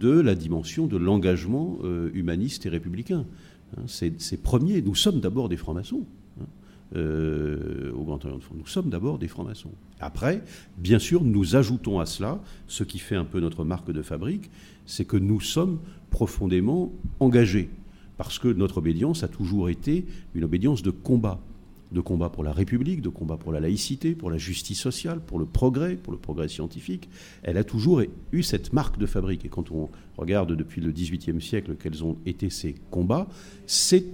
de 0.00 0.10
la 0.10 0.34
dimension 0.34 0.86
de 0.86 0.96
l'engagement 0.96 1.78
humaniste 2.14 2.64
et 2.66 2.68
républicain. 2.68 3.26
hein. 3.76 3.82
C'est 3.86 4.42
premier. 4.42 4.80
Nous 4.80 4.94
sommes 4.94 5.20
d'abord 5.20 5.48
des 5.48 5.56
francs-maçons. 5.56 6.04
hein, 6.40 6.44
au 7.94 8.04
Grand 8.04 8.24
Orient 8.24 8.36
de 8.38 8.42
France. 8.42 8.56
Nous 8.58 8.66
sommes 8.66 8.90
d'abord 8.90 9.18
des 9.18 9.28
francs-maçons. 9.28 9.72
Après, 10.00 10.42
bien 10.78 10.98
sûr, 10.98 11.24
nous 11.24 11.56
ajoutons 11.56 12.00
à 12.00 12.06
cela 12.06 12.40
ce 12.68 12.84
qui 12.84 12.98
fait 12.98 13.16
un 13.16 13.24
peu 13.24 13.40
notre 13.40 13.64
marque 13.64 13.90
de 13.90 14.02
fabrique, 14.02 14.50
c'est 14.86 15.04
que 15.04 15.16
nous 15.16 15.40
sommes 15.40 15.78
profondément 16.10 16.92
engagés, 17.20 17.70
parce 18.18 18.38
que 18.38 18.48
notre 18.48 18.78
obédience 18.78 19.22
a 19.24 19.28
toujours 19.28 19.68
été 19.68 20.04
une 20.34 20.44
obédience 20.44 20.82
de 20.82 20.90
combat. 20.90 21.40
De 21.92 22.00
combat 22.00 22.28
pour 22.28 22.42
la 22.42 22.52
République, 22.52 23.02
de 23.02 23.08
combat 23.08 23.36
pour 23.36 23.52
la 23.52 23.60
laïcité, 23.60 24.14
pour 24.14 24.30
la 24.30 24.38
justice 24.38 24.80
sociale, 24.80 25.20
pour 25.20 25.38
le 25.38 25.44
progrès, 25.44 25.94
pour 25.94 26.12
le 26.12 26.18
progrès 26.18 26.48
scientifique. 26.48 27.08
Elle 27.42 27.58
a 27.58 27.64
toujours 27.64 28.02
eu 28.32 28.42
cette 28.42 28.72
marque 28.72 28.98
de 28.98 29.06
fabrique. 29.06 29.44
Et 29.44 29.48
quand 29.48 29.70
on 29.70 29.90
regarde 30.16 30.54
depuis 30.56 30.80
le 30.80 30.90
XVIIIe 30.90 31.40
siècle 31.40 31.76
quels 31.80 32.02
ont 32.04 32.16
été 32.26 32.50
ces 32.50 32.74
combats, 32.90 33.28
c'est 33.66 34.06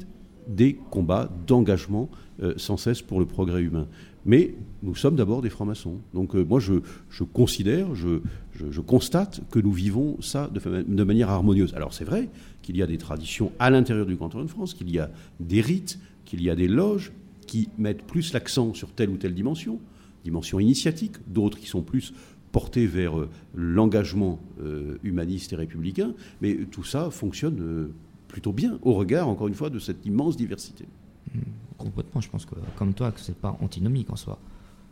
des 0.49 0.79
combats 0.91 1.31
d'engagement 1.47 2.09
euh, 2.43 2.55
sans 2.57 2.77
cesse 2.77 3.03
pour 3.03 3.21
le 3.21 3.27
progrès 3.27 3.63
humain. 3.63 3.87
Mais 4.25 4.55
nous 4.83 4.95
sommes 4.95 5.17
d'abord 5.17 5.43
des 5.43 5.51
francs-maçons. 5.51 5.99
Donc 6.15 6.35
euh, 6.35 6.45
moi, 6.45 6.61
je, 6.61 6.75
considère, 7.25 7.95
je, 7.95 8.81
constate 8.81 9.41
que 9.51 9.59
nous 9.59 9.73
vivons 9.73 10.21
ça 10.21 10.51
de, 10.53 11.05
manière 11.05 11.31
harmonieuse. 11.31 11.75
Alors 11.75 11.95
c'est 11.95 12.05
vrai 12.05 12.29
qu'il 12.63 12.77
y 12.77 12.83
a 12.83 12.87
des 12.87 12.99
traditions 12.99 13.53
à 13.59 13.71
l'intérieur 13.71 14.07
du 14.07 14.17
Orient 14.19 14.43
de 14.43 14.49
France, 14.49 14.75
qu'il 14.75 14.91
y 14.91 14.99
a 14.99 15.11
des 15.41 15.61
rites, 15.61 15.99
qu'il 16.25 16.43
y 16.43 16.51
a 16.51 16.57
des 16.57 16.69
loges 16.69 17.13
qui 17.49 17.69
mettent 17.79 18.05
plus 18.05 18.33
l'accent 18.33 18.73
sur 18.75 18.93
telle 18.93 19.11
ou 19.11 19.17
telle 19.17 19.35
dimension, 19.35 19.81
dimension 20.25 20.61
initiatique, 20.61 21.15
d'autres 21.27 21.59
qui 21.59 21.67
sont 21.67 21.83
plus 21.83 22.13
portés 22.53 22.87
vers 22.87 23.19
euh, 23.19 23.29
l'engagement 23.55 24.39
euh, 24.63 24.97
humaniste 25.03 25.53
et 25.53 25.57
républicain. 25.57 26.15
Mais 26.41 26.55
tout 26.71 26.85
ça 26.85 27.11
fonctionne 27.11 27.59
euh, 27.61 27.89
plutôt 28.29 28.53
bien 28.53 28.79
au 28.83 28.95
regard, 28.95 29.29
encore 29.29 29.49
une 29.49 29.55
fois, 29.55 29.71
de 29.71 29.79
cette 29.81 30.07
immense 30.07 30.37
diversité. 30.37 30.85
Complètement, 31.77 32.21
je 32.21 32.29
pense 32.31 32.45
que 32.47 32.55
comme 32.77 32.95
toi, 32.95 33.13
que 33.13 33.21
c'est 33.21 33.37
pas 33.37 33.57
antinomique 33.61 34.11
en 34.11 34.17
soi. 34.17 34.39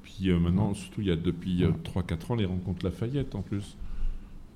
Puis 0.03 0.31
euh, 0.31 0.39
maintenant, 0.39 0.75
surtout, 0.75 1.01
il 1.01 1.09
y 1.09 1.11
a 1.11 1.17
depuis 1.17 1.63
3-4 1.85 2.33
ans 2.33 2.35
les 2.37 2.45
rencontres 2.45 2.85
Lafayette 2.85 3.35
en 3.35 3.43
plus. 3.43 3.77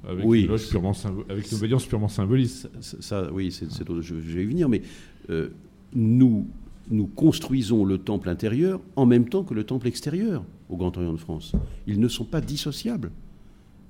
Avec 0.07 0.25
Oui. 0.25 0.49
une 0.49 0.57
purement 0.57 0.93
avec 1.29 1.51
une 1.51 1.59
obédience 1.59 1.85
purement 1.87 2.09
symbolique. 2.09 2.51
Ça, 2.81 3.31
oui, 3.33 3.51
c'est, 3.53 3.67
je, 3.71 4.01
je 4.01 4.15
vais 4.15 4.43
y 4.45 4.47
venir, 4.47 4.69
mais 4.69 4.81
euh, 5.29 5.51
nous, 5.95 6.47
nous 6.89 7.07
construisons 7.07 7.85
le 7.85 7.99
temple 7.99 8.29
intérieur 8.29 8.81
en 8.97 9.07
même 9.07 9.29
temps 9.29 9.45
que 9.45 9.55
le 9.55 9.65
temple 9.65 9.87
extérieur 9.89 10.45
au 10.69 10.77
Grand 10.77 10.97
Orient 10.97 11.13
de 11.13 11.19
France. 11.19 11.53
Ils 11.87 12.01
ne 12.01 12.09
sont 12.09 12.25
pas 12.25 12.41
dissociables. 12.41 13.11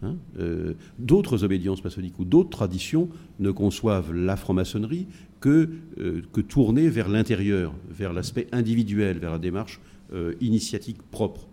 hein. 0.02 0.16
Euh, 0.38 0.74
d'autres 0.98 1.44
obédiences 1.44 1.84
maçonniques 1.84 2.18
ou 2.18 2.24
d'autres 2.24 2.50
traditions 2.50 3.08
ne 3.38 3.50
conçoivent 3.50 4.12
la 4.12 4.36
franc-maçonnerie 4.36 5.06
que, 5.40 5.70
euh, 5.98 6.22
que 6.32 6.40
tournée 6.40 6.88
vers 6.88 7.08
l'intérieur, 7.08 7.72
vers 7.90 8.12
l'aspect 8.12 8.46
individuel, 8.52 9.18
vers 9.18 9.32
la 9.32 9.38
démarche 9.38 9.80
euh, 10.12 10.34
initiatique 10.40 11.02
propre. 11.10 11.46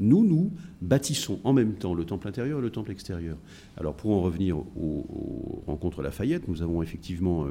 Nous, 0.00 0.24
nous 0.24 0.52
bâtissons 0.80 1.40
en 1.42 1.52
même 1.52 1.74
temps 1.74 1.92
le 1.92 2.04
temple 2.04 2.28
intérieur 2.28 2.60
et 2.60 2.62
le 2.62 2.70
temple 2.70 2.92
extérieur. 2.92 3.36
Alors 3.76 3.94
pour 3.94 4.12
en 4.12 4.22
revenir 4.22 4.56
aux, 4.58 4.64
aux 4.76 5.62
rencontres 5.66 6.02
Lafayette, 6.02 6.46
nous 6.46 6.62
avons 6.62 6.82
effectivement, 6.82 7.46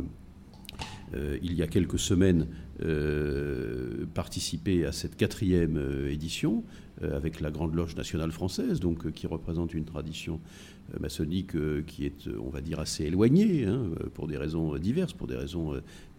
euh, 1.16 1.38
il 1.42 1.54
y 1.54 1.64
a 1.64 1.68
quelques 1.68 2.00
semaines, 2.00 2.48
euh, 2.84 4.06
participé 4.14 4.86
à 4.86 4.92
cette 4.92 5.16
quatrième 5.16 5.78
euh, 5.78 6.12
édition 6.12 6.64
avec 7.04 7.42
la 7.42 7.52
Grande 7.52 7.76
Loge 7.76 7.96
nationale 7.96 8.32
française, 8.32 8.80
donc 8.80 9.12
qui 9.12 9.28
représente 9.28 9.76
une 9.76 9.86
tradition 9.86 10.40
maçonnique 11.00 11.52
qui 11.86 12.06
est, 12.06 12.28
on 12.44 12.50
va 12.50 12.60
dire, 12.60 12.80
assez 12.80 13.04
éloignée, 13.04 13.66
hein, 13.66 13.92
pour 14.16 14.28
des 14.28 14.36
raisons 14.36 14.76
diverses, 14.78 15.14
pour 15.14 15.28
des 15.28 15.36
raisons 15.36 15.74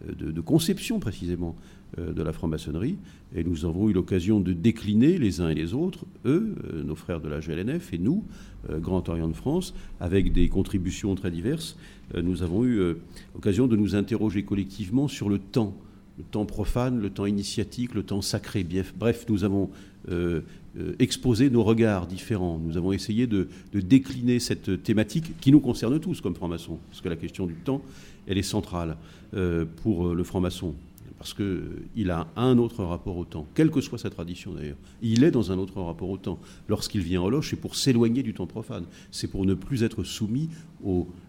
de, 0.07 0.31
de 0.31 0.39
conception 0.39 1.01
précisément 1.01 1.57
de 1.97 2.23
la 2.23 2.31
franc-maçonnerie. 2.31 2.97
Et 3.35 3.43
nous 3.43 3.65
avons 3.65 3.89
eu 3.89 3.93
l'occasion 3.93 4.39
de 4.39 4.53
décliner 4.53 5.17
les 5.17 5.41
uns 5.41 5.49
et 5.49 5.53
les 5.53 5.73
autres, 5.73 6.05
eux, 6.23 6.55
nos 6.85 6.95
frères 6.95 7.19
de 7.19 7.27
la 7.27 7.41
GLNF, 7.41 7.91
et 7.91 7.97
nous, 7.97 8.23
Grand 8.69 9.09
Orient 9.09 9.27
de 9.27 9.35
France, 9.35 9.73
avec 9.99 10.31
des 10.31 10.47
contributions 10.47 11.13
très 11.13 11.29
diverses. 11.29 11.75
Euh, 12.15 12.21
nous 12.21 12.43
avons 12.43 12.63
eu 12.63 12.79
euh, 12.79 12.95
l'occasion 13.33 13.67
de 13.67 13.75
nous 13.75 13.95
interroger 13.95 14.43
collectivement 14.43 15.07
sur 15.07 15.29
le 15.29 15.39
temps, 15.39 15.75
le 16.17 16.23
temps 16.23 16.45
profane, 16.45 16.99
le 16.99 17.09
temps 17.09 17.25
initiatique, 17.25 17.93
le 17.93 18.03
temps 18.03 18.21
sacré. 18.21 18.65
Bref, 18.97 19.25
nous 19.29 19.43
avons 19.43 19.69
euh, 20.09 20.41
euh, 20.77 20.93
exposé 20.99 21.49
nos 21.49 21.63
regards 21.63 22.05
différents. 22.05 22.59
Nous 22.59 22.77
avons 22.77 22.91
essayé 22.91 23.25
de, 23.25 23.47
décliner 23.73 24.39
cette 24.39 24.83
thématique 24.83 25.39
qui 25.41 25.51
nous 25.51 25.59
concerne 25.59 25.99
tous 25.99 26.21
comme 26.21 26.35
francs-maçons, 26.35 26.77
parce 26.89 27.01
que 27.01 27.09
la 27.09 27.15
question 27.15 27.47
du 27.47 27.55
temps, 27.55 27.81
elle 28.27 28.37
est 28.37 28.43
centrale 28.43 28.95
euh, 29.33 29.65
pour 29.81 30.09
euh, 30.09 30.13
le 30.13 30.23
franc-maçon 30.23 30.75
parce 31.19 31.33
qu'il 31.33 32.11
a 32.11 32.27
un 32.37 32.57
autre 32.57 32.83
rapport 32.85 33.17
au 33.17 33.25
temps, 33.25 33.45
quelle 33.53 33.69
que 33.69 33.81
soit 33.81 33.99
sa 33.99 34.09
tradition 34.09 34.53
d'ailleurs. 34.53 34.77
Il 35.01 35.25
est 35.25 35.31
dans 35.31 35.51
un 35.51 35.57
autre 35.57 35.81
rapport 35.81 36.09
au 36.09 36.17
temps. 36.17 36.39
Lorsqu'il 36.69 37.01
vient 37.01 37.21
en 37.21 37.29
loge, 37.29 37.49
c'est 37.49 37.57
pour 37.57 37.75
s'éloigner 37.75 38.23
du 38.23 38.33
temps 38.33 38.47
profane, 38.47 38.85
c'est 39.11 39.27
pour 39.27 39.45
ne 39.45 39.53
plus 39.53 39.83
être 39.83 40.03
soumis 40.03 40.49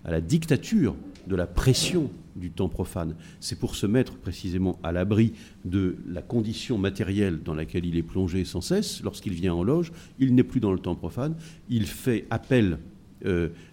à 0.04 0.12
la 0.12 0.20
dictature 0.20 0.94
de 1.26 1.34
la 1.34 1.48
pression 1.48 2.08
du 2.36 2.52
temps 2.52 2.68
profane. 2.68 3.16
C'est 3.40 3.58
pour 3.58 3.74
se 3.74 3.86
mettre 3.86 4.16
précisément 4.16 4.78
à 4.84 4.92
l'abri 4.92 5.32
de 5.64 5.96
la 6.06 6.22
condition 6.22 6.78
matérielle 6.78 7.42
dans 7.42 7.54
laquelle 7.54 7.84
il 7.84 7.96
est 7.96 8.04
plongé 8.04 8.44
sans 8.44 8.60
cesse. 8.60 9.02
Lorsqu'il 9.02 9.32
vient 9.32 9.54
en 9.54 9.64
loge, 9.64 9.90
il 10.20 10.36
n'est 10.36 10.44
plus 10.44 10.60
dans 10.60 10.72
le 10.72 10.78
temps 10.78 10.94
profane, 10.94 11.34
il 11.68 11.86
fait 11.86 12.26
appel 12.30 12.78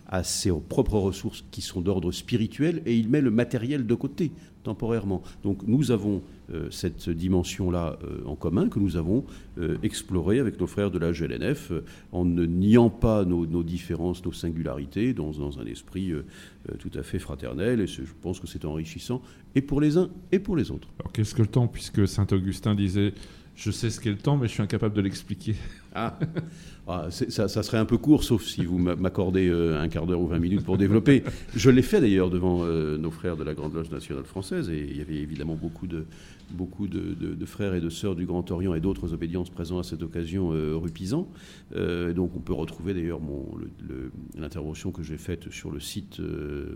à 0.08 0.24
ses 0.24 0.52
propres 0.52 0.98
ressources 0.98 1.46
qui 1.52 1.62
sont 1.62 1.82
d'ordre 1.82 2.12
spirituel 2.12 2.82
et 2.86 2.96
il 2.98 3.10
met 3.10 3.22
le 3.22 3.32
matériel 3.32 3.86
de 3.86 3.96
côté 3.96 4.32
temporairement. 4.68 5.22
Donc 5.44 5.64
nous 5.66 5.92
avons 5.92 6.22
euh, 6.52 6.70
cette 6.72 7.10
dimension-là 7.10 7.98
euh, 8.04 8.22
en 8.26 8.36
commun 8.36 8.68
que 8.68 8.80
nous 8.80 8.98
avons 8.98 9.24
euh, 9.60 9.78
explorée 9.82 10.40
avec 10.40 10.60
nos 10.60 10.68
frères 10.68 10.92
de 10.92 11.00
la 11.00 11.14
GLNF 11.14 11.72
euh, 11.72 11.86
en 12.12 12.26
ne 12.26 12.46
niant 12.46 12.90
pas 12.90 13.24
nos, 13.24 13.46
nos 13.46 13.64
différences, 13.64 14.26
nos 14.26 14.34
singularités 14.34 15.14
dans, 15.14 15.32
dans 15.32 15.60
un 15.60 15.66
esprit 15.66 16.12
euh, 16.12 16.26
euh, 16.70 16.76
tout 16.78 16.92
à 16.96 17.04
fait 17.04 17.20
fraternel 17.20 17.80
et 17.80 17.88
je 17.88 18.02
pense 18.22 18.42
que 18.42 18.48
c'est 18.48 18.66
enrichissant 18.66 19.22
et 19.56 19.62
pour 19.62 19.80
les 19.80 19.98
uns 19.98 20.10
et 20.34 20.40
pour 20.40 20.58
les 20.58 20.70
autres. 20.70 20.90
Alors 21.00 21.14
qu'est-ce 21.14 21.34
que 21.34 21.42
le 21.42 21.48
temps 21.48 21.68
Puisque 21.68 22.06
saint 22.06 22.28
Augustin 22.32 22.76
disait 22.76 23.14
Je 23.56 23.72
sais 23.72 23.90
ce 23.90 24.02
qu'est 24.02 24.12
le 24.12 24.18
temps, 24.18 24.36
mais 24.36 24.48
je 24.48 24.54
suis 24.54 24.64
incapable 24.64 24.96
de 24.96 25.02
l'expliquer. 25.02 25.56
Ah, 25.96 26.20
Ah, 26.90 27.10
ça, 27.12 27.50
serait 27.50 27.78
un 27.78 27.86
peu 27.86 27.98
court, 27.98 28.24
sauf 28.24 28.46
si 28.46 28.64
vous 28.64 28.78
m'a- 28.78 28.96
m'accordez 28.96 29.50
euh, 29.50 29.78
un 29.78 29.90
quart 29.90 30.06
d'heure 30.06 30.22
ou 30.22 30.28
20 30.28 30.40
minutes 30.40 30.64
pour 30.64 30.78
développer. 30.78 31.22
Je 31.54 31.70
l'ai 31.70 31.82
fait 31.82 32.00
d'ailleurs 32.00 32.30
devant 32.30 32.64
euh, 32.64 32.98
nos 32.98 33.12
frères 33.12 33.36
de 33.36 33.44
la 33.44 33.54
Grande 33.54 33.74
Loge 33.74 33.92
nationale 33.92 34.24
française, 34.24 34.70
et 34.70 34.88
il 34.90 34.98
y 34.98 35.02
avait 35.02 35.18
évidemment 35.18 35.56
beaucoup 35.56 35.86
de, 35.86 36.06
frères 37.46 37.74
et 37.74 37.82
de 37.82 37.90
sœurs 37.90 38.16
du 38.16 38.26
Grand 38.26 38.50
Orient 38.52 38.74
et 38.74 38.80
d'autres 38.80 39.14
obédiences 39.14 39.50
présents 39.50 39.80
à 39.80 39.84
cette 39.84 40.02
occasion 40.02 40.54
euh, 40.54 40.78
rue 40.78 40.90
Pisan. 40.90 41.28
Euh, 41.76 42.14
donc 42.14 42.32
on 42.38 42.40
peut 42.40 42.54
retrouver 42.54 42.94
d'ailleurs 42.94 43.20
l'intervention 44.38 44.92
que 44.92 45.04
j'ai 45.04 45.18
faite 45.18 45.52
sur 45.52 45.72
le 45.72 45.82
site, 45.82 46.22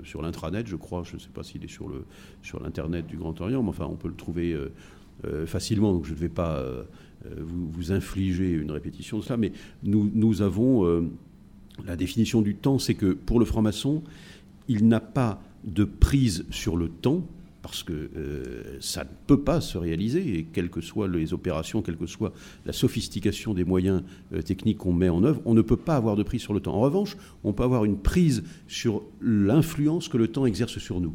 sur 0.03 0.22
l'intranet, 0.22 0.68
je 0.68 0.76
crois, 0.76 1.03
je 1.05 1.16
ne 1.16 1.22
sais 1.22 1.30
pas 1.34 1.43
s'il 1.43 1.64
est 1.64 1.70
sur 1.70 2.62
l'internet 2.62 3.07
du 3.07 3.16
Grand 3.16 3.39
Orient, 3.39 3.64
mais 3.64 3.70
enfin 3.70 3.88
on 3.89 3.95
peut 3.95 4.09
le 4.09 4.16
trouver 4.16 4.57
facilement, 5.45 5.93
donc 5.93 6.03
je 6.03 6.12
ne 6.12 6.18
vais 6.18 6.28
pas 6.28 6.66
vous, 7.38 7.69
vous 7.72 7.91
infliger 7.91 8.51
une 8.51 8.72
répétition 8.72 9.19
de 9.19 9.24
cela, 9.24 9.38
mais 9.38 9.51
nous, 9.84 10.41
avons 10.41 10.86
euh, 10.86 11.09
la 11.86 11.95
définition 11.95 12.41
du 12.41 12.55
temps, 12.55 12.80
c'est 12.80 12.95
que 12.95 13.13
pour 13.13 13.39
le 13.39 13.45
franc-maçon, 13.45 14.03
il 14.67 14.88
n'a 14.88 14.99
pas 14.99 15.41
de 15.63 15.84
prise 15.84 16.45
sur 16.49 16.78
le 16.78 16.89
temps, 16.89 17.26
parce 17.61 17.84
que 17.84 17.93
euh, 17.93 18.78
ça 18.80 19.03
ne 19.03 19.09
peut 19.28 19.41
pas 19.41 19.61
se 19.61 19.78
réaliser, 19.78 20.38
et 20.38 20.43
quelles 20.51 20.69
que 20.69 20.82
soient 20.82 21.07
les 21.07 21.34
opérations, 21.34 21.82
quelle 21.82 21.97
que 21.97 22.07
soit 22.07 22.34
la 22.65 22.74
sophistication 22.74 23.53
des 23.53 23.63
moyens 23.63 24.03
euh, 24.34 24.41
techniques 24.41 24.80
qu'on 24.80 24.93
met 24.93 25.09
en 25.09 25.24
œuvre, 25.24 25.41
on 25.45 25.53
ne 25.53 25.61
peut 25.61 25.78
pas 25.78 25.95
avoir 25.95 26.15
de 26.15 26.24
prise 26.24 26.41
sur 26.41 26.53
le 26.53 26.59
temps. 26.59 26.74
En 26.74 26.82
revanche, 26.82 27.17
on 27.43 27.53
peut 27.53 27.63
avoir 27.63 27.86
une 27.86 27.97
prise 27.97 28.43
sur 28.67 29.03
l'influence 29.22 30.07
que 30.07 30.17
le 30.17 30.28
temps 30.28 30.45
exerce 30.45 30.80
sur 30.80 30.99
nous. 30.99 31.13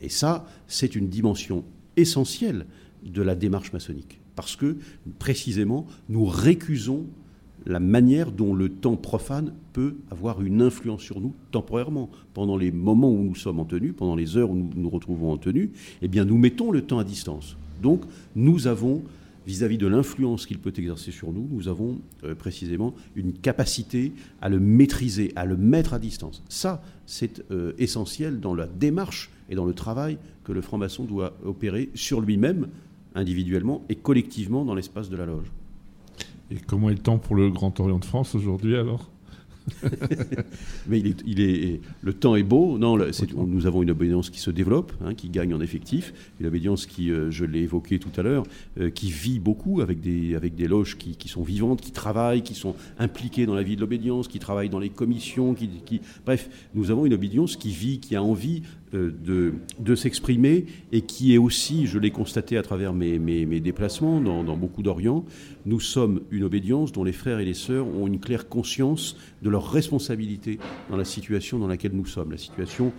Et 0.00 0.08
ça, 0.08 0.46
c'est 0.68 0.94
une 0.94 1.08
dimension 1.08 1.64
essentielle 1.96 2.66
de 3.02 3.22
la 3.22 3.34
démarche 3.34 3.72
maçonnique. 3.72 4.17
Parce 4.38 4.54
que, 4.54 4.76
précisément, 5.18 5.84
nous 6.08 6.24
récusons 6.24 7.06
la 7.66 7.80
manière 7.80 8.30
dont 8.30 8.54
le 8.54 8.68
temps 8.68 8.94
profane 8.94 9.52
peut 9.72 9.96
avoir 10.12 10.42
une 10.42 10.62
influence 10.62 11.02
sur 11.02 11.20
nous 11.20 11.34
temporairement. 11.50 12.08
Pendant 12.34 12.56
les 12.56 12.70
moments 12.70 13.10
où 13.10 13.24
nous 13.24 13.34
sommes 13.34 13.58
en 13.58 13.64
tenue, 13.64 13.92
pendant 13.92 14.14
les 14.14 14.36
heures 14.36 14.52
où 14.52 14.54
nous 14.54 14.70
nous 14.76 14.90
retrouvons 14.90 15.32
en 15.32 15.38
tenue, 15.38 15.72
eh 16.02 16.06
bien, 16.06 16.24
nous 16.24 16.38
mettons 16.38 16.70
le 16.70 16.82
temps 16.82 17.00
à 17.00 17.04
distance. 17.04 17.56
Donc, 17.82 18.02
nous 18.36 18.68
avons, 18.68 19.02
vis-à-vis 19.44 19.76
de 19.76 19.88
l'influence 19.88 20.46
qu'il 20.46 20.60
peut 20.60 20.72
exercer 20.78 21.10
sur 21.10 21.32
nous, 21.32 21.48
nous 21.50 21.66
avons 21.66 21.98
euh, 22.22 22.36
précisément 22.36 22.94
une 23.16 23.32
capacité 23.32 24.12
à 24.40 24.48
le 24.48 24.60
maîtriser, 24.60 25.32
à 25.34 25.46
le 25.46 25.56
mettre 25.56 25.94
à 25.94 25.98
distance. 25.98 26.44
Ça, 26.48 26.80
c'est 27.06 27.44
euh, 27.50 27.72
essentiel 27.76 28.38
dans 28.38 28.54
la 28.54 28.68
démarche 28.68 29.30
et 29.50 29.56
dans 29.56 29.64
le 29.64 29.74
travail 29.74 30.16
que 30.44 30.52
le 30.52 30.60
franc-maçon 30.60 31.06
doit 31.06 31.36
opérer 31.44 31.90
sur 31.94 32.20
lui-même, 32.20 32.68
individuellement 33.14 33.84
et 33.88 33.94
collectivement 33.96 34.64
dans 34.64 34.74
l'espace 34.74 35.08
de 35.10 35.16
la 35.16 35.26
loge. 35.26 35.46
Et 36.50 36.56
comment 36.66 36.88
est 36.90 36.94
le 36.94 36.98
temps 36.98 37.18
pour 37.18 37.36
le 37.36 37.50
Grand 37.50 37.78
Orient 37.80 37.98
de 37.98 38.04
France 38.04 38.34
aujourd'hui 38.34 38.76
alors? 38.76 39.10
Mais 40.88 40.98
il 41.00 41.06
est, 41.08 41.22
il 41.26 41.40
est- 41.40 41.80
le 42.00 42.12
temps 42.14 42.36
est 42.36 42.42
beau. 42.42 42.78
Non, 42.78 42.96
nous 43.46 43.66
avons 43.66 43.82
une 43.82 43.90
obédience 43.90 44.30
qui 44.30 44.40
se 44.40 44.50
développe, 44.50 44.92
hein, 45.04 45.12
qui 45.14 45.28
gagne 45.28 45.52
en 45.52 45.60
effectif. 45.60 46.14
Une 46.40 46.46
obédience 46.46 46.86
qui, 46.86 47.10
euh, 47.10 47.30
je 47.30 47.44
l'ai 47.44 47.60
évoqué 47.60 47.98
tout 47.98 48.18
à 48.18 48.22
l'heure, 48.22 48.44
euh, 48.80 48.88
qui 48.90 49.10
vit 49.10 49.38
beaucoup 49.38 49.82
avec 49.82 50.00
des, 50.00 50.34
avec 50.34 50.54
des 50.54 50.68
loges 50.68 50.96
qui, 50.96 51.16
qui 51.16 51.28
sont 51.28 51.42
vivantes, 51.42 51.82
qui 51.82 51.92
travaillent, 51.92 52.42
qui 52.42 52.54
sont 52.54 52.74
impliquées 52.98 53.44
dans 53.44 53.54
la 53.54 53.62
vie 53.62 53.76
de 53.76 53.80
l'obédience, 53.82 54.26
qui 54.28 54.38
travaillent 54.38 54.70
dans 54.70 54.78
les 54.78 54.88
commissions. 54.90 55.52
Qui, 55.54 55.68
qui- 55.84 56.00
Bref, 56.24 56.48
nous 56.74 56.90
avons 56.90 57.04
une 57.04 57.12
obédience 57.14 57.56
qui 57.56 57.70
vit, 57.70 58.00
qui 58.00 58.16
a 58.16 58.22
envie 58.22 58.62
de, 58.92 59.54
de 59.78 59.94
s'exprimer 59.94 60.66
et 60.92 61.02
qui 61.02 61.34
est 61.34 61.38
aussi, 61.38 61.86
je 61.86 61.98
l'ai 61.98 62.10
constaté 62.10 62.56
à 62.56 62.62
travers 62.62 62.92
mes, 62.92 63.60
déplacements 63.60 64.20
dans, 64.20 64.44
dans 64.44 64.56
beaucoup 64.56 64.82
d'Orient, 64.82 65.24
nous 65.66 65.80
sommes 65.80 66.22
une 66.30 66.44
obédience 66.44 66.92
dont 66.92 67.04
les 67.04 67.12
frères 67.12 67.38
et 67.40 67.44
les 67.44 67.54
sœurs 67.54 67.86
ont 67.86 68.06
une 68.06 68.20
claire 68.20 68.48
conscience 68.48 69.16
de 69.42 69.50
leur 69.50 69.70
responsabilité 69.70 70.58
dans 70.90 70.96
la 70.96 71.04
situation 71.04 71.58
dans 71.58 71.68
laquelle 71.68 71.92
nous 71.92 72.06
sommes, 72.06 72.30
la 72.30 72.38
situation, 72.38 72.92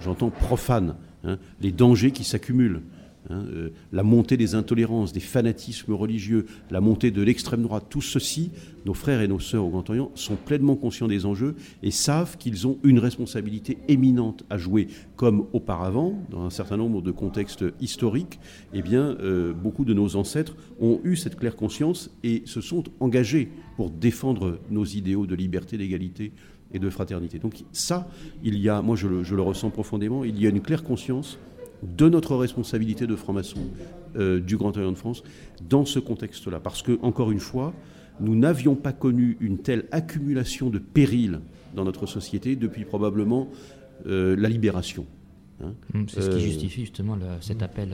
j'entends 0.00 0.30
profane, 0.30 0.96
hein, 1.24 1.38
les 1.60 1.72
dangers 1.72 2.10
qui 2.10 2.24
s'accumulent. 2.24 2.82
Hein, 3.30 3.44
euh, 3.52 3.70
la 3.92 4.02
montée 4.02 4.36
des 4.36 4.54
intolérances, 4.54 5.12
des 5.12 5.20
fanatismes 5.20 5.92
religieux, 5.92 6.46
la 6.70 6.80
montée 6.80 7.10
de 7.10 7.22
l'extrême 7.22 7.62
droite, 7.62 7.86
tout 7.88 8.00
ceci, 8.00 8.50
nos 8.84 8.94
frères 8.94 9.20
et 9.20 9.28
nos 9.28 9.40
sœurs 9.40 9.64
au 9.64 9.70
Grand 9.70 9.88
Orient 9.90 10.10
sont 10.14 10.36
pleinement 10.36 10.76
conscients 10.76 11.08
des 11.08 11.26
enjeux 11.26 11.54
et 11.82 11.90
savent 11.90 12.36
qu'ils 12.38 12.66
ont 12.66 12.78
une 12.82 12.98
responsabilité 12.98 13.78
éminente 13.88 14.44
à 14.50 14.58
jouer, 14.58 14.88
comme 15.16 15.46
auparavant, 15.52 16.18
dans 16.30 16.42
un 16.42 16.50
certain 16.50 16.76
nombre 16.76 17.02
de 17.02 17.10
contextes 17.10 17.64
historiques. 17.80 18.38
Eh 18.72 18.82
bien, 18.82 19.16
euh, 19.20 19.52
beaucoup 19.52 19.84
de 19.84 19.94
nos 19.94 20.16
ancêtres 20.16 20.56
ont 20.80 21.00
eu 21.04 21.16
cette 21.16 21.36
claire 21.36 21.56
conscience 21.56 22.10
et 22.22 22.42
se 22.46 22.60
sont 22.60 22.84
engagés 23.00 23.50
pour 23.76 23.90
défendre 23.90 24.58
nos 24.70 24.84
idéaux 24.84 25.26
de 25.26 25.34
liberté, 25.34 25.76
d'égalité 25.76 26.32
et 26.72 26.78
de 26.78 26.90
fraternité. 26.90 27.38
Donc 27.38 27.64
ça, 27.72 28.08
il 28.42 28.58
y 28.58 28.68
a, 28.68 28.82
moi 28.82 28.96
je 28.96 29.08
le, 29.08 29.22
je 29.22 29.34
le 29.34 29.42
ressens 29.42 29.70
profondément, 29.70 30.24
il 30.24 30.40
y 30.40 30.46
a 30.46 30.50
une 30.50 30.60
claire 30.60 30.82
conscience 30.82 31.38
de 31.82 32.08
notre 32.08 32.36
responsabilité 32.36 33.06
de 33.06 33.14
franc-maçon 33.16 33.60
euh, 34.16 34.40
du 34.40 34.56
Grand 34.56 34.76
Orient 34.76 34.92
de 34.92 34.96
France 34.96 35.22
dans 35.68 35.84
ce 35.84 35.98
contexte-là. 35.98 36.60
Parce 36.60 36.82
que, 36.82 36.98
encore 37.02 37.30
une 37.30 37.38
fois, 37.40 37.72
nous 38.20 38.34
n'avions 38.34 38.74
pas 38.74 38.92
connu 38.92 39.36
une 39.40 39.58
telle 39.58 39.84
accumulation 39.92 40.70
de 40.70 40.78
périls 40.78 41.40
dans 41.74 41.84
notre 41.84 42.06
société 42.06 42.56
depuis 42.56 42.84
probablement 42.84 43.48
euh, 44.06 44.34
la 44.36 44.48
libération. 44.48 45.06
hein. 45.62 45.72
Mm, 45.94 46.04
C'est 46.08 46.22
ce 46.22 46.30
Euh, 46.30 46.34
qui 46.36 46.40
justifie 46.40 46.80
justement 46.82 47.14
le- 47.16 47.22
cet 47.40 47.62
appel 47.62 47.90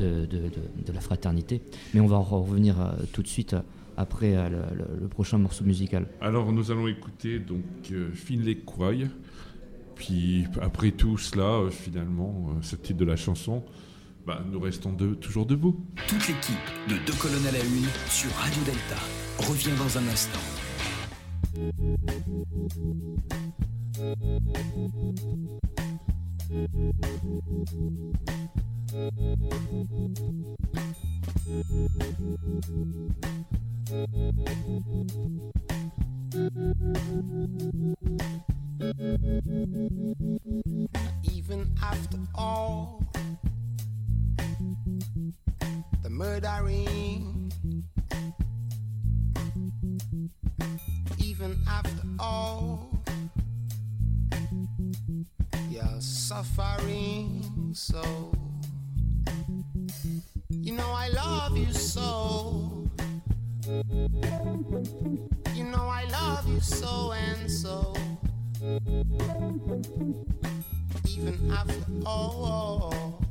euh, 0.00 0.26
de, 0.26 0.26
de- 0.26 0.42
de- 0.48 0.84
de 0.86 0.92
la 0.92 1.00
fraternité. 1.00 1.60
Mais 1.94 2.00
on 2.00 2.06
va 2.06 2.16
en 2.16 2.22
revenir 2.22 2.80
euh, 2.80 2.92
tout 3.12 3.22
de 3.22 3.28
suite 3.28 3.54
euh, 3.54 3.60
après 3.96 4.36
euh, 4.36 4.48
le, 4.48 4.76
le- 4.76 5.00
le 5.02 5.08
prochain 5.08 5.38
morceau 5.38 5.64
musical. 5.64 6.06
Alors 6.20 6.52
nous 6.52 6.70
allons 6.70 6.86
écouter 6.86 7.38
donc 7.40 7.62
euh, 7.92 8.10
Finlay 8.12 8.56
Quoy. 8.56 9.06
Puis 9.98 10.46
après 10.62 10.92
tout 10.92 11.18
cela, 11.18 11.42
euh, 11.42 11.70
finalement, 11.70 12.50
euh, 12.50 12.62
ce 12.62 12.76
titre 12.76 12.98
de 12.98 13.04
la 13.04 13.16
chanson, 13.16 13.64
bah, 14.26 14.40
nous 14.50 14.60
restons 14.60 14.94
toujours 15.20 15.44
debout. 15.44 15.84
Toute 16.06 16.28
l'équipe 16.28 16.56
de 16.88 16.94
Deux 17.04 17.18
colonnes 17.18 17.46
à 17.46 17.52
la 17.52 17.58
une 17.58 17.88
sur 18.08 18.30
Radio 18.36 18.62
Delta 18.64 18.96
revient 19.38 19.76
dans 19.76 19.98
un 19.98 20.08
instant. 20.08 20.38
Even 41.32 41.66
after 41.82 42.18
all 42.36 43.02
the 46.02 46.10
murdering, 46.10 47.52
even 51.18 51.58
after 51.68 52.02
all 52.20 52.88
your 55.68 56.00
suffering, 56.00 57.72
so. 57.72 58.30
You 60.50 60.72
know 60.74 60.90
I 60.90 61.08
love 61.08 61.56
you 61.56 61.72
so. 61.72 62.86
You 65.54 65.64
know 65.64 65.88
I 65.88 66.04
love 66.12 66.46
you 66.48 66.60
so 66.60 67.12
and 67.12 67.50
so 67.50 67.94
even 68.60 69.84
after 71.52 71.74
all. 72.04 73.22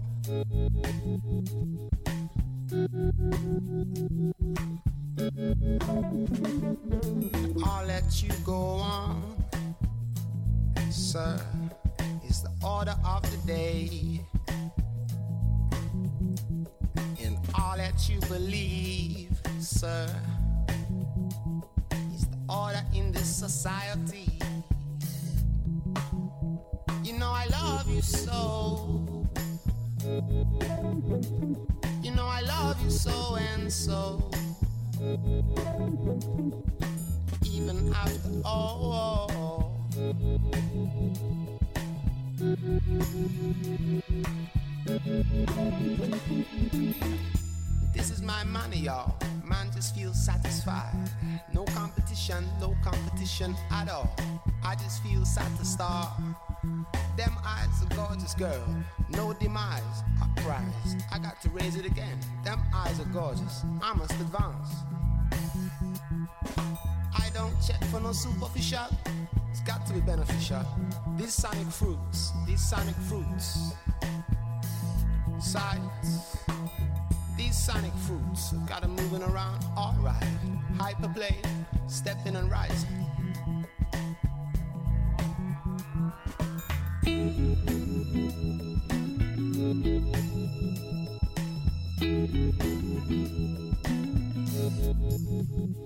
I'll 7.66 7.86
let 7.86 8.24
you 8.24 8.30
go 8.46 8.56
on, 8.56 9.36
sir. 10.90 11.38
It's 12.24 12.40
the 12.42 12.52
order 12.66 12.96
of 13.06 13.22
the 13.24 13.38
day. 13.46 14.22
And 17.22 17.38
I'll 17.54 17.78
let 17.78 18.08
you 18.08 18.22
believe, 18.30 19.38
sir. 19.60 20.10
It's 22.14 22.28
the 22.28 22.38
order 22.48 22.82
in 22.94 23.12
this 23.12 23.28
society. 23.28 24.40
Know 27.18 27.32
I 27.32 27.48
love 27.48 27.90
you 27.90 28.02
so. 28.02 29.04
You 32.04 32.12
know 32.12 32.28
I 32.28 32.42
love 32.42 32.80
you 32.84 32.92
so 32.92 33.38
and 33.38 33.74
so. 33.74 34.30
Even 37.44 37.92
after 37.92 38.30
all. 38.46 39.88
This 47.96 48.12
is 48.12 48.22
my 48.22 48.44
money, 48.44 48.78
y'all. 48.78 49.16
Man 49.44 49.72
just 49.74 49.96
feels 49.96 50.24
satisfied. 50.24 50.94
No 51.52 51.66
competition, 51.66 52.46
no 52.62 52.76
competition 52.84 53.56
at 53.72 53.90
all. 53.90 54.16
I 54.64 54.76
just 54.76 55.02
feel 55.02 55.26
satisfied. 55.26 56.36
Them 57.18 57.36
eyes, 57.44 57.82
a 57.82 57.96
gorgeous 57.96 58.36
girl. 58.36 58.64
No 59.10 59.34
demise, 59.34 60.04
a 60.22 60.42
prize. 60.42 60.96
I 61.12 61.18
got 61.18 61.42
to 61.42 61.50
raise 61.50 61.76
it 61.76 61.84
again. 61.84 62.20
Them 62.44 62.62
eyes 62.76 63.00
are 63.00 63.06
gorgeous. 63.06 63.64
I 63.82 63.94
must 63.96 64.12
advance. 64.12 64.70
I 67.18 67.30
don't 67.34 67.56
check 67.66 67.84
for 67.86 68.00
no 68.00 68.12
superficial. 68.12 68.86
It's 69.50 69.62
got 69.62 69.88
to 69.88 69.94
be 69.94 70.00
beneficial. 70.00 70.64
These 71.18 71.34
sonic 71.34 71.66
fruits, 71.68 72.34
these 72.46 72.62
sonic 72.62 72.96
fruits. 73.10 73.74
Sights. 75.40 76.38
These 77.36 77.58
sonic 77.58 77.94
fruits 78.06 78.52
got 78.68 78.84
'em 78.84 78.96
moving 78.96 79.24
around 79.24 79.66
alright. 79.76 80.24
Hyperplay, 80.78 81.36
stepping 81.88 82.36
and 82.36 82.52
rising. 82.52 83.07
Thank 87.38 87.68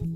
you. 0.02 0.11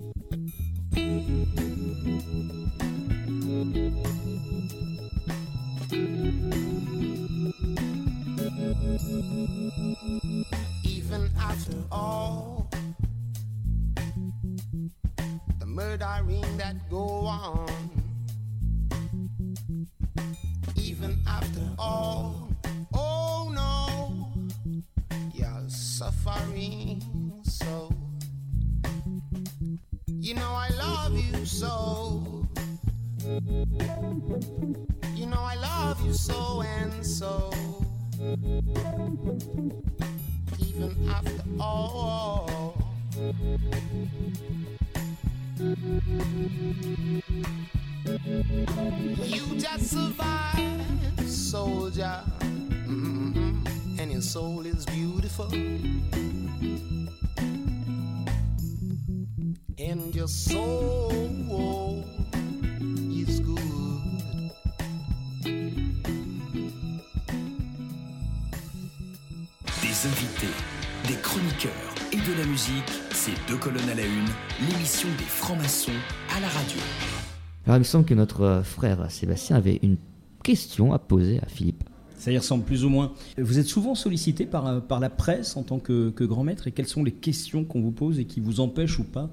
Alors 77.76 77.82
il 77.82 77.88
me 77.90 77.92
semble 77.92 78.06
que 78.06 78.14
notre 78.14 78.42
euh, 78.44 78.64
frère 78.64 79.12
Sébastien 79.12 79.58
avait 79.58 79.82
une 79.84 79.98
question 80.44 80.94
à 80.94 80.98
poser 80.98 81.42
à 81.42 81.46
Philippe. 81.48 81.84
Ça 82.16 82.32
y 82.32 82.38
ressemble 82.38 82.64
plus 82.64 82.86
ou 82.86 82.90
moins. 82.90 83.12
Vous 83.38 83.60
êtes 83.60 83.66
souvent 83.66 83.96
sollicité 83.96 84.46
par, 84.46 84.66
euh, 84.66 84.80
par 84.80 85.02
la 85.02 85.10
presse 85.10 85.58
en 85.58 85.64
tant 85.64 85.80
que, 85.80 86.10
que 86.12 86.24
grand 86.24 86.46
maître 86.46 86.68
et 86.68 86.72
quelles 86.72 86.88
sont 86.88 87.04
les 87.04 87.12
questions 87.12 87.66
qu'on 87.66 87.82
vous 87.82 87.92
pose 87.92 88.18
et 88.18 88.24
qui 88.24 88.40
vous 88.40 88.62
empêchent 88.62 88.98
ou 89.00 89.04
pas 89.04 89.30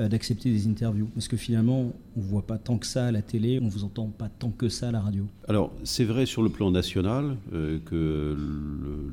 euh, 0.00 0.08
d'accepter 0.08 0.50
des 0.50 0.66
interviews? 0.66 1.06
Parce 1.14 1.28
que 1.28 1.36
finalement, 1.36 1.92
on 2.16 2.20
ne 2.20 2.24
voit 2.26 2.44
pas 2.44 2.58
tant 2.58 2.76
que 2.76 2.86
ça 2.86 3.06
à 3.06 3.12
la 3.12 3.22
télé, 3.22 3.60
on 3.62 3.66
ne 3.66 3.70
vous 3.70 3.84
entend 3.84 4.06
pas 4.06 4.28
tant 4.36 4.50
que 4.50 4.68
ça 4.68 4.88
à 4.88 4.90
la 4.90 5.00
radio. 5.00 5.22
Alors, 5.46 5.70
c'est 5.84 6.04
vrai 6.04 6.26
sur 6.26 6.42
le 6.42 6.48
plan 6.48 6.72
national 6.72 7.36
euh, 7.52 7.78
que 7.84 7.94
le- 8.36 9.12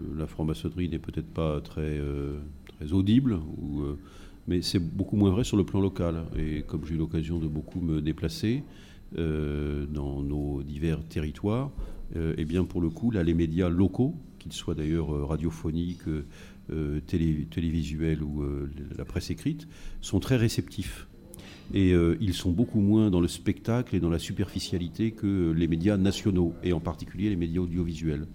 le- 0.00 0.18
la 0.18 0.26
franc-maçonnerie 0.26 0.88
n'est 0.88 0.98
peut-être 0.98 1.28
pas 1.28 1.60
très, 1.60 1.82
euh, 1.82 2.38
très 2.78 2.94
audible, 2.94 3.38
ou, 3.60 3.82
euh, 3.82 3.98
mais 4.46 4.62
c'est 4.62 4.78
beaucoup 4.78 5.16
moins 5.16 5.30
vrai 5.30 5.44
sur 5.44 5.56
le 5.56 5.64
plan 5.64 5.80
local. 5.80 6.24
Et 6.36 6.62
comme 6.62 6.84
j'ai 6.84 6.94
eu 6.94 6.98
l'occasion 6.98 7.38
de 7.38 7.46
beaucoup 7.46 7.80
me 7.80 8.00
déplacer 8.00 8.62
euh, 9.18 9.86
dans 9.86 10.22
nos 10.22 10.62
divers 10.62 11.02
territoires, 11.04 11.70
euh, 12.16 12.34
eh 12.36 12.44
bien 12.44 12.64
pour 12.64 12.80
le 12.80 12.90
coup, 12.90 13.10
là, 13.10 13.22
les 13.22 13.34
médias 13.34 13.68
locaux, 13.68 14.14
qu'ils 14.38 14.52
soient 14.52 14.74
d'ailleurs 14.74 15.14
euh, 15.14 15.24
radiophoniques, 15.24 16.08
télé- 17.06 17.46
télévisuels 17.50 18.22
ou 18.22 18.44
la 18.96 19.04
presse 19.04 19.30
écrite, 19.30 19.68
sont 20.00 20.20
très 20.20 20.36
réceptifs. 20.36 21.06
Et 21.74 21.92
ils 22.20 22.32
sont 22.32 22.50
beaucoup 22.50 22.80
moins 22.80 23.10
dans 23.10 23.20
le 23.20 23.28
spectacle 23.28 23.94
et 23.94 24.00
dans 24.00 24.08
la 24.08 24.18
superficialité 24.18 25.10
que 25.10 25.52
les 25.52 25.68
médias 25.68 25.98
nationaux, 25.98 26.54
et 26.62 26.72
en 26.72 26.80
particulier 26.80 27.28
les 27.28 27.36
médias 27.36 27.60
audiovisuels. 27.60 28.26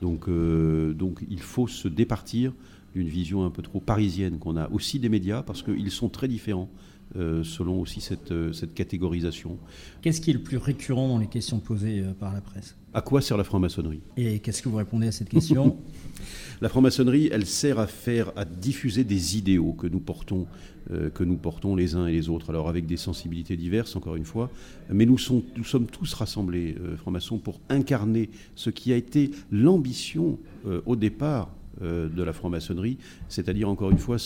Donc, 0.00 0.28
donc 0.28 1.24
il 1.30 1.40
faut 1.40 1.68
se 1.68 1.86
départir 1.86 2.52
d'une 2.94 3.08
vision 3.08 3.44
un 3.44 3.50
peu 3.50 3.62
trop 3.62 3.80
parisienne 3.80 4.38
qu'on 4.38 4.56
a 4.56 4.68
aussi 4.70 4.98
des 4.98 5.08
médias, 5.08 5.42
parce 5.42 5.62
qu'ils 5.62 5.90
sont 5.90 6.08
très 6.08 6.28
différents 6.28 6.70
euh, 7.16 7.44
selon 7.44 7.80
aussi 7.80 8.00
cette, 8.00 8.32
euh, 8.32 8.52
cette 8.52 8.74
catégorisation. 8.74 9.58
Qu'est-ce 10.00 10.20
qui 10.20 10.30
est 10.30 10.34
le 10.34 10.42
plus 10.42 10.56
récurrent 10.56 11.06
dans 11.06 11.18
les 11.18 11.26
questions 11.28 11.60
posées 11.60 12.00
euh, 12.00 12.12
par 12.12 12.32
la 12.32 12.40
presse? 12.40 12.76
À 12.92 13.02
quoi 13.02 13.20
sert 13.20 13.36
la 13.36 13.44
franc-maçonnerie? 13.44 14.00
Et 14.16 14.38
qu'est-ce 14.40 14.62
que 14.62 14.68
vous 14.68 14.78
répondez 14.78 15.08
à 15.08 15.12
cette 15.12 15.28
question? 15.28 15.76
La 16.60 16.68
franc-maçonnerie, 16.68 17.28
elle 17.32 17.46
sert 17.46 17.78
à 17.80 17.86
faire, 17.88 18.32
à 18.36 18.44
diffuser 18.44 19.02
des 19.04 19.36
idéaux 19.36 19.72
que 19.72 19.88
nous 19.88 19.98
portons, 19.98 20.46
que 21.12 21.24
nous 21.24 21.36
portons 21.36 21.74
les 21.74 21.96
uns 21.96 22.06
et 22.06 22.12
les 22.12 22.28
autres. 22.28 22.48
Alors 22.50 22.68
avec 22.68 22.86
des 22.86 22.96
sensibilités 22.96 23.56
diverses, 23.56 23.96
encore 23.96 24.14
une 24.14 24.24
fois, 24.24 24.50
mais 24.88 25.04
nous, 25.04 25.18
sont- 25.18 25.42
nous 25.56 25.64
sommes 25.64 25.86
tous 25.86 26.14
rassemblés, 26.14 26.76
francs-maçons, 26.98 27.38
pour 27.38 27.60
incarner 27.68 28.30
ce 28.54 28.70
qui 28.70 28.92
a 28.92 28.96
été 28.96 29.32
l'ambition 29.50 30.38
au 30.86 30.94
départ 30.94 31.50
de 31.82 32.22
la 32.22 32.32
franc-maçonnerie, 32.32 32.98
c'est-à-dire 33.28 33.68
encore 33.68 33.90
une 33.90 33.98
fois 33.98 34.16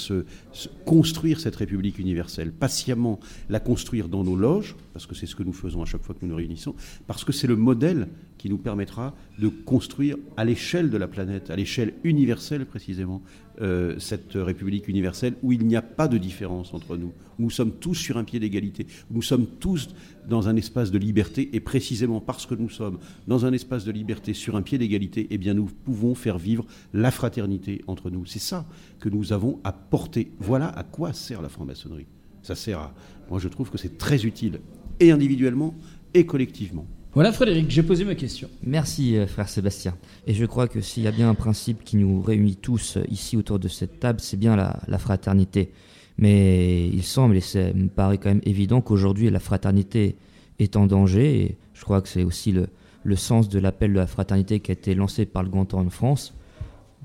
construire 0.84 1.40
cette 1.40 1.56
République 1.56 1.98
universelle, 1.98 2.52
patiemment 2.52 3.20
la 3.48 3.60
construire 3.60 4.08
dans 4.08 4.24
nos 4.24 4.36
loges, 4.36 4.76
parce 4.92 5.06
que 5.06 5.14
c'est 5.14 5.26
ce 5.26 5.34
que 5.34 5.42
nous 5.42 5.52
faisons 5.52 5.82
à 5.82 5.86
chaque 5.86 6.02
fois 6.02 6.14
que 6.14 6.20
nous 6.22 6.30
nous 6.30 6.36
réunissons, 6.36 6.74
parce 7.06 7.24
que 7.24 7.32
c'est 7.32 7.46
le 7.46 7.56
modèle 7.56 8.08
qui 8.36 8.48
nous 8.48 8.58
permettra 8.58 9.14
de 9.38 9.48
construire 9.48 10.16
à 10.36 10.44
l'échelle 10.44 10.90
de 10.90 10.96
la 10.96 11.08
planète, 11.08 11.50
à 11.50 11.56
l'échelle 11.56 11.94
universelle 12.04 12.66
précisément, 12.66 13.22
euh, 13.60 13.98
cette 13.98 14.32
République 14.34 14.88
universelle 14.88 15.34
où 15.42 15.52
il 15.52 15.66
n'y 15.66 15.76
a 15.76 15.82
pas 15.82 16.08
de 16.08 16.18
différence 16.18 16.74
entre 16.74 16.96
nous. 16.96 17.12
Nous 17.38 17.50
sommes 17.50 17.72
tous 17.72 17.94
sur 17.94 18.16
un 18.16 18.24
pied 18.24 18.40
d'égalité. 18.40 18.86
Nous 19.10 19.22
sommes 19.22 19.46
tous 19.46 19.88
dans 20.28 20.48
un 20.48 20.56
espace 20.56 20.90
de 20.90 20.98
liberté 20.98 21.50
et 21.52 21.60
précisément 21.60 22.20
parce 22.20 22.46
que 22.46 22.54
nous 22.54 22.68
sommes 22.68 22.98
dans 23.26 23.46
un 23.46 23.52
espace 23.52 23.84
de 23.84 23.92
liberté 23.92 24.34
sur 24.34 24.56
un 24.56 24.62
pied 24.62 24.78
d'égalité, 24.78 25.26
eh 25.30 25.38
bien 25.38 25.54
nous 25.54 25.70
pouvons 25.84 26.14
faire 26.14 26.38
vivre 26.38 26.66
la 26.92 27.10
fraternité 27.10 27.82
entre 27.86 28.10
nous. 28.10 28.26
C'est 28.26 28.38
ça 28.38 28.66
que 29.00 29.08
nous 29.08 29.32
avons 29.32 29.60
à 29.64 29.72
porter. 29.72 30.32
Voilà 30.38 30.68
à 30.68 30.82
quoi 30.84 31.12
sert 31.12 31.42
la 31.42 31.48
franc-maçonnerie. 31.48 32.06
Ça 32.42 32.54
sert 32.54 32.78
à. 32.78 32.94
Moi, 33.30 33.38
je 33.38 33.48
trouve 33.48 33.70
que 33.70 33.78
c'est 33.78 33.98
très 33.98 34.24
utile, 34.24 34.60
et 35.00 35.10
individuellement 35.10 35.74
et 36.14 36.26
collectivement. 36.26 36.86
Voilà 37.14 37.32
Frédéric, 37.32 37.70
j'ai 37.70 37.82
posé 37.82 38.04
ma 38.04 38.14
question. 38.14 38.50
Merci 38.62 39.16
euh, 39.16 39.26
frère 39.26 39.48
Sébastien. 39.48 39.96
Et 40.26 40.34
je 40.34 40.44
crois 40.44 40.68
que 40.68 40.82
s'il 40.82 41.04
y 41.04 41.06
a 41.06 41.10
bien 41.10 41.30
un 41.30 41.34
principe 41.34 41.82
qui 41.82 41.96
nous 41.96 42.20
réunit 42.20 42.56
tous 42.56 42.98
euh, 42.98 43.04
ici 43.10 43.38
autour 43.38 43.58
de 43.58 43.66
cette 43.66 43.98
table, 43.98 44.20
c'est 44.20 44.36
bien 44.36 44.56
la, 44.56 44.98
fraternité. 44.98 45.72
Mais 46.18 46.86
il 46.88 47.02
semble, 47.02 47.36
et 47.36 47.40
ça 47.40 47.72
me 47.72 47.88
paraît 47.88 48.18
quand 48.18 48.28
même 48.28 48.42
évident, 48.44 48.82
qu'aujourd'hui 48.82 49.30
la 49.30 49.40
fraternité 49.40 50.16
est 50.58 50.76
en 50.76 50.86
danger. 50.86 51.44
Et 51.44 51.58
je 51.72 51.82
crois 51.82 52.02
que 52.02 52.08
c'est 52.08 52.24
aussi 52.24 52.52
le, 52.52 52.66
le 53.04 53.16
sens 53.16 53.48
de 53.48 53.58
l'appel 53.58 53.94
de 53.94 53.98
la 53.98 54.06
fraternité 54.06 54.60
qui 54.60 54.70
a 54.70 54.74
été 54.74 54.94
lancé 54.94 55.24
par 55.24 55.42
le 55.42 55.48
Grand 55.48 55.72
Orient 55.72 55.86
de 55.86 55.92
France. 55.92 56.34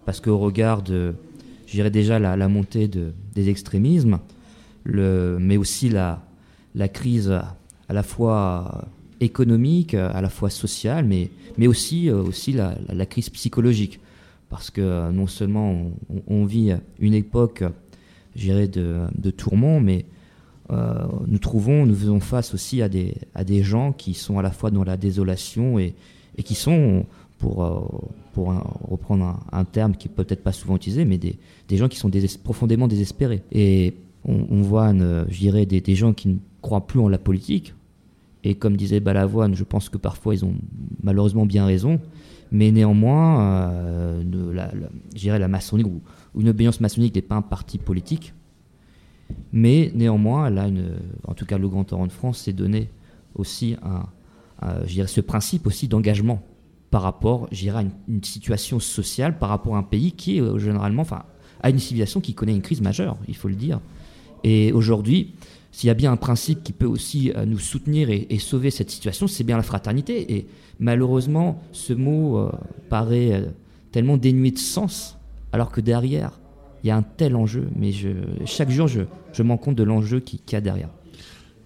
Parce 0.05 0.19
qu'au 0.19 0.37
regard 0.37 0.81
de, 0.81 1.15
je 1.65 1.71
dirais 1.71 1.91
déjà, 1.91 2.19
la, 2.19 2.47
montée 2.49 2.89
de, 2.89 3.13
des 3.33 3.47
extrémismes, 3.49 4.19
mais 4.85 5.55
aussi 5.55 5.87
la, 5.87 6.25
la 6.75 6.89
crise 6.89 7.31
à 7.31 7.93
la 7.93 8.03
fois 8.03 8.89
économique, 9.23 9.93
à 9.93 10.21
la 10.21 10.29
fois 10.29 10.49
sociale, 10.49 11.05
mais, 11.05 11.29
mais 11.57 11.67
aussi, 11.67 12.09
euh, 12.09 12.21
aussi 12.21 12.53
la, 12.53 13.05
crise 13.05 13.29
psychologique. 13.29 13.99
Parce 14.49 14.69
que 14.69 14.81
euh, 14.81 15.11
non 15.11 15.27
seulement 15.27 15.91
on, 16.27 16.45
vit 16.45 16.73
une 16.99 17.13
époque, 17.13 17.63
dirais, 18.35 18.67
de, 18.67 19.01
de 19.17 19.31
tourment, 19.31 19.79
mais 19.79 20.05
euh, 20.71 20.93
nous 21.27 21.39
trouvons, 21.39 21.85
nous 21.85 21.95
faisons 21.95 22.19
face 22.19 22.53
aussi 22.53 22.81
à 22.81 22.89
des, 22.89 23.15
à 23.33 23.43
des 23.43 23.63
gens 23.63 23.91
qui 23.91 24.13
sont 24.13 24.39
à 24.39 24.41
la 24.41 24.51
fois 24.51 24.71
dans 24.71 24.83
la 24.83 24.97
désolation 24.97 25.79
et, 25.79 25.95
et 26.37 26.43
qui 26.43 26.55
sont, 26.55 27.05
pour, 27.39 27.99
pour 28.33 28.53
reprendre 28.89 29.25
un, 29.25 29.39
un 29.51 29.65
terme 29.65 29.95
qui 29.95 30.07
peut 30.07 30.23
peut-être 30.23 30.43
pas 30.43 30.53
souvent 30.53 30.75
utilisé, 30.75 31.03
mais 31.03 31.17
des, 31.17 31.37
des 31.67 31.77
gens 31.77 31.87
qui 31.87 31.97
sont 31.97 32.11
profondément 32.43 32.87
désespérés. 32.87 33.41
Et 33.51 33.95
on, 34.25 34.61
voit, 34.61 34.93
je 34.93 35.37
dirais, 35.37 35.65
des 35.65 35.95
gens 35.95 36.13
qui 36.13 36.29
ne 36.29 36.37
croient 36.61 36.87
plus 36.87 37.01
en 37.01 37.09
la 37.09 37.17
politique. 37.17 37.73
Et 38.43 38.55
comme 38.55 38.75
disait 38.75 38.99
Balavoine, 38.99 39.55
je 39.55 39.63
pense 39.63 39.89
que 39.89 39.97
parfois 39.97 40.35
ils 40.35 40.43
ont 40.45 40.55
malheureusement 41.01 41.45
bien 41.45 41.65
raison. 41.65 41.99
Mais 42.51 42.71
néanmoins, 42.71 43.71
euh, 43.71 44.53
la, 44.53 45.47
maçonnerie 45.47 45.89
ou, 45.89 46.01
une 46.39 46.49
obéissance 46.49 46.81
maçonnique 46.81 47.15
n'est 47.15 47.21
pas 47.21 47.35
un 47.35 47.41
parti 47.41 47.77
politique. 47.77 48.33
Mais 49.51 49.91
néanmoins, 49.95 50.49
là, 50.49 50.67
une, 50.67 50.97
en 51.27 51.33
tout 51.33 51.45
cas, 51.45 51.57
le 51.57 51.67
Grand 51.67 51.91
Orient 51.93 52.07
de 52.07 52.11
France 52.11 52.39
s'est 52.39 52.53
donné 52.53 52.89
aussi 53.33 53.75
ce 54.61 55.21
principe 55.21 55.65
aussi 55.65 55.87
d'engagement 55.87 56.43
par 56.93 57.01
rapport, 57.01 57.47
je 57.51 57.71
à 57.71 57.81
une, 57.81 57.89
une 58.07 58.23
situation 58.23 58.79
sociale, 58.79 59.39
par 59.39 59.49
rapport 59.49 59.75
à 59.75 59.79
un 59.79 59.83
pays 59.83 60.11
qui 60.11 60.37
est 60.37 60.41
euh, 60.41 60.59
généralement, 60.59 61.01
enfin, 61.01 61.23
à 61.59 61.71
une 61.71 61.79
civilisation 61.79 62.21
qui 62.21 62.35
connaît 62.35 62.53
une 62.53 62.61
crise 62.61 62.81
majeure, 62.81 63.17
il 63.27 63.35
faut 63.35 63.47
le 63.47 63.55
dire. 63.55 63.79
Et 64.43 64.71
aujourd'hui, 64.73 65.33
s'il 65.73 65.87
y 65.87 65.91
a 65.91 65.95
bien 65.95 66.11
un 66.11 66.17
principe 66.17 66.63
qui 66.63 66.71
peut 66.71 66.85
aussi 66.85 67.31
euh, 67.35 67.45
nous 67.45 67.57
soutenir 67.59 68.09
et, 68.09 68.37
sauver 68.37 68.69
cette 68.69 68.91
situation, 68.91 69.27
c'est 69.27 69.43
bien 69.43 69.57
la 69.57 69.63
fraternité. 69.63 70.35
Et 70.35 70.47
malheureusement, 70.79 71.61
ce 71.71 71.93
mot 71.93 72.37
euh, 72.37 72.51
paraît 72.89 73.33
euh, 73.33 73.45
tellement 73.91 74.15
dénué 74.15 74.51
de 74.51 74.59
sens, 74.59 75.17
alors 75.51 75.71
que 75.71 75.81
derrière, 75.81 76.39
il 76.83 76.87
y 76.87 76.91
a 76.91 76.95
un 76.95 77.01
tel 77.01 77.35
enjeu. 77.35 77.67
Mais 77.75 77.91
chaque 78.45 78.69
jour, 78.69 78.87
je, 78.87 79.01
je 79.33 79.41
me 79.43 79.49
rends 79.49 79.57
compte 79.57 79.75
de 79.75 79.83
l'enjeu 79.83 80.19
qui- 80.19 80.37
qu'il 80.37 80.55
y 80.55 80.57
a 80.57 80.61
derrière. 80.61 80.89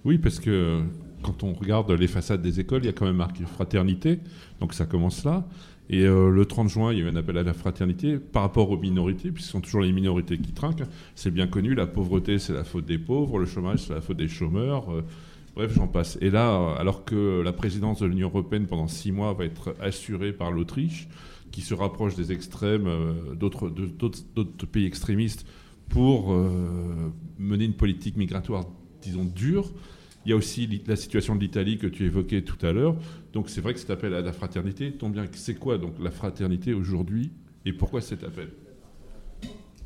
Oui, 0.05 0.17
parce 0.17 0.39
que 0.39 0.81
quand 1.21 1.43
on 1.43 1.53
regarde 1.53 1.91
les 1.91 2.07
façades 2.07 2.41
des 2.41 2.61
écoles, 2.61 2.83
il 2.83 2.85
y 2.85 2.89
a 2.89 2.93
quand 2.93 3.05
même 3.05 3.15
marqué 3.17 3.43
fraternité, 3.43 4.19
donc 4.61 4.73
ça 4.73 4.85
commence 4.85 5.25
là. 5.25 5.45
Et 5.89 6.03
euh, 6.03 6.29
le 6.29 6.45
30 6.45 6.69
juin, 6.69 6.91
il 6.91 6.99
y 6.99 7.01
a 7.01 7.05
eu 7.05 7.09
un 7.09 7.15
appel 7.15 7.37
à 7.37 7.43
la 7.43 7.53
fraternité 7.53 8.17
par 8.17 8.41
rapport 8.41 8.69
aux 8.69 8.77
minorités, 8.77 9.31
puisque 9.31 9.47
ce 9.47 9.51
sont 9.53 9.61
toujours 9.61 9.81
les 9.81 9.93
minorités 9.93 10.37
qui 10.37 10.51
trinquent. 10.51 10.83
C'est 11.15 11.31
bien 11.31 11.47
connu, 11.47 11.75
la 11.75 11.87
pauvreté, 11.87 12.39
c'est 12.39 12.53
la 12.53 12.63
faute 12.63 12.85
des 12.85 12.97
pauvres, 12.97 13.39
le 13.39 13.45
chômage, 13.45 13.79
c'est 13.79 13.93
la 13.93 14.01
faute 14.01 14.17
des 14.17 14.27
chômeurs. 14.27 14.91
euh, 14.91 15.03
bref, 15.55 15.73
j'en 15.73 15.87
passe. 15.87 16.17
Et 16.21 16.29
là, 16.29 16.75
alors 16.77 17.05
que 17.05 17.41
la 17.41 17.53
présidence 17.53 17.99
de 17.99 18.05
l'Union 18.05 18.27
européenne 18.27 18.67
pendant 18.67 18.87
six 18.87 19.11
mois 19.11 19.33
va 19.33 19.45
être 19.45 19.75
assurée 19.79 20.33
par 20.33 20.51
l'Autriche, 20.51 21.07
qui 21.51 21.61
se 21.61 21.73
rapproche 21.73 22.15
des 22.15 22.33
extrêmes, 22.33 22.87
euh, 22.87 23.33
d'autres 23.35 24.65
pays 24.65 24.85
extrémistes, 24.85 25.45
pour 25.89 26.35
mener 27.39 27.63
une 27.63 27.75
politique 27.75 28.17
migratoire, 28.17 28.65
disons, 29.01 29.23
dure. 29.23 29.71
Il 30.25 30.31
y 30.31 30.33
a 30.33 30.35
aussi 30.35 30.67
la 30.85 30.97
situation 30.97 31.37
de 31.37 31.39
l'Italie 31.39 31.77
que 31.77 31.87
tu 31.87 32.03
évoquais 32.03 32.41
tout 32.41 32.57
à 32.65 32.73
l'heure. 32.73 32.97
Donc 33.37 33.51
c'est 33.51 33.61
vrai 33.61 33.75
que 33.75 33.79
cet 33.79 33.91
appel 33.91 34.15
à 34.15 34.21
la 34.21 34.33
fraternité 34.33 34.91
tombe 34.93 35.13
bien. 35.13 35.25
C'est 35.33 35.53
quoi 35.53 35.77
donc 35.77 35.93
la 36.01 36.09
fraternité 36.09 36.73
aujourd'hui 36.73 37.29
et 37.65 37.71
pourquoi 37.71 38.01
cet 38.01 38.23
appel? 38.23 38.49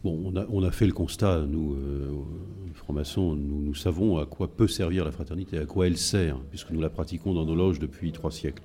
Bon, 0.05 0.31
on 0.49 0.63
a, 0.63 0.71
fait 0.71 0.87
le 0.87 0.93
constat, 0.93 1.45
nous, 1.45 1.73
euh, 1.73 2.13
francs-maçons, 2.75 3.35
nous, 3.35 3.75
savons 3.75 4.19
à 4.19 4.25
quoi 4.25 4.47
peut 4.47 4.69
servir 4.69 5.03
la 5.03 5.11
fraternité, 5.11 5.57
à 5.57 5.65
quoi 5.65 5.87
elle 5.87 5.97
sert, 5.97 6.37
puisque 6.49 6.71
nous 6.71 6.79
la 6.79 6.89
pratiquons 6.89 7.33
dans 7.33 7.43
nos 7.43 7.53
loges 7.53 7.79
depuis 7.79 8.13
trois 8.13 8.31
siècles. 8.31 8.63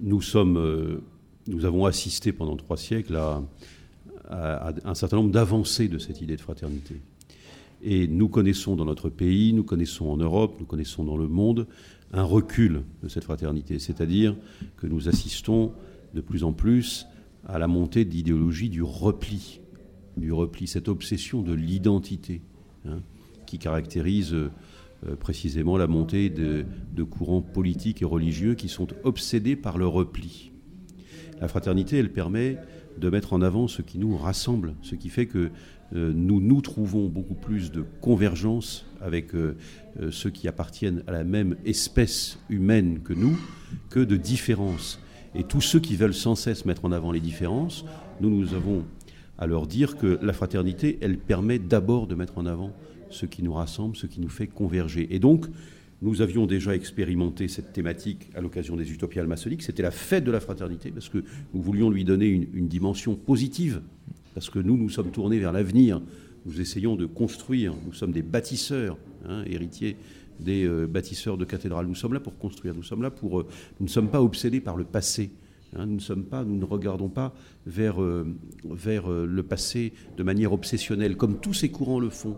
Nous, 0.00 0.22
sommes, 0.22 0.58
euh, 0.58 1.02
nous 1.48 1.64
avons 1.64 1.84
assisté 1.84 2.30
pendant 2.30 2.56
trois 2.56 2.76
siècles 2.76 3.16
à 3.16 3.42
un 4.84 4.94
certain 4.94 5.16
nombre 5.16 5.32
d'avancées 5.32 5.88
de 5.88 5.98
cette 5.98 6.20
idée 6.20 6.36
de 6.36 6.40
fraternité. 6.40 7.00
Et 7.82 8.06
nous 8.06 8.28
connaissons 8.28 8.76
dans 8.76 8.84
notre 8.84 9.08
pays, 9.08 9.52
nous 9.52 9.64
connaissons 9.64 10.06
en 10.06 10.18
Europe, 10.18 10.54
nous 10.60 10.66
connaissons 10.66 11.02
dans 11.02 11.16
le 11.16 11.26
monde 11.26 11.66
un 12.12 12.22
recul 12.22 12.84
de 13.02 13.08
cette 13.08 13.24
fraternité, 13.24 13.78
c'est-à-dire 13.78 14.36
que 14.76 14.86
nous 14.86 15.08
assistons 15.08 15.72
de 16.14 16.20
plus 16.20 16.44
en 16.44 16.52
plus 16.52 17.06
à 17.46 17.58
la 17.58 17.66
montée 17.66 18.04
de 18.04 18.10
l'idéologie 18.10 18.68
du 18.68 18.82
repli, 18.82 19.60
du 20.16 20.32
repli, 20.32 20.66
cette 20.66 20.88
obsession 20.88 21.42
de 21.42 21.52
l'identité 21.52 22.42
hein, 22.86 23.00
qui 23.46 23.58
caractérise 23.58 24.34
euh, 24.34 24.50
précisément 25.16 25.76
la 25.76 25.86
montée 25.86 26.28
de, 26.28 26.64
courants 27.04 27.42
politiques 27.42 28.02
et 28.02 28.04
religieux 28.04 28.54
qui 28.54 28.68
sont 28.68 28.88
obsédés 29.04 29.54
par 29.54 29.78
le 29.78 29.86
repli. 29.86 30.50
La 31.40 31.46
fraternité, 31.46 31.98
elle 31.98 32.12
permet 32.12 32.58
de 32.98 33.08
mettre 33.08 33.32
en 33.32 33.42
avant 33.42 33.68
ce 33.68 33.80
qui 33.80 33.98
nous 33.98 34.16
rassemble, 34.16 34.74
ce 34.82 34.96
qui 34.96 35.08
fait 35.08 35.26
que 35.26 35.50
nous 35.92 36.40
nous 36.40 36.60
trouvons 36.60 37.08
beaucoup 37.08 37.34
plus 37.34 37.72
de 37.72 37.84
convergence 38.00 38.84
avec 39.00 39.34
euh, 39.34 39.56
euh, 40.00 40.10
ceux 40.10 40.30
qui 40.30 40.48
appartiennent 40.48 41.02
à 41.06 41.12
la 41.12 41.24
même 41.24 41.56
espèce 41.64 42.38
humaine 42.48 43.00
que 43.02 43.12
nous, 43.12 43.38
que 43.90 44.00
de 44.00 44.16
différence. 44.16 45.00
Et 45.34 45.44
tous 45.44 45.60
ceux 45.60 45.80
qui 45.80 45.96
veulent 45.96 46.14
sans 46.14 46.34
cesse 46.34 46.64
mettre 46.64 46.84
en 46.84 46.92
avant 46.92 47.12
les 47.12 47.20
différences, 47.20 47.84
nous, 48.20 48.30
nous 48.30 48.54
avons 48.54 48.84
à 49.38 49.46
leur 49.46 49.66
dire 49.66 49.96
que 49.96 50.18
la 50.22 50.32
fraternité, 50.32 50.98
elle 51.00 51.18
permet 51.18 51.58
d'abord 51.58 52.06
de 52.06 52.14
mettre 52.14 52.38
en 52.38 52.46
avant 52.46 52.72
ce 53.10 53.26
qui 53.26 53.42
nous 53.42 53.52
rassemble, 53.52 53.96
ce 53.96 54.06
qui 54.06 54.20
nous 54.20 54.28
fait 54.28 54.48
converger. 54.48 55.14
Et 55.14 55.18
donc, 55.18 55.46
nous 56.02 56.22
avions 56.22 56.46
déjà 56.46 56.74
expérimenté 56.74 57.48
cette 57.48 57.72
thématique 57.72 58.30
à 58.34 58.40
l'occasion 58.40 58.76
des 58.76 58.92
utopiales 58.92 59.26
maçonniques. 59.26 59.62
C'était 59.62 59.82
la 59.82 59.90
fête 59.90 60.24
de 60.24 60.30
la 60.30 60.40
fraternité, 60.40 60.90
parce 60.90 61.08
que 61.08 61.24
nous 61.54 61.62
voulions 61.62 61.90
lui 61.90 62.04
donner 62.04 62.26
une, 62.26 62.46
une 62.52 62.68
dimension 62.68 63.14
positive, 63.14 63.80
parce 64.34 64.50
que 64.50 64.58
nous, 64.58 64.76
nous 64.76 64.88
sommes 64.88 65.10
tournés 65.10 65.38
vers 65.38 65.52
l'avenir. 65.52 66.00
Nous 66.46 66.60
essayons 66.60 66.96
de 66.96 67.06
construire, 67.06 67.74
nous 67.86 67.92
sommes 67.92 68.12
des 68.12 68.22
bâtisseurs, 68.22 68.96
hein, 69.26 69.42
héritiers 69.46 69.96
des 70.40 70.64
euh, 70.64 70.86
bâtisseurs 70.86 71.36
de 71.36 71.44
cathédrales. 71.44 71.86
Nous 71.86 71.94
sommes 71.94 72.14
là 72.14 72.20
pour 72.20 72.38
construire, 72.38 72.74
nous 72.74 72.82
sommes 72.82 73.02
là 73.02 73.10
pour... 73.10 73.40
Euh, 73.40 73.46
nous 73.80 73.86
ne 73.86 73.90
sommes 73.90 74.08
pas 74.08 74.22
obsédés 74.22 74.60
par 74.60 74.76
le 74.76 74.84
passé. 74.84 75.30
Hein, 75.76 75.86
nous, 75.86 75.96
ne 75.96 76.00
sommes 76.00 76.24
pas, 76.24 76.44
nous 76.44 76.56
ne 76.56 76.64
regardons 76.64 77.08
pas 77.08 77.34
vers, 77.66 78.02
euh, 78.02 78.26
vers 78.64 79.10
le 79.10 79.42
passé 79.42 79.92
de 80.16 80.22
manière 80.22 80.52
obsessionnelle, 80.52 81.16
comme 81.16 81.40
tous 81.40 81.54
ces 81.54 81.70
courants 81.70 82.00
le 82.00 82.10
font. 82.10 82.36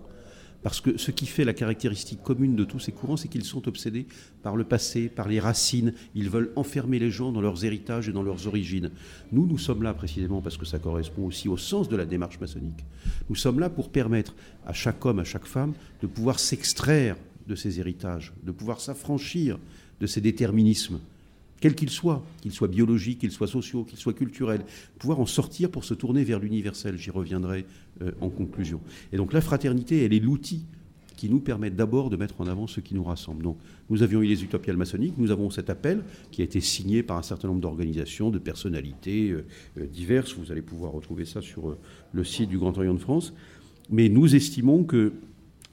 Parce 0.63 0.81
que 0.81 0.99
ce 0.99 1.11
qui 1.11 1.27
fait 1.27 1.45
la 1.45 1.55
caractéristique 1.55 2.23
commune 2.23 2.55
de 2.55 2.65
tous 2.65 2.79
ces 2.79 2.93
courants, 2.93 3.17
c'est 3.17 3.29
qu'ils 3.29 3.45
sont 3.45 3.67
obsédés 3.67 4.07
par 4.43 4.57
le 4.57 4.65
passé, 4.65 5.09
par 5.09 5.29
les 5.29 5.41
racines. 5.41 5.95
Ils 6.15 6.29
veulent 6.29 6.53
enfermer 6.57 6.99
les 6.99 7.11
gens 7.11 7.33
dans 7.33 7.41
leurs 7.41 7.65
héritages 7.65 8.09
et 8.09 8.13
dans 8.13 8.23
leurs 8.23 8.47
origines. 8.47 8.91
Nous, 9.33 9.47
nous 9.47 9.59
sommes 9.59 9.83
là 9.83 9.95
précisément 9.95 10.43
parce 10.43 10.57
que 10.57 10.67
ça 10.67 10.79
correspond 10.79 11.27
aussi 11.27 11.49
au 11.49 11.57
sens 11.57 11.89
de 11.89 11.97
la 11.97 12.05
démarche 12.05 12.39
maçonnique. 12.41 12.85
Nous 13.29 13.37
sommes 13.37 13.61
là 13.61 13.71
pour 13.71 13.91
permettre 13.91 14.35
à 14.67 14.73
chaque 14.73 15.05
homme, 15.07 15.19
à 15.19 15.25
chaque 15.25 15.47
femme, 15.47 15.73
de 16.03 16.07
pouvoir 16.07 16.39
s'extraire 16.39 17.17
de 17.47 17.55
ces 17.55 17.81
héritages, 17.81 18.33
de 18.43 18.53
pouvoir 18.53 18.81
s'affranchir 18.81 19.59
de 20.01 20.07
ces 20.07 20.21
déterminismes 20.21 21.01
quels 21.61 21.75
qu'ils 21.75 21.91
soient, 21.91 22.25
qu'ils 22.41 22.53
soient 22.53 22.69
biologiques, 22.69 23.21
qu'ils 23.21 23.31
soient 23.31 23.47
sociaux, 23.47 23.85
qu'ils 23.85 23.99
soient 23.99 24.15
culturels, 24.15 24.65
pouvoir 24.99 25.21
en 25.21 25.27
sortir 25.27 25.71
pour 25.71 25.85
se 25.85 25.95
tourner 25.95 26.25
vers 26.25 26.39
l'universel. 26.39 26.97
J'y 26.97 27.11
reviendrai 27.11 27.67
euh, 28.03 28.13
en 28.21 28.31
conclusion. 28.31 28.81
Et 29.13 29.17
donc 29.17 29.33
la 29.33 29.41
fraternité, 29.41 30.05
elle 30.05 30.15
est 30.15 30.21
l'outil 30.21 30.65
qui 31.17 31.29
nous 31.29 31.41
permet 31.41 31.69
d'abord 31.69 32.09
de 32.09 32.17
mettre 32.17 32.41
en 32.41 32.47
avant 32.47 32.67
ce 32.67 32.81
qui 32.81 32.95
nous 32.95 33.05
rassemble. 33.05 33.43
Donc 33.43 33.59
nous 33.91 34.03
avions 34.03 34.23
eu 34.23 34.27
les 34.27 34.43
utopiales 34.43 34.79
maçonniques, 34.79 35.19
nous 35.19 35.31
avons 35.31 35.51
cet 35.51 35.69
appel 35.69 36.03
qui 36.31 36.41
a 36.41 36.45
été 36.45 36.63
signé 36.63 37.03
par 37.03 37.19
un 37.19 37.23
certain 37.23 37.49
nombre 37.49 37.61
d'organisations, 37.61 38.31
de 38.31 38.39
personnalités 38.39 39.29
euh, 39.29 39.45
euh, 39.79 39.87
diverses. 39.87 40.35
Vous 40.35 40.51
allez 40.51 40.63
pouvoir 40.63 40.93
retrouver 40.93 41.27
ça 41.27 41.43
sur 41.43 41.77
le 42.13 42.25
site 42.25 42.49
du 42.49 42.59
Grand 42.59 42.77
Orient 42.79 42.95
de 42.95 42.99
France. 42.99 43.35
Mais 43.91 44.09
nous 44.09 44.35
estimons 44.35 44.85
que 44.85 45.13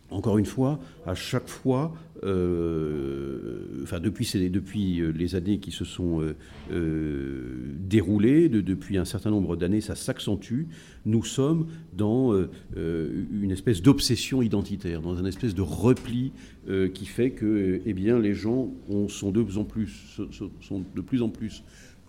encore 0.09 0.37
une 0.37 0.45
fois, 0.45 0.79
à 1.05 1.15
chaque 1.15 1.49
fois, 1.49 1.93
euh, 2.23 3.81
enfin 3.83 3.99
depuis, 3.99 4.29
depuis, 4.49 5.01
les 5.13 5.35
années 5.35 5.59
qui 5.59 5.71
se 5.71 5.85
sont 5.85 6.21
euh, 6.21 6.35
euh, 6.71 7.75
déroulées, 7.79 8.49
de, 8.49 8.61
depuis 8.61 8.97
un 8.97 9.05
certain 9.05 9.31
nombre 9.31 9.55
d'années, 9.55 9.81
ça 9.81 9.95
s'accentue. 9.95 10.63
Nous 11.05 11.23
sommes 11.23 11.67
dans 11.93 12.33
euh, 12.33 13.25
une 13.31 13.51
espèce 13.51 13.81
d'obsession 13.81 14.41
identitaire, 14.41 15.01
dans 15.01 15.15
une 15.15 15.27
espèce 15.27 15.55
de 15.55 15.61
repli 15.61 16.31
euh, 16.69 16.89
qui 16.89 17.05
fait 17.05 17.31
que, 17.31 17.81
eh 17.85 17.93
les 17.93 18.33
gens 18.33 18.69
ont, 18.89 19.07
sont 19.07 19.31
de 19.31 19.41
plus 19.41 19.57
en 19.57 19.63
plus, 19.63 20.19
sont 20.61 20.83
de 20.95 21.01
plus 21.01 21.21
en 21.21 21.29
plus 21.29 21.63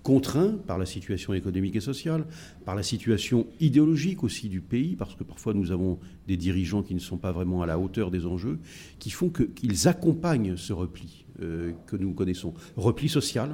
contraints 0.09 0.57
par 0.67 0.79
la 0.79 0.87
situation 0.87 1.35
économique 1.35 1.77
et 1.77 1.81
sociale, 1.81 2.25
par 2.65 2.75
la 2.75 2.83
situation 2.83 3.47
idéologique 3.61 4.25
aussi 4.25 4.49
du 4.49 4.63
pays, 4.63 4.97
parce 4.97 5.15
que 5.15 5.23
parfois 5.23 5.53
nous 5.53 5.71
avons 5.71 5.99
des 6.27 6.39
dirigeants 6.39 6.83
qui 6.83 6.95
ne 6.95 6.99
sont 6.99 7.19
pas 7.19 7.31
vraiment 7.31 7.61
à 7.61 7.67
la 7.67 7.79
hauteur 7.79 8.11
des 8.11 8.25
enjeux, 8.25 8.59
qui 8.99 9.11
font 9.11 9.29
qu'ils 9.29 9.87
accompagnent 9.87 10.57
ce 10.57 10.73
repli 10.73 11.27
euh, 11.43 11.73
que 11.87 11.95
nous 11.99 12.15
connaissons. 12.15 12.55
Repli 12.79 13.11
social, 13.11 13.51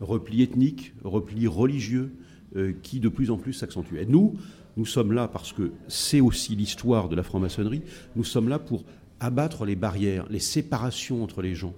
repli 0.00 0.40
ethnique, 0.40 0.94
repli 1.04 1.46
religieux, 1.46 2.10
euh, 2.56 2.72
qui 2.82 2.98
de 2.98 3.10
plus 3.10 3.30
en 3.30 3.36
plus 3.36 3.52
s'accentue. 3.52 3.96
Et 3.96 4.06
nous, 4.06 4.32
nous 4.78 4.86
sommes 4.86 5.12
là 5.12 5.28
parce 5.28 5.52
que 5.52 5.72
c'est 5.88 6.22
aussi 6.22 6.56
l'histoire 6.56 7.10
de 7.10 7.16
la 7.16 7.22
franc-maçonnerie, 7.22 7.82
nous 8.16 8.24
sommes 8.24 8.48
là 8.48 8.58
pour 8.58 8.86
abattre 9.20 9.66
les 9.66 9.76
barrières, 9.76 10.24
les 10.30 10.40
séparations 10.40 11.22
entre 11.22 11.42
les 11.42 11.54
gens 11.54 11.74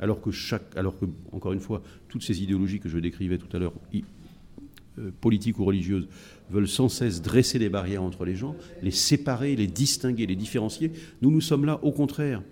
alors 0.00 0.20
que 0.20 0.30
chaque, 0.30 0.76
alors 0.76 0.98
que 0.98 1.06
encore 1.32 1.52
une 1.52 1.60
fois, 1.60 1.82
toutes 2.08 2.22
ces 2.22 2.42
idéologies 2.42 2.80
que 2.80 2.88
je 2.88 2.98
décrivais 2.98 3.38
tout 3.38 3.54
à 3.54 3.60
l'heure, 3.60 3.72
euh, 4.98 5.10
politiques 5.20 5.58
ou 5.58 5.64
religieuses, 5.64 6.08
veulent 6.50 6.68
sans 6.68 6.88
cesse 6.88 7.22
dresser 7.22 7.58
des 7.58 7.68
barrières 7.68 8.02
entre 8.02 8.24
les 8.24 8.34
gens, 8.34 8.56
les 8.82 8.90
séparer, 8.90 9.54
les 9.54 9.66
distinguer, 9.66 10.26
les 10.26 10.36
différencier. 10.36 10.90
Nous, 11.22 11.30
nous 11.30 11.40
sommes 11.40 11.64
là, 11.64 11.78
au 11.84 11.92
contraire, 11.92 12.42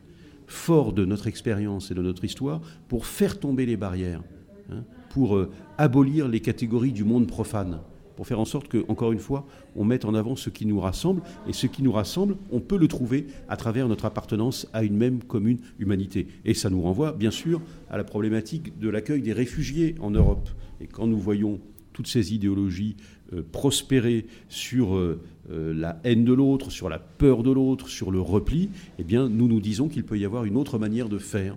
forts 0.47 0.93
de 0.93 1.05
notre 1.05 1.27
expérience 1.27 1.91
et 1.91 1.95
de 1.95 2.03
notre 2.03 2.25
histoire, 2.25 2.61
pour 2.89 3.07
faire 3.07 3.41
tomber 3.41 3.67
les 3.67 3.77
barrières, 3.77 4.23
hein, 4.71 4.85
pour 5.11 5.37
euh, 5.37 5.51
abolir 5.79 6.29
les 6.29 6.41
catégories 6.41 6.93
du 6.93 7.05
monde 7.05 7.27
profane 7.27 7.81
pour 8.19 8.27
faire 8.27 8.41
en 8.41 8.45
sorte 8.45 8.67
que, 8.67 8.85
encore 8.89 9.13
une 9.13 9.21
fois, 9.21 9.47
on 9.77 9.85
mette 9.85 10.05
en 10.05 10.13
avant 10.13 10.35
ce 10.35 10.51
qui 10.51 10.67
nous 10.67 10.81
rassemble. 10.81 11.23
Et 11.47 11.53
ce 11.53 11.69
qui 11.69 11.85
nous 11.85 11.93
rassemble, 11.93 12.37
on 12.51 12.59
peut 12.59 12.77
le 12.77 12.89
trouver 12.89 13.29
à 13.49 13.57
travers 13.57 13.87
notre 13.87 14.07
appartenance 14.07 14.69
à 14.73 14.83
une 14.83 14.97
même 14.97 15.23
commune 15.23 15.59
humanité. 15.79 16.27
Et 16.45 16.53
ça 16.53 16.69
nous 16.69 16.83
renvoie, 16.83 17.13
bien 17.13 17.31
sûr, 17.31 17.63
à 17.89 17.97
la 17.97 18.03
problématique 18.03 18.77
de 18.77 18.89
l'accueil 18.89 19.23
des 19.23 19.33
réfugiés 19.33 19.95
en 20.01 20.11
Europe. 20.11 20.49
Et 20.81 20.89
quand 20.89 21.07
nous 21.07 21.21
voyons 21.21 21.61
toutes 21.93 22.09
ces 22.09 22.35
idéologies 22.35 22.97
euh, 23.33 23.43
prospérer 23.53 24.27
sur 24.49 24.97
euh, 24.97 25.21
euh, 25.53 25.73
la 25.73 26.01
haine 26.03 26.25
de 26.25 26.33
l'autre, 26.33 26.73
sur 26.73 26.89
la 26.89 26.99
peur 26.99 27.45
de 27.45 27.53
l'autre, 27.53 27.89
sur 27.89 28.11
le 28.11 28.21
repli, 28.21 28.71
eh 28.99 29.05
bien, 29.05 29.29
nous 29.29 29.47
nous 29.47 29.61
disons 29.61 29.89
qu'il 29.89 30.03
peut 30.03 30.19
y 30.19 30.25
avoir 30.25 30.45
une 30.45 30.57
autre 30.57 30.77
manière 30.81 31.09
de 31.09 31.19
faire. 31.19 31.57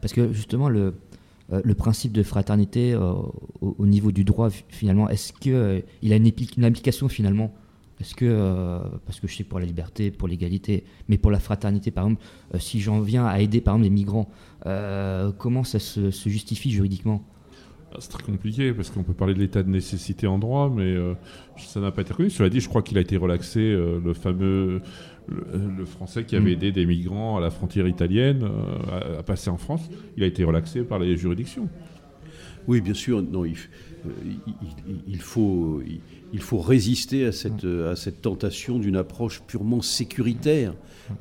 Parce 0.00 0.14
que 0.14 0.32
justement, 0.32 0.68
le, 0.68 0.94
le 1.64 1.74
principe 1.74 2.12
de 2.12 2.22
fraternité 2.22 2.92
euh, 2.92 3.12
au, 3.60 3.74
au, 3.78 3.86
niveau 3.86 4.12
du 4.12 4.24
droit, 4.24 4.50
finalement, 4.68 5.08
est-ce 5.08 5.32
qu'il 5.32 5.52
euh, 5.52 5.80
a 6.02 6.14
une, 6.14 6.30
une, 6.56 6.64
application 6.64 7.08
finalement? 7.08 7.52
Est-ce 8.00 8.14
que, 8.14 8.24
euh, 8.24 8.78
parce 9.04 9.20
que 9.20 9.26
je 9.26 9.36
sais 9.36 9.44
pour 9.44 9.58
la 9.58 9.66
liberté, 9.66 10.10
pour 10.10 10.28
l'égalité, 10.28 10.84
mais 11.08 11.18
pour 11.18 11.30
la 11.30 11.40
fraternité, 11.40 11.90
par 11.90 12.04
exemple, 12.04 12.22
euh, 12.54 12.58
si 12.58 12.80
j'en 12.80 13.00
viens 13.00 13.26
à 13.26 13.40
aider 13.40 13.60
par 13.60 13.74
exemple 13.74 13.84
les 13.84 13.90
migrants, 13.90 14.28
comment 15.38 15.64
ça 15.64 15.78
se, 15.78 16.10
justifie 16.10 16.70
juridiquement? 16.70 17.24
C'est 17.98 18.10
très 18.10 18.22
compliqué 18.22 18.72
parce 18.72 18.90
qu'on 18.90 19.02
peut 19.02 19.14
parler 19.14 19.34
de 19.34 19.40
l'état 19.40 19.62
de 19.62 19.68
nécessité 19.68 20.26
en 20.26 20.38
droit, 20.38 20.72
mais 20.74 20.94
euh, 20.94 21.14
ça 21.56 21.80
n'a 21.80 21.90
pas 21.90 22.02
été 22.02 22.12
reconnu. 22.12 22.30
Cela 22.30 22.48
dit, 22.48 22.60
je 22.60 22.68
crois 22.68 22.82
qu'il 22.82 22.98
a 22.98 23.00
été 23.00 23.16
relaxé, 23.16 23.60
euh, 23.60 24.00
le 24.02 24.14
fameux 24.14 24.80
le, 25.28 25.76
le, 25.78 25.84
Français 25.84 26.24
qui 26.24 26.36
avait 26.36 26.52
aidé 26.52 26.72
des 26.72 26.86
migrants 26.86 27.36
à 27.36 27.40
la 27.40 27.50
frontière 27.50 27.86
italienne 27.86 28.42
euh, 28.44 29.16
à, 29.16 29.18
à, 29.18 29.22
passer 29.22 29.50
en 29.50 29.58
France. 29.58 29.88
Il 30.16 30.22
a 30.22 30.26
été 30.26 30.44
relaxé 30.44 30.82
par 30.82 30.98
les 30.98 31.16
juridictions. 31.16 31.68
Oui, 32.66 32.80
bien 32.80 32.94
sûr. 32.94 33.22
Non, 33.22 33.44
il, 33.44 33.56
il, 34.26 34.38
il 35.08 35.20
faut, 35.20 35.82
il 36.32 36.40
faut 36.40 36.58
résister 36.58 37.26
à 37.26 37.32
cette, 37.32 37.64
à 37.64 37.96
cette 37.96 38.22
tentation 38.22 38.78
d'une 38.78 38.96
approche 38.96 39.42
purement 39.42 39.82
sécuritaire 39.82 40.74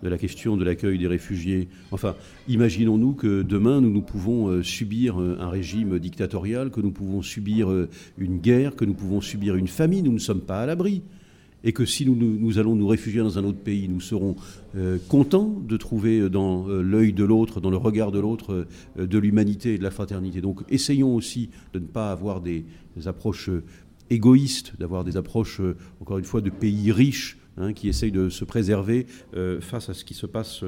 de 0.03 0.09
la 0.09 0.17
question 0.17 0.57
de 0.57 0.63
l'accueil 0.63 0.97
des 0.97 1.07
réfugiés. 1.07 1.67
Enfin, 1.91 2.15
imaginons-nous 2.47 3.13
que 3.13 3.41
demain, 3.41 3.81
nous, 3.81 3.91
nous 3.91 4.01
pouvons 4.01 4.63
subir 4.63 5.17
un 5.17 5.49
régime 5.49 5.99
dictatorial, 5.99 6.71
que 6.71 6.81
nous 6.81 6.91
pouvons 6.91 7.21
subir 7.21 7.69
une 8.17 8.37
guerre, 8.39 8.75
que 8.75 8.85
nous 8.85 8.93
pouvons 8.93 9.21
subir 9.21 9.55
une 9.55 9.67
famine. 9.67 10.05
Nous 10.05 10.13
ne 10.13 10.19
sommes 10.19 10.41
pas 10.41 10.61
à 10.61 10.65
l'abri. 10.65 11.01
Et 11.63 11.73
que 11.73 11.85
si 11.85 12.05
nous, 12.05 12.57
allons 12.57 12.75
nous 12.75 12.87
réfugier 12.87 13.19
dans 13.19 13.37
un 13.37 13.43
autre 13.43 13.59
pays, 13.59 13.89
nous 13.89 13.99
serons 13.99 14.35
euh, 14.75 14.97
contents 15.09 15.61
de 15.67 15.75
trouver 15.75 16.29
dans 16.29 16.69
euh, 16.69 16.81
l'œil 16.81 17.11
de 17.11 17.25
l'autre, 17.25 17.59
dans 17.59 17.69
le 17.69 17.77
regard 17.77 18.11
de 18.11 18.19
l'autre, 18.19 18.65
euh, 18.97 19.07
de 19.07 19.17
l'humanité 19.17 19.73
et 19.73 19.77
de 19.77 19.83
la 19.83 19.91
fraternité. 19.91 20.39
Donc 20.39 20.61
essayons 20.69 21.13
aussi 21.13 21.49
de 21.73 21.79
ne 21.79 21.85
pas 21.85 22.11
avoir 22.11 22.39
des 22.39 22.63
approches 23.05 23.49
égoïstes, 24.09 24.73
d'avoir 24.79 25.03
des 25.03 25.17
approches, 25.17 25.61
encore 25.99 26.17
une 26.17 26.23
fois, 26.23 26.41
de 26.41 26.49
pays 26.49 26.91
riches 26.91 27.37
Hein, 27.59 27.73
qui 27.73 27.89
essayent 27.89 28.11
de 28.11 28.29
se 28.29 28.45
préserver 28.45 29.05
euh, 29.35 29.59
face 29.59 29.89
à 29.89 29.93
ce 29.93 30.05
qui 30.05 30.13
se 30.13 30.25
passe 30.25 30.63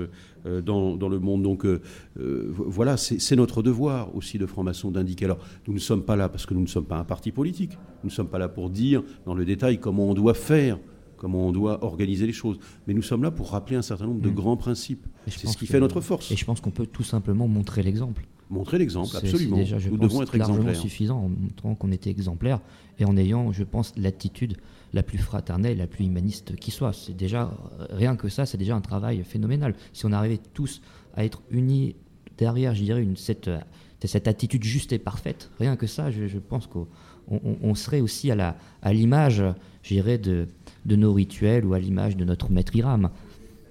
euh, 0.45 0.61
dans, 0.61 0.97
dans, 0.97 1.07
le 1.07 1.19
monde. 1.19 1.41
Donc 1.41 1.65
euh, 1.65 1.79
voilà, 2.17 2.97
c'est 2.97 3.35
notre 3.37 3.63
devoir 3.63 4.13
aussi 4.13 4.37
de 4.37 4.45
francs-maçons 4.45 4.91
d'indiquer. 4.91 5.23
Alors 5.23 5.39
nous 5.67 5.73
ne 5.73 5.79
sommes 5.79 6.03
pas 6.03 6.17
là 6.17 6.27
parce 6.27 6.45
que 6.45 6.53
nous 6.53 6.59
ne 6.59 6.67
sommes 6.67 6.85
pas 6.85 6.97
un 6.97 7.05
parti 7.05 7.31
politique, 7.31 7.77
nous 8.03 8.09
ne 8.09 8.13
sommes 8.13 8.27
pas 8.27 8.39
là 8.39 8.49
pour 8.49 8.69
dire 8.69 9.03
dans 9.25 9.33
le 9.33 9.45
détail 9.45 9.79
comment 9.79 10.09
on 10.09 10.13
doit 10.13 10.33
faire 10.33 10.79
comment 11.15 11.47
on 11.47 11.51
doit 11.53 11.81
organiser 11.85 12.25
les 12.27 12.33
choses. 12.33 12.59
Mais 12.87 12.93
nous 12.93 13.03
sommes 13.03 13.23
là 13.23 13.31
pour 13.31 13.51
rappeler 13.51 13.77
un 13.77 13.83
certain 13.83 14.07
nombre 14.07 14.21
de 14.21 14.29
mmh. 14.29 14.33
grands 14.33 14.57
principes. 14.57 15.05
C'est 15.27 15.47
ce 15.47 15.55
qui 15.55 15.67
fait 15.67 15.79
notre 15.79 16.01
force. 16.01 16.29
Et 16.31 16.35
je 16.35 16.43
pense 16.43 16.59
qu'on 16.59 16.71
peut 16.71 16.87
tout 16.87 17.03
simplement 17.03 17.47
montrer 17.47 17.83
l'exemple. 17.83 18.25
Montrer 18.49 18.79
l'exemple, 18.79 19.15
absolument. 19.15 19.55
c'est 19.55 19.61
déjà, 19.61 19.79
je 19.79 19.89
Nous 19.89 19.97
pense, 19.97 20.09
devons 20.09 20.23
être 20.23 20.35
largement 20.35 20.57
exemplaires. 20.57 20.81
suffisant 20.81 21.19
en 21.19 21.29
montrant 21.29 21.75
qu'on 21.75 21.91
était 21.91 22.09
exemplaire 22.09 22.59
et 22.99 23.05
en 23.05 23.15
ayant, 23.15 23.53
je 23.53 23.63
pense, 23.63 23.93
l'attitude 23.95 24.57
la 24.93 25.03
plus 25.03 25.17
fraternelle, 25.17 25.77
la 25.77 25.87
plus 25.87 26.05
humaniste 26.05 26.55
qui 26.57 26.71
soit. 26.71 26.93
C'est 26.93 27.15
déjà, 27.15 27.51
rien 27.91 28.15
que 28.15 28.29
ça, 28.29 28.45
c'est 28.45 28.57
déjà 28.57 28.75
un 28.75 28.81
travail 28.81 29.23
phénoménal. 29.23 29.73
Si 29.93 30.05
on 30.05 30.11
arrivait 30.11 30.39
tous 30.53 30.81
à 31.15 31.23
être 31.25 31.41
unis 31.49 31.95
derrière, 32.37 32.73
je 32.75 32.83
dirais, 32.83 33.01
une, 33.01 33.15
cette, 33.15 33.47
euh, 33.47 33.59
cette 34.03 34.27
attitude 34.27 34.63
juste 34.63 34.91
et 34.93 34.99
parfaite, 34.99 35.49
rien 35.59 35.75
que 35.75 35.87
ça, 35.87 36.11
je, 36.11 36.27
je 36.27 36.39
pense 36.39 36.67
qu'on 36.67 36.87
on- 37.29 37.57
on 37.61 37.75
serait 37.75 38.01
aussi 38.01 38.31
à 38.31 38.35
la- 38.35 38.57
à 38.81 38.91
l'image, 38.93 39.43
je 39.83 39.93
dirais, 39.93 40.17
de, 40.17 40.47
de 40.85 40.95
nos 40.95 41.13
rituels 41.13 41.65
ou 41.65 41.73
à 41.73 41.79
l'image 41.79 42.17
de 42.17 42.25
notre 42.25 42.51
maître 42.51 42.75
Iram. 42.75 43.09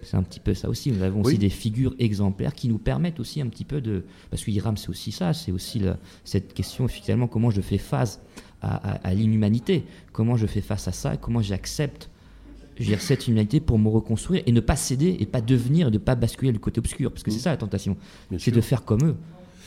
C'est 0.02 0.16
un 0.16 0.22
petit 0.22 0.40
peu 0.40 0.54
ça 0.54 0.70
aussi. 0.70 0.90
Nous 0.92 1.02
avons 1.02 1.20
aussi 1.20 1.36
des 1.36 1.50
figures 1.50 1.94
exemplaires 1.98 2.54
qui 2.54 2.68
nous 2.68 2.78
permettent 2.78 3.20
aussi 3.20 3.42
un 3.42 3.48
petit 3.48 3.64
peu 3.66 3.82
de. 3.82 4.04
Parce 4.30 4.42
que 4.42 4.50
Hiram, 4.50 4.78
c'est 4.78 4.88
aussi 4.88 5.12
ça. 5.12 5.34
C'est 5.34 5.52
aussi 5.52 5.82
cette 6.24 6.54
question, 6.54 6.88
finalement, 6.88 7.26
comment 7.26 7.50
je 7.50 7.60
fais 7.60 7.76
face 7.76 8.18
à, 8.62 8.76
à- 8.92 9.08
à 9.08 9.14
l'inhumanité. 9.14 9.84
Comment 10.12 10.36
je 10.36 10.46
fais 10.46 10.60
face 10.60 10.88
à 10.88 10.92
ça. 10.92 11.16
Comment 11.16 11.42
j'accepte 11.42 12.10
dire, 12.78 13.00
cette 13.00 13.28
humanité 13.28 13.60
pour 13.60 13.78
me 13.78 13.88
reconstruire 13.88 14.42
et 14.46 14.52
ne 14.52 14.60
pas 14.60 14.76
céder 14.76 15.16
et 15.20 15.26
pas 15.26 15.40
devenir 15.42 15.88
et 15.88 15.90
ne 15.90 15.98
pas 15.98 16.14
basculer 16.14 16.50
le 16.52 16.58
côté 16.58 16.78
obscur. 16.78 17.10
Parce 17.10 17.22
que 17.22 17.30
c'est 17.30 17.38
ça 17.40 17.50
la 17.50 17.56
tentation. 17.58 17.96
C'est 18.38 18.50
de 18.52 18.60
faire 18.62 18.84
comme 18.84 19.04
eux. 19.04 19.16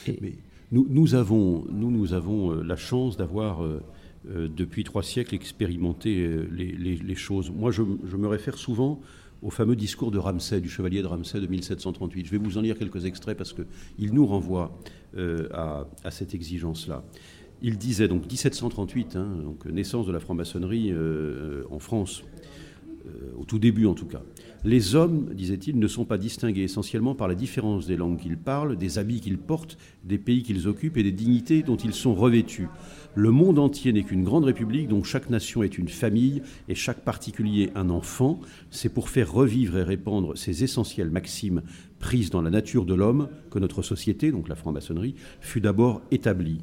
Et- 0.08 0.18
Mais 0.22 0.34
nous, 0.72 0.88
nous 0.90 1.14
avons, 1.14 1.64
nous, 1.72 1.92
nous 1.92 2.14
avons 2.14 2.52
euh, 2.54 2.64
la 2.64 2.76
chance 2.76 3.16
d'avoir, 3.16 3.64
euh, 3.64 3.84
euh, 4.30 4.48
depuis 4.48 4.84
trois 4.84 5.04
siècles, 5.04 5.36
expérimenté 5.36 6.18
euh, 6.26 6.48
les, 6.52 6.72
les- 6.72 6.96
les 6.98 7.16
choses. 7.16 7.52
Moi, 7.52 7.70
je, 7.72 7.84
je 8.10 8.18
me 8.18 8.28
réfère 8.28 8.58
souvent 8.58 9.00
au 9.44 9.50
fameux 9.52 9.76
discours 9.76 10.10
de 10.10 10.18
Ramsay, 10.18 10.62
du 10.62 10.70
chevalier 10.70 11.02
de 11.04 11.08
Ramsay 11.08 11.40
de 11.42 11.46
1738. 11.48 12.26
Je 12.26 12.32
vais 12.32 12.38
vous 12.38 12.58
en 12.58 12.62
lire 12.62 12.78
quelques 12.80 13.06
extraits 13.06 13.38
parce 13.38 13.54
qu'il 13.54 14.14
nous 14.14 14.26
renvoie 14.26 14.76
à, 15.54 15.86
à 16.04 16.12
cette 16.12 16.34
exigence-là. 16.34 17.04
Il 17.62 17.78
disait, 17.78 18.08
donc 18.08 18.24
1738, 18.30 19.16
hein, 19.16 19.28
donc 19.44 19.66
naissance 19.66 20.06
de 20.06 20.12
la 20.12 20.20
franc-maçonnerie 20.20 20.92
euh, 20.92 21.64
en 21.72 21.80
France, 21.80 22.24
euh, 23.06 23.32
au 23.38 23.46
tout 23.46 23.60
début 23.60 23.86
en 23.86 23.94
tout 23.94 24.06
cas. 24.06 24.22
Les 24.66 24.96
hommes, 24.96 25.30
disait-il, 25.34 25.78
ne 25.78 25.88
sont 25.88 26.06
pas 26.06 26.18
distingués 26.18 26.64
essentiellement 26.64 27.16
par 27.16 27.28
la 27.28 27.36
différence 27.36 27.86
des 27.86 27.98
langues 27.98 28.18
qu'ils 28.18 28.38
parlent, 28.38 28.78
des 28.78 28.98
habits 28.98 29.20
qu'ils 29.20 29.38
portent, 29.38 29.78
des 30.06 30.18
pays 30.18 30.42
qu'ils 30.42 30.70
occupent 30.70 30.96
et 30.96 31.04
des 31.04 31.12
dignités 31.12 31.64
dont 31.64 31.76
ils 31.76 31.94
sont 31.94 32.16
revêtus. 32.16 32.70
Le 33.14 33.30
monde 33.30 33.60
entier 33.60 33.92
n'est 33.92 34.04
qu'une 34.04 34.24
grande 34.24 34.46
république 34.46 34.88
dont 34.88 35.04
chaque 35.04 35.30
nation 35.30 35.64
est 35.64 35.78
une 35.78 35.90
famille 35.90 36.42
et 36.70 36.76
chaque 36.76 37.02
particulier 37.02 37.72
un 37.76 37.90
enfant. 37.90 38.40
C'est 38.72 38.88
pour 38.88 39.10
faire 39.10 39.34
revivre 39.34 39.78
et 39.78 39.84
répandre 39.84 40.38
ces 40.38 40.64
essentielles 40.64 41.12
maximes 41.12 41.62
prises 42.00 42.30
dans 42.30 42.42
la 42.42 42.50
nature 42.50 42.86
de 42.86 42.94
l'homme 42.94 43.28
que 43.52 43.60
notre 43.60 43.82
société, 43.82 44.32
donc 44.32 44.48
la 44.48 44.56
franc-maçonnerie, 44.56 45.16
fut 45.42 45.62
d'abord 45.62 46.02
établie. 46.10 46.60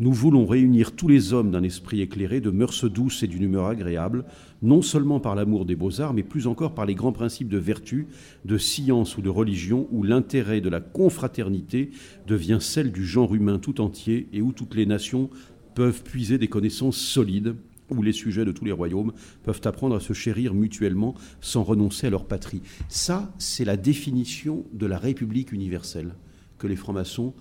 Nous 0.00 0.12
voulons 0.12 0.44
réunir 0.44 0.96
tous 0.96 1.06
les 1.06 1.32
hommes 1.32 1.52
d'un 1.52 1.62
esprit 1.62 2.00
éclairé, 2.00 2.40
de 2.40 2.50
mœurs 2.50 2.84
douces 2.90 3.22
et 3.22 3.28
d'une 3.28 3.44
humeur 3.44 3.66
agréable, 3.66 4.24
non 4.60 4.82
seulement 4.82 5.20
par 5.20 5.36
l'amour 5.36 5.64
des 5.64 5.76
beaux-arts, 5.76 6.14
mais 6.14 6.24
plus 6.24 6.48
encore 6.48 6.74
par 6.74 6.84
les 6.84 6.96
grands 6.96 7.12
principes 7.12 7.48
de 7.48 7.58
vertu, 7.58 8.08
de 8.44 8.58
science 8.58 9.16
ou 9.16 9.22
de 9.22 9.28
religion, 9.28 9.86
où 9.92 10.02
l'intérêt 10.02 10.60
de 10.60 10.68
la 10.68 10.80
confraternité 10.80 11.90
devient 12.26 12.58
celle 12.60 12.90
du 12.90 13.06
genre 13.06 13.36
humain 13.36 13.60
tout 13.60 13.80
entier 13.80 14.28
et 14.32 14.42
où 14.42 14.52
toutes 14.52 14.74
les 14.74 14.86
nations 14.86 15.30
peuvent 15.76 16.02
puiser 16.02 16.38
des 16.38 16.48
connaissances 16.48 16.98
solides, 16.98 17.54
où 17.88 18.02
les 18.02 18.12
sujets 18.12 18.44
de 18.44 18.50
tous 18.52 18.64
les 18.64 18.72
royaumes 18.72 19.12
peuvent 19.44 19.60
apprendre 19.62 19.94
à 19.94 20.00
se 20.00 20.12
chérir 20.12 20.54
mutuellement 20.54 21.14
sans 21.40 21.62
renoncer 21.62 22.08
à 22.08 22.10
leur 22.10 22.26
patrie. 22.26 22.62
Ça, 22.88 23.32
c'est 23.38 23.64
la 23.64 23.76
définition 23.76 24.64
de 24.72 24.86
la 24.86 24.98
République 24.98 25.52
universelle 25.52 26.14
que 26.58 26.66
les 26.66 26.76
francs-maçons 26.76 27.32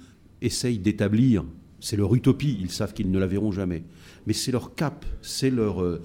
essayent 0.41 0.78
d'établir. 0.78 1.45
C'est 1.84 1.97
leur 1.97 2.15
utopie, 2.15 2.57
ils 2.61 2.71
savent 2.71 2.93
qu'ils 2.93 3.11
ne 3.11 3.19
la 3.19 3.27
verront 3.27 3.51
jamais. 3.51 3.84
Mais 4.25 4.31
c'est 4.31 4.53
leur 4.53 4.73
cap, 4.73 5.05
c'est 5.21 5.51
euh, 5.51 5.99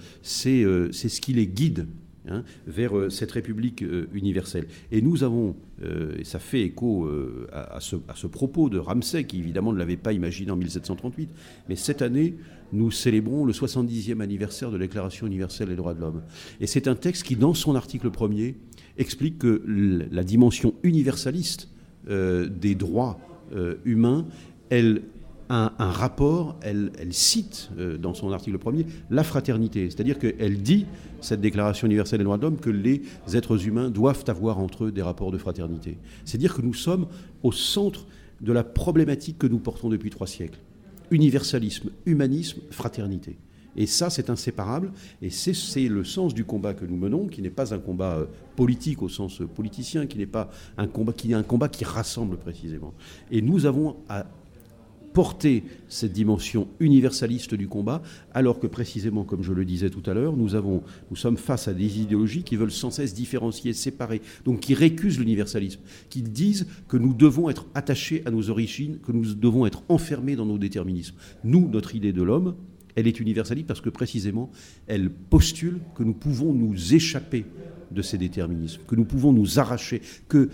euh, 0.47 0.89
ce 0.91 1.21
qui 1.21 1.33
les 1.33 1.47
guide 1.47 1.87
hein, 2.29 2.43
vers 2.67 2.99
euh, 2.99 3.11
cette 3.11 3.31
République 3.31 3.85
universelle. 4.13 4.67
Et 4.91 5.01
nous 5.01 5.23
avons, 5.23 5.55
et 5.81 6.25
ça 6.25 6.41
fait 6.41 6.63
écho 6.63 7.09
à, 7.53 7.79
ce, 7.79 8.27
propos 8.27 8.69
de 8.69 8.79
Ramsay, 8.79 9.23
qui 9.23 9.39
évidemment 9.39 9.73
ne 9.73 9.79
l'avait 9.79 9.97
pas 9.97 10.13
imaginé 10.13 10.51
en 10.51 10.57
1738, 10.57 11.31
mais 11.69 11.77
cette 11.77 12.03
année, 12.03 12.35
nous 12.73 12.91
célébrons 12.91 13.45
le 13.45 13.53
70e 13.53 14.21
anniversaire 14.21 14.73
de 14.73 14.79
la 14.79 14.85
Déclaration 14.85 15.29
universelle 15.29 15.69
des 15.69 15.77
droits 15.77 15.95
de 15.95 16.01
l'homme. 16.01 16.23
Et 16.61 16.67
c'est 16.67 16.89
un 16.89 16.97
texte 16.97 17.23
qui, 17.23 17.37
dans 17.37 17.55
son 17.55 17.77
article 17.77 18.11
premier, 18.11 18.57
explique 18.97 19.39
que 19.39 19.63
la 20.11 20.25
dimension 20.25 20.75
universaliste 20.83 21.69
des 22.09 22.75
droits 22.75 23.21
humains, 23.85 24.27
elle 24.71 25.03
un 25.51 25.91
rapport, 25.91 26.57
elle, 26.63 26.91
cite 27.11 27.71
euh, 27.79 27.97
dans 27.97 28.15
son 28.15 28.33
article 28.33 28.59
premier 28.59 28.87
la 29.11 29.25
fraternité. 29.25 29.89
C'est-à-dire 29.91 30.19
qu'elle 30.19 30.63
dit, 30.63 30.87
cette 31.21 31.41
Déclaration 31.41 31.87
universelle 31.87 32.19
des 32.19 32.25
droits 32.25 32.37
de 32.37 32.43
l'homme, 32.43 32.59
que 32.59 32.71
les 32.71 33.03
êtres 33.35 33.67
humains 33.67 33.91
doivent 33.91 34.25
avoir 34.29 34.59
entre 34.59 34.85
eux 34.85 34.93
des 34.93 35.03
rapports 35.03 35.31
de 35.31 35.39
fraternité. 35.39 35.99
C'est-à-dire 36.25 36.55
que 36.55 36.63
nous 36.63 36.75
sommes 36.75 37.07
au 37.43 37.53
centre 37.53 38.07
de 38.41 38.53
la 38.53 38.63
problématique 38.65 39.39
que 39.39 39.47
nous 39.47 39.59
portons 39.59 39.89
depuis 39.89 40.11
trois 40.11 40.27
siècles. 40.27 40.59
Universalisme, 41.11 41.91
humanisme, 42.07 42.61
fraternité. 42.71 43.37
Et 43.77 43.87
ça, 43.87 44.11
c'est 44.11 44.29
inséparable. 44.31 44.93
Et 45.23 45.31
c'est- 45.31 45.55
c'est 45.55 45.89
le 45.89 46.05
sens 46.05 46.35
du 46.35 46.45
combat 46.45 46.75
que 46.75 46.85
nous 46.85 46.97
menons, 46.97 47.27
qui 47.27 47.43
n'est 47.43 47.51
pas 47.51 47.73
un 47.73 47.79
combat 47.79 48.17
euh, 48.19 48.27
politique 48.57 49.03
au 49.03 49.09
sens 49.09 49.41
euh, 49.41 49.47
politicien, 49.47 50.07
qui 50.07 50.19
n'est 50.19 50.27
pas 50.27 50.51
un 50.77 50.87
combat 50.89 51.13
qui 51.13 51.31
est 51.31 51.35
un 51.35 51.43
combat 51.43 51.69
qui 51.69 51.85
rassemble 51.85 52.37
précisément. 52.37 52.93
Et 53.31 53.41
nous 53.41 53.67
avons 53.67 53.97
à 54.09 54.27
porter 55.19 55.65
cette 55.89 56.13
dimension 56.13 56.69
universaliste 56.79 57.57
du 57.57 57.67
combat, 57.67 58.03
alors 58.35 58.61
que 58.61 58.69
précisément, 58.69 59.25
comme 59.25 59.43
je 59.43 59.53
le 59.53 59.65
disais 59.65 59.91
tout 59.91 60.09
à 60.09 60.15
l'heure, 60.15 60.37
nous, 60.37 60.51
nous 61.11 61.17
sommes 61.17 61.37
face 61.37 61.67
à 61.67 61.75
des 61.75 61.99
idéologies 61.99 62.45
qui 62.45 62.55
veulent 62.55 62.71
sans 62.71 62.93
cesse 62.93 63.15
différencier, 63.15 63.73
séparer, 63.73 64.23
donc 64.45 64.61
qui 64.61 64.75
récusent 64.75 65.19
l'universalisme, 65.19 65.81
qui 66.09 66.23
disent 66.23 66.69
que 66.87 66.97
nous 66.97 67.15
devons 67.15 67.51
être 67.51 67.67
attachés 67.75 68.23
à 68.27 68.31
nos 68.31 68.49
origines, 68.49 68.99
que 69.05 69.11
nous 69.11 69.35
devons 69.35 69.67
être 69.67 69.83
enfermés 69.89 70.37
dans 70.37 70.47
nos 70.47 70.57
déterminismes. 70.57 71.17
Nous, 71.43 71.69
notre 71.69 71.97
idée 71.97 72.13
de 72.13 72.23
l'homme, 72.23 72.55
elle 72.95 73.09
est 73.09 73.19
universaliste 73.19 73.67
parce 73.67 73.81
que 73.81 73.91
précisément, 73.91 74.53
elle 74.87 75.11
postule 75.11 75.81
que 75.97 76.05
nous 76.05 76.15
pouvons 76.15 76.55
nous 76.55 76.95
échapper 76.95 77.45
de 77.91 78.03
ces 78.03 78.19
déterminismes, 78.19 78.83
que 78.87 78.95
nous 78.95 79.05
pouvons 79.05 79.33
nous 79.33 79.59
arracher, 79.59 80.01
que 80.29 80.49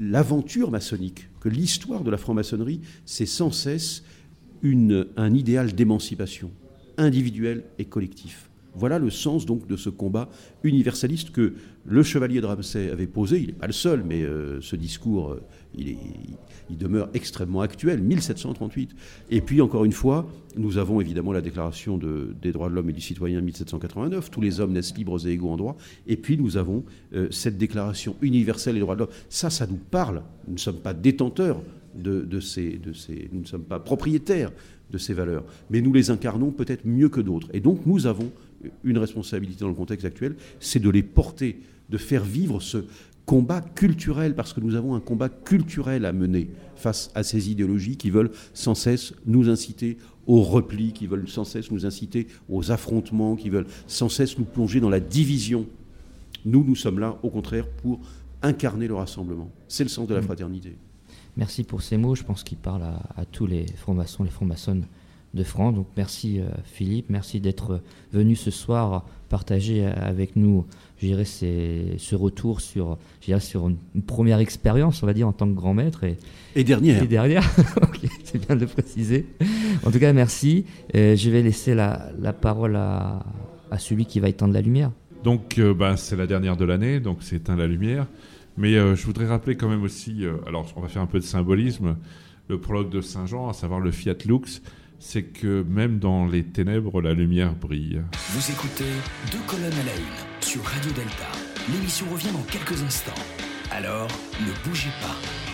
l'aventure 0.00 0.72
maçonnique, 0.72 1.29
que 1.40 1.48
l'histoire 1.48 2.04
de 2.04 2.10
la 2.10 2.16
franc-maçonnerie, 2.18 2.80
c'est 3.04 3.26
sans 3.26 3.50
cesse 3.50 4.04
un 5.16 5.34
idéal 5.34 5.72
d'émancipation 5.72 6.50
individuel 6.98 7.64
et 7.78 7.86
collectif. 7.86 8.50
Voilà 8.74 8.98
le 8.98 9.10
sens 9.10 9.46
donc 9.46 9.66
de 9.66 9.76
ce 9.76 9.88
combat 9.88 10.28
universaliste 10.62 11.30
que 11.30 11.54
le 11.84 12.02
chevalier 12.02 12.40
de 12.40 12.46
Ramsay 12.46 12.90
avait 12.90 13.06
posé. 13.06 13.40
Il 13.40 13.46
n'est 13.48 13.52
pas 13.54 13.66
le 13.66 13.72
seul, 13.72 14.04
mais 14.04 14.22
euh, 14.22 14.60
ce 14.60 14.76
discours, 14.76 15.30
euh, 15.30 15.42
il, 15.76 15.88
est- 15.88 15.98
il 16.70 16.78
demeure 16.78 17.08
extrêmement 17.14 17.60
actuel, 17.60 18.00
1738. 18.02 18.90
Et 19.30 19.40
puis 19.40 19.60
encore 19.60 19.84
une 19.84 19.92
fois, 19.92 20.30
nous 20.56 20.78
avons 20.78 21.00
évidemment 21.00 21.32
la 21.32 21.40
Déclaration 21.40 21.98
de- 21.98 22.34
des 22.40 22.52
droits 22.52 22.68
de 22.70 22.74
l'homme 22.74 22.88
et 22.90 22.92
du 22.92 23.00
citoyen 23.00 23.40
1789. 23.40 24.30
Tous 24.30 24.40
les 24.40 24.60
hommes 24.60 24.72
naissent 24.72 24.96
libres 24.96 25.26
et 25.26 25.32
égaux 25.32 25.50
en 25.50 25.56
droit. 25.56 25.76
Et 26.06 26.16
puis 26.16 26.36
nous 26.38 26.56
avons 26.56 26.84
euh, 27.14 27.28
cette 27.30 27.58
Déclaration 27.58 28.16
universelle 28.22 28.74
des 28.74 28.80
droits 28.80 28.94
de 28.94 29.00
l'homme. 29.00 29.10
Ça, 29.28 29.50
ça 29.50 29.66
nous 29.66 29.78
parle. 29.90 30.22
Nous 30.46 30.54
ne 30.54 30.58
sommes 30.58 30.78
pas 30.80 30.94
détenteurs 30.94 31.62
de, 31.96 32.20
de 32.22 32.40
ces, 32.40 32.78
de 32.78 32.92
ces, 32.92 33.28
nous 33.32 33.40
ne 33.40 33.46
sommes 33.46 33.64
pas 33.64 33.80
propriétaires 33.80 34.52
de 34.92 34.98
ces 34.98 35.12
valeurs, 35.14 35.44
mais 35.70 35.80
nous 35.80 35.92
les 35.92 36.10
incarnons 36.10 36.50
peut-être 36.50 36.84
mieux 36.84 37.08
que 37.08 37.20
d'autres. 37.20 37.48
Et 37.52 37.60
donc 37.60 37.86
nous 37.86 38.06
avons 38.06 38.30
une 38.84 38.98
responsabilité 38.98 39.60
dans 39.60 39.68
le 39.68 39.74
contexte 39.74 40.04
actuel, 40.04 40.34
c'est 40.58 40.80
de 40.80 40.90
les 40.90 41.02
porter, 41.02 41.60
de 41.88 41.96
faire 41.96 42.24
vivre 42.24 42.60
ce 42.60 42.78
combat 43.30 43.60
culturel, 43.60 44.34
parce 44.34 44.52
que 44.52 44.58
nous 44.58 44.74
avons 44.74 44.96
un 44.96 45.00
combat 45.00 45.28
culturel 45.28 46.04
à 46.04 46.12
mener 46.12 46.50
face 46.74 47.12
à 47.14 47.22
ces 47.22 47.48
idéologies 47.48 47.96
qui 47.96 48.10
veulent 48.10 48.32
sans 48.54 48.74
cesse 48.74 49.14
nous 49.24 49.48
inciter 49.48 49.98
au 50.26 50.42
repli, 50.42 50.92
qui 50.92 51.06
veulent 51.06 51.28
sans 51.28 51.44
cesse 51.44 51.70
nous 51.70 51.86
inciter 51.86 52.26
aux 52.48 52.72
affrontements, 52.72 53.36
qui 53.36 53.48
veulent 53.48 53.68
sans 53.86 54.08
cesse 54.08 54.36
nous 54.36 54.44
plonger 54.44 54.80
dans 54.80 54.90
la 54.90 54.98
division. 54.98 55.68
Nous, 56.44 56.64
nous 56.64 56.74
sommes 56.74 56.98
là, 56.98 57.18
au 57.22 57.30
contraire, 57.30 57.68
pour 57.68 58.00
incarner 58.42 58.88
le 58.88 58.96
rassemblement. 58.96 59.48
C'est 59.68 59.84
le 59.84 59.90
sens 59.90 60.08
de 60.08 60.14
la 60.16 60.22
fraternité. 60.22 60.76
Merci 61.36 61.62
pour 61.62 61.82
ces 61.82 61.98
mots. 61.98 62.16
Je 62.16 62.24
pense 62.24 62.42
qu'ils 62.42 62.58
parlent 62.58 62.82
à, 62.82 63.00
à 63.16 63.24
tous 63.26 63.46
les 63.46 63.64
francs-maçons, 63.76 64.24
les 64.24 64.30
francs-maçonnes 64.30 64.86
de 65.34 65.44
France. 65.44 65.74
Donc 65.74 65.86
merci 65.96 66.40
euh, 66.40 66.48
Philippe, 66.64 67.06
merci 67.08 67.40
d'être 67.40 67.80
venu 68.12 68.36
ce 68.36 68.50
soir 68.50 69.04
partager 69.28 69.86
euh, 69.86 69.92
avec 69.96 70.34
nous, 70.34 70.66
je 71.00 71.22
ce 71.24 72.14
retour 72.14 72.60
sur, 72.60 72.98
sur 73.38 73.68
une, 73.68 74.02
première 74.02 74.40
expérience, 74.40 75.02
on 75.02 75.06
va 75.06 75.14
dire, 75.14 75.28
en 75.28 75.32
tant 75.32 75.46
que 75.46 75.54
grand 75.54 75.72
maître. 75.72 76.04
Et, 76.04 76.18
Et 76.56 76.64
dernière, 76.64 77.02
et 77.02 77.06
derrière, 77.06 77.48
Ok, 77.82 78.00
c'est 78.24 78.44
bien 78.44 78.56
de 78.56 78.62
le 78.62 78.66
préciser. 78.66 79.26
En 79.84 79.90
tout 79.90 80.00
cas, 80.00 80.12
merci. 80.12 80.66
Euh, 80.96 81.14
je 81.16 81.30
vais 81.30 81.42
laisser 81.42 81.74
la, 81.74 82.10
la 82.18 82.32
parole 82.32 82.76
à, 82.76 83.24
à 83.70 83.78
celui 83.78 84.04
qui 84.04 84.20
va 84.20 84.28
éteindre 84.28 84.52
la 84.52 84.60
lumière. 84.60 84.90
Donc, 85.24 85.58
euh, 85.58 85.74
bah, 85.74 85.96
c'est 85.96 86.16
la 86.16 86.26
dernière 86.26 86.56
de 86.56 86.64
l'année, 86.64 87.00
donc 87.00 87.18
c'est 87.20 87.36
éteint 87.36 87.56
la 87.56 87.66
lumière. 87.66 88.06
Mais 88.56 88.74
euh, 88.74 88.94
je 88.94 89.06
voudrais 89.06 89.26
rappeler 89.26 89.56
quand 89.56 89.68
même 89.68 89.82
aussi, 89.82 90.24
euh, 90.24 90.36
alors 90.46 90.66
on 90.76 90.80
va 90.80 90.88
faire 90.88 91.02
un 91.02 91.06
peu 91.06 91.18
de 91.18 91.24
symbolisme. 91.24 91.96
le 92.48 92.58
prologue 92.58 92.90
de 92.90 93.00
Saint-Jean, 93.00 93.48
à 93.48 93.52
savoir 93.52 93.80
le 93.80 93.92
Fiat 93.92 94.16
Lux, 94.26 94.60
c'est 95.00 95.24
que 95.24 95.62
même 95.62 95.98
dans 95.98 96.26
les 96.26 96.44
ténèbres, 96.44 97.00
la 97.00 97.14
lumière 97.14 97.54
brille. 97.54 98.02
Vous 98.30 98.52
écoutez 98.52 98.92
Deux 99.32 99.40
colonnes 99.48 99.72
à 99.72 99.84
la 99.84 99.96
une 99.96 100.42
sur 100.42 100.62
Radio 100.62 100.92
Delta. 100.92 101.26
L'émission 101.72 102.06
revient 102.12 102.30
dans 102.32 102.42
quelques 102.42 102.82
instants. 102.82 103.12
Alors, 103.72 104.08
ne 104.40 104.68
bougez 104.68 104.90
pas. 105.00 105.49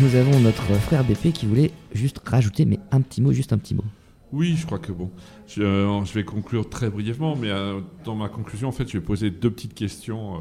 Nous 0.00 0.14
avons 0.14 0.40
notre 0.40 0.62
frère 0.62 1.04
BP 1.04 1.30
qui 1.30 1.44
voulait 1.44 1.72
juste 1.92 2.22
rajouter, 2.24 2.64
mais 2.64 2.78
un 2.90 3.02
petit 3.02 3.20
mot, 3.20 3.32
juste 3.32 3.52
un 3.52 3.58
petit 3.58 3.74
mot. 3.74 3.84
Oui, 4.32 4.56
je 4.56 4.64
crois 4.64 4.78
que 4.78 4.92
bon. 4.92 5.10
Je, 5.46 5.62
euh, 5.62 6.04
je 6.06 6.14
vais 6.14 6.24
conclure 6.24 6.70
très 6.70 6.88
brièvement, 6.88 7.36
mais 7.36 7.50
euh, 7.50 7.80
dans 8.04 8.14
ma 8.14 8.30
conclusion, 8.30 8.68
en 8.68 8.72
fait, 8.72 8.88
je 8.88 8.94
vais 8.94 9.04
poser 9.04 9.30
deux 9.30 9.50
petites 9.50 9.74
questions 9.74 10.36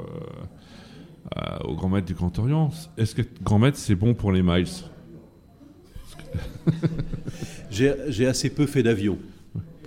euh, 1.35 1.57
au 1.65 1.75
grand 1.75 1.89
maître 1.89 2.07
du 2.07 2.13
Grand 2.13 2.39
Orient. 2.39 2.69
Est-ce 2.97 3.15
que 3.15 3.21
grand 3.43 3.59
maître, 3.59 3.77
c'est 3.77 3.95
bon 3.95 4.13
pour 4.13 4.31
les 4.31 4.43
miles? 4.43 4.65
J'ai 7.69 8.27
assez 8.27 8.49
peu 8.51 8.65
fait 8.65 8.83
d'avion, 8.83 9.17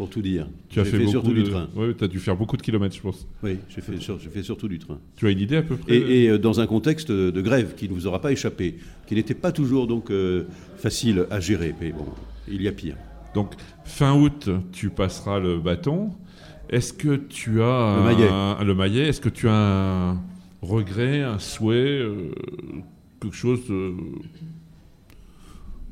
pour 0.03 0.11
tout 0.11 0.20
dire. 0.20 0.48
Tu 0.68 0.80
as 0.80 0.84
fait, 0.84 0.98
fait 0.98 1.07
surtout 1.07 1.28
de... 1.32 1.42
du 1.42 1.50
train. 1.50 1.68
Ouais, 1.76 1.94
tu 1.96 2.03
as 2.03 2.09
dû 2.09 2.18
faire 2.18 2.36
beaucoup 2.36 2.57
de 2.57 2.62
kilomètres, 2.62 2.96
je 2.96 3.00
pense. 3.03 3.24
Oui, 3.44 3.59
j'ai 3.68 3.80
fait, 3.80 3.96
sur- 4.00 4.18
j'ai 4.18 4.30
fait 4.30 4.42
surtout 4.42 4.66
du 4.66 4.80
train. 4.80 4.98
Tu 5.14 5.28
as 5.28 5.30
une 5.30 5.38
idée 5.38 5.57
à 5.59 5.62
peu 5.62 5.76
près 5.76 5.94
Et, 5.96 6.24
et, 6.24 6.28
euh, 6.30 6.38
dans 6.38 6.59
un 6.59 6.66
contexte 6.66 7.12
de 7.12 7.40
grève 7.40 7.74
qui 7.76 7.88
ne 7.88 7.94
vous 7.94 8.09
aura 8.09 8.20
pas 8.20 8.32
échappé, 8.32 8.78
qui 9.07 9.14
n'était 9.14 9.34
pas 9.34 9.53
toujours 9.53 9.86
donc 9.86 10.11
euh, 10.11 10.42
facile 10.76 11.26
à 11.30 11.38
gérer. 11.38 11.72
Mais 11.80 11.92
bon, 11.92 12.05
il 12.48 12.61
y 12.62 12.66
a 12.66 12.72
pire. 12.72 12.96
Donc, 13.32 13.53
fin 13.84 14.12
août, 14.18 14.50
tu 14.72 14.90
passeras 14.90 15.38
le 15.38 15.61
bâton. 15.61 16.11
Est-ce 16.68 16.92
que 16.92 17.14
tu 17.14 17.62
as 17.62 17.96
Le 17.98 18.03
maillet. 18.05 18.28
un- 18.28 18.64
le 18.64 18.74
maillet? 18.74 19.07
Est-ce 19.07 19.20
que 19.20 19.28
tu 19.28 19.46
as 19.48 19.55
un 19.55 20.20
regret, 20.62 21.22
un 21.22 21.38
souhait, 21.38 21.76
euh, 22.00 22.32
quelque 23.20 23.36
chose 23.36 23.61
de... 23.68 23.92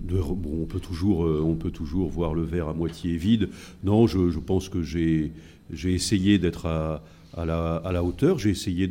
On, 0.08 0.66
peut 0.66 0.80
toujours, 0.80 1.24
euh, 1.24 1.42
on 1.44 1.54
peut 1.54 1.70
toujours 1.70 2.08
voir 2.08 2.34
le 2.34 2.42
verre 2.42 2.68
à 2.68 2.74
moitié 2.74 3.16
vide. 3.16 3.48
Non, 3.84 4.06
je, 4.06 4.38
pense 4.38 4.68
que 4.68 4.82
j'ai 4.82 5.32
essayé 5.72 6.38
d'être 6.38 6.66
à, 6.66 7.02
la, 7.36 8.04
hauteur. 8.04 8.38
J'ai 8.38 8.50
essayé 8.50 8.88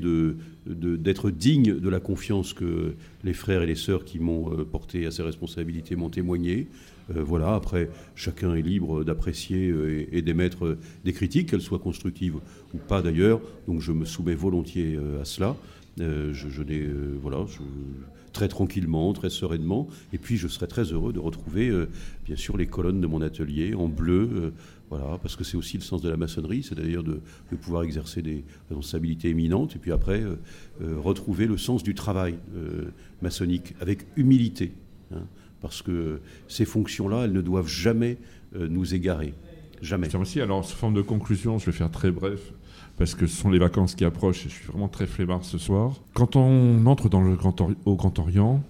d'être 0.65 1.31
digne 1.31 1.79
de 1.79 1.89
la 1.89 1.99
confiance 1.99 2.53
que 2.53 2.93
les 3.23 3.33
frères 3.33 3.63
et 3.63 3.65
les 3.65 3.75
sœurs 3.75 4.05
qui 4.05 4.19
m'ont 4.19 4.51
euh, 4.51 4.63
porté 4.63 5.05
à 5.05 5.11
ces 5.11 5.23
responsabilités 5.23 5.95
m'ont 5.95 6.09
témoigné. 6.09 6.67
Euh, 7.15 7.23
voilà, 7.23 7.55
après, 7.55 7.89
chacun 8.15 8.53
est 8.55 8.61
libre 8.61 9.03
d'apprécier 9.03 9.69
et, 9.69 10.17
et 10.17 10.21
d'émettre 10.21 10.77
des 11.03 11.13
critiques, 11.13 11.49
qu'elles 11.49 11.61
soient 11.61 11.79
constructives 11.79 12.35
ou 12.73 12.77
pas 12.77 13.01
d'ailleurs. 13.01 13.41
Donc 13.67 13.81
je 13.81 13.91
me 13.91 14.05
soumets 14.05 14.35
volontiers 14.35 14.97
à 15.19 15.25
cela. 15.25 15.55
Euh, 15.99 16.33
je, 16.33 16.49
je 16.49 16.61
euh, 16.61 17.17
voilà, 17.21 17.45
très 18.33 18.47
tranquillement, 18.47 19.11
très 19.13 19.29
sereinement. 19.29 19.87
Et 20.13 20.17
puis 20.17 20.37
je 20.37 20.47
serais 20.47 20.67
très 20.67 20.83
heureux 20.83 21.13
de 21.13 21.19
retrouver, 21.19 21.69
euh, 21.69 21.89
bien 22.25 22.35
sûr, 22.35 22.57
les 22.57 22.67
colonnes 22.67 23.01
de 23.01 23.07
mon 23.07 23.21
atelier 23.21 23.73
en 23.73 23.87
bleu. 23.87 24.53
voilà, 24.89 25.17
parce 25.21 25.35
que 25.35 25.43
c'est 25.43 25.57
aussi 25.57 25.77
le 25.77 25.83
sens 25.83 26.01
de 26.01 26.09
la 26.09 26.17
maçonnerie, 26.17 26.63
c'est 26.63 26.75
d'ailleurs 26.75 27.03
de, 27.03 27.21
de 27.51 27.55
pouvoir 27.55 27.83
exercer 27.83 28.21
des 28.21 28.43
responsabilités 28.69 29.29
éminentes. 29.29 29.75
Et 29.75 29.79
puis 29.79 29.91
après, 29.91 30.23
retrouver 30.79 31.45
le 31.47 31.57
sens 31.57 31.83
du 31.83 31.93
travail 31.93 32.35
maçonnique 33.21 33.75
avec 33.81 34.05
humilité. 34.15 34.71
hein, 35.13 35.23
parce 35.61 35.81
que 35.81 36.21
ces 36.47 36.65
fonctions-là, 36.65 37.25
elles 37.25 37.33
ne 37.33 37.41
doivent 37.41 37.67
jamais 37.67 38.17
nous 38.55 38.93
égarer. 38.95 39.33
Jamais. 39.81 40.07
Je. 40.07 40.41
Alors, 40.41 40.65
sous 40.65 40.75
forme 40.75 40.93
de 40.93 41.01
conclusion, 41.01 41.57
je 41.59 41.65
vais 41.67 41.71
faire 41.71 41.91
très 41.91 42.11
bref, 42.11 42.53
parce 42.99 43.15
que 43.15 43.25
ce 43.25 43.35
sont 43.35 43.49
les 43.49 43.59
vacances 43.59 43.95
qui 43.95 44.03
approchent 44.03 44.45
et 44.45 44.49
je 44.49 44.55
suis 44.55 44.67
vraiment 44.67 44.89
très 44.89 45.07
flemmard 45.07 45.45
ce 45.45 45.57
soir. 45.57 45.95
Quand 46.13 46.35
on 46.35 46.85
entre 46.85 47.07
dans 47.07 47.21
le 47.21 47.35
Grand 47.35 47.55
au 47.85 47.95
Grand 47.95 48.19
Orient, 48.19 48.61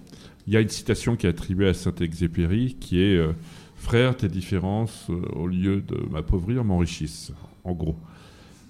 il 0.46 0.52
y 0.52 0.56
a 0.56 0.60
une 0.60 0.68
citation 0.68 1.16
qui 1.16 1.26
est 1.26 1.30
attribuée 1.30 1.68
à 1.68 1.74
Saint-Exupéry 1.74 2.76
qui 2.78 3.00
est 3.00 3.16
euh, 3.16 3.32
Frère, 3.74 4.16
tes 4.16 4.28
différences, 4.28 5.08
euh, 5.10 5.20
au 5.34 5.48
lieu 5.48 5.80
de 5.80 5.96
m'appauvrir, 6.10 6.64
m'enrichissent, 6.64 7.32
en 7.64 7.72
gros. 7.72 7.96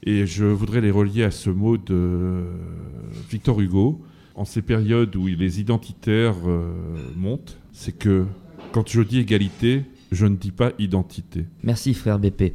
Et 0.02 0.24
je 0.24 0.46
voudrais 0.46 0.80
les 0.80 0.90
relier 0.90 1.24
à 1.24 1.30
ce 1.30 1.50
mot 1.50 1.76
de 1.76 2.42
Victor 3.28 3.60
Hugo. 3.60 4.00
En 4.36 4.46
ces 4.46 4.62
périodes 4.62 5.14
où 5.14 5.26
les 5.26 5.60
identitaires 5.60 6.36
euh, 6.46 6.72
montent, 7.16 7.58
c'est 7.72 7.92
que 7.92 8.24
quand 8.72 8.88
je 8.88 9.02
dis 9.02 9.18
égalité, 9.18 9.84
je 10.10 10.24
ne 10.24 10.36
dis 10.36 10.52
pas 10.52 10.72
identité. 10.78 11.44
Merci 11.62 11.92
frère 11.92 12.18
BP. 12.18 12.54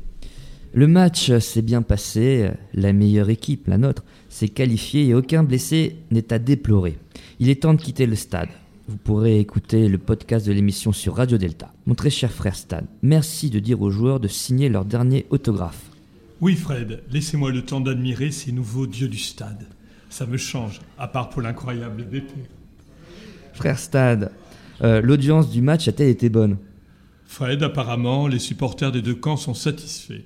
Le 0.76 0.88
match 0.88 1.32
s'est 1.38 1.62
bien 1.62 1.82
passé, 1.82 2.52
la 2.74 2.92
meilleure 2.92 3.30
équipe, 3.30 3.70
la 3.70 3.78
nôtre, 3.78 4.04
s'est 4.28 4.50
qualifiée 4.50 5.08
et 5.08 5.14
aucun 5.14 5.42
blessé 5.42 5.96
n'est 6.12 6.34
à 6.34 6.38
déplorer. 6.38 6.98
Il 7.40 7.48
est 7.48 7.62
temps 7.62 7.74
de 7.74 7.82
quitter 7.82 8.06
le 8.06 8.16
stade. 8.16 8.50
Vous 8.90 8.98
pourrez 8.98 9.40
écouter 9.40 9.88
le 9.88 9.98
podcast 9.98 10.46
de 10.46 10.52
l'émission 10.52 10.92
sur 10.92 11.16
Radio 11.16 11.38
Delta. 11.38 11.72
Mon 11.86 11.96
très 11.96 12.10
cher 12.10 12.30
frère 12.30 12.58
Stan, 12.58 12.82
merci 13.04 13.50
de 13.50 13.60
dire 13.60 13.82
aux 13.82 13.90
joueurs 13.90 14.20
de 14.20 14.28
signer 14.28 14.68
leur 14.68 14.84
dernier 14.84 15.26
autographe. 15.30 15.92
Oui, 16.42 16.58
Fred, 16.58 17.04
laissez-moi 17.10 17.54
le 17.54 17.62
temps 17.62 17.80
d'admirer 17.80 18.32
ces 18.32 18.52
nouveaux 18.52 18.86
dieux 18.86 19.08
du 19.08 19.18
stade. 19.18 19.68
Ça 20.10 20.26
me 20.26 20.36
change, 20.36 20.82
à 20.98 21.08
part 21.08 21.30
pour 21.30 21.42
l'incroyable 21.42 22.04
BP. 22.04 22.34
Frère 23.54 23.80
Stade, 23.80 24.34
euh, 24.82 25.00
l'audience 25.00 25.50
du 25.50 25.62
match 25.62 25.88
a-t-elle 25.88 26.10
été 26.10 26.28
bonne? 26.28 26.58
Fred, 27.28 27.64
apparemment, 27.64 28.28
les 28.28 28.40
supporters 28.40 28.92
des 28.92 29.02
deux 29.02 29.16
camps 29.16 29.38
sont 29.38 29.54
satisfaits. 29.54 30.24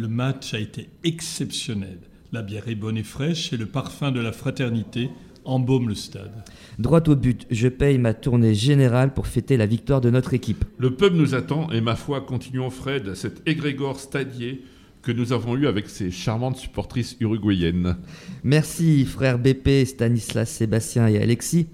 Le 0.00 0.08
match 0.08 0.54
a 0.54 0.58
été 0.58 0.88
exceptionnel. 1.04 1.98
La 2.32 2.40
bière 2.40 2.68
est 2.68 2.74
bonne 2.74 2.96
et 2.96 3.02
fraîche 3.02 3.52
et 3.52 3.58
le 3.58 3.66
parfum 3.66 4.12
de 4.12 4.20
la 4.20 4.32
fraternité 4.32 5.10
embaume 5.44 5.90
le 5.90 5.94
stade. 5.94 6.42
Droit 6.78 7.06
au 7.06 7.16
but, 7.16 7.46
je 7.50 7.68
paye 7.68 7.98
ma 7.98 8.14
tournée 8.14 8.54
générale 8.54 9.12
pour 9.12 9.26
fêter 9.26 9.58
la 9.58 9.66
victoire 9.66 10.00
de 10.00 10.08
notre 10.08 10.32
équipe. 10.32 10.64
Le 10.78 10.94
peuple 10.94 11.16
nous 11.16 11.34
attend 11.34 11.70
et 11.70 11.82
ma 11.82 11.96
foi, 11.96 12.22
continuons 12.22 12.70
Fred, 12.70 13.12
cet 13.14 13.46
égrégore 13.46 14.00
stadier 14.00 14.62
que 15.02 15.12
nous 15.12 15.34
avons 15.34 15.54
eu 15.54 15.66
avec 15.66 15.90
ces 15.90 16.10
charmantes 16.10 16.56
supportrices 16.56 17.18
uruguayennes. 17.20 17.98
Merci 18.42 19.04
frère 19.04 19.38
BP, 19.38 19.84
Stanislas, 19.84 20.48
Sébastien 20.48 21.08
et 21.08 21.18
Alexis. 21.18 21.66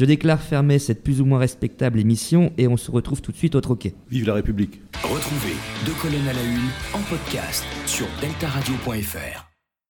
Je 0.00 0.06
déclare 0.06 0.40
fermer 0.40 0.78
cette 0.78 1.04
plus 1.04 1.20
ou 1.20 1.26
moins 1.26 1.38
respectable 1.38 2.00
émission 2.00 2.54
et 2.56 2.66
on 2.68 2.78
se 2.78 2.90
retrouve 2.90 3.20
tout 3.20 3.32
de 3.32 3.36
suite 3.36 3.54
au 3.54 3.60
troquet. 3.60 3.94
Vive 4.08 4.26
la 4.28 4.32
République 4.32 4.80
Retrouvez 5.02 5.52
Deux 5.84 5.92
colonnes 6.00 6.26
à 6.26 6.32
la 6.32 6.42
une 6.42 6.70
en 6.94 7.02
podcast 7.02 7.66
sur 7.84 8.06
deltaradio.fr. 8.22 9.49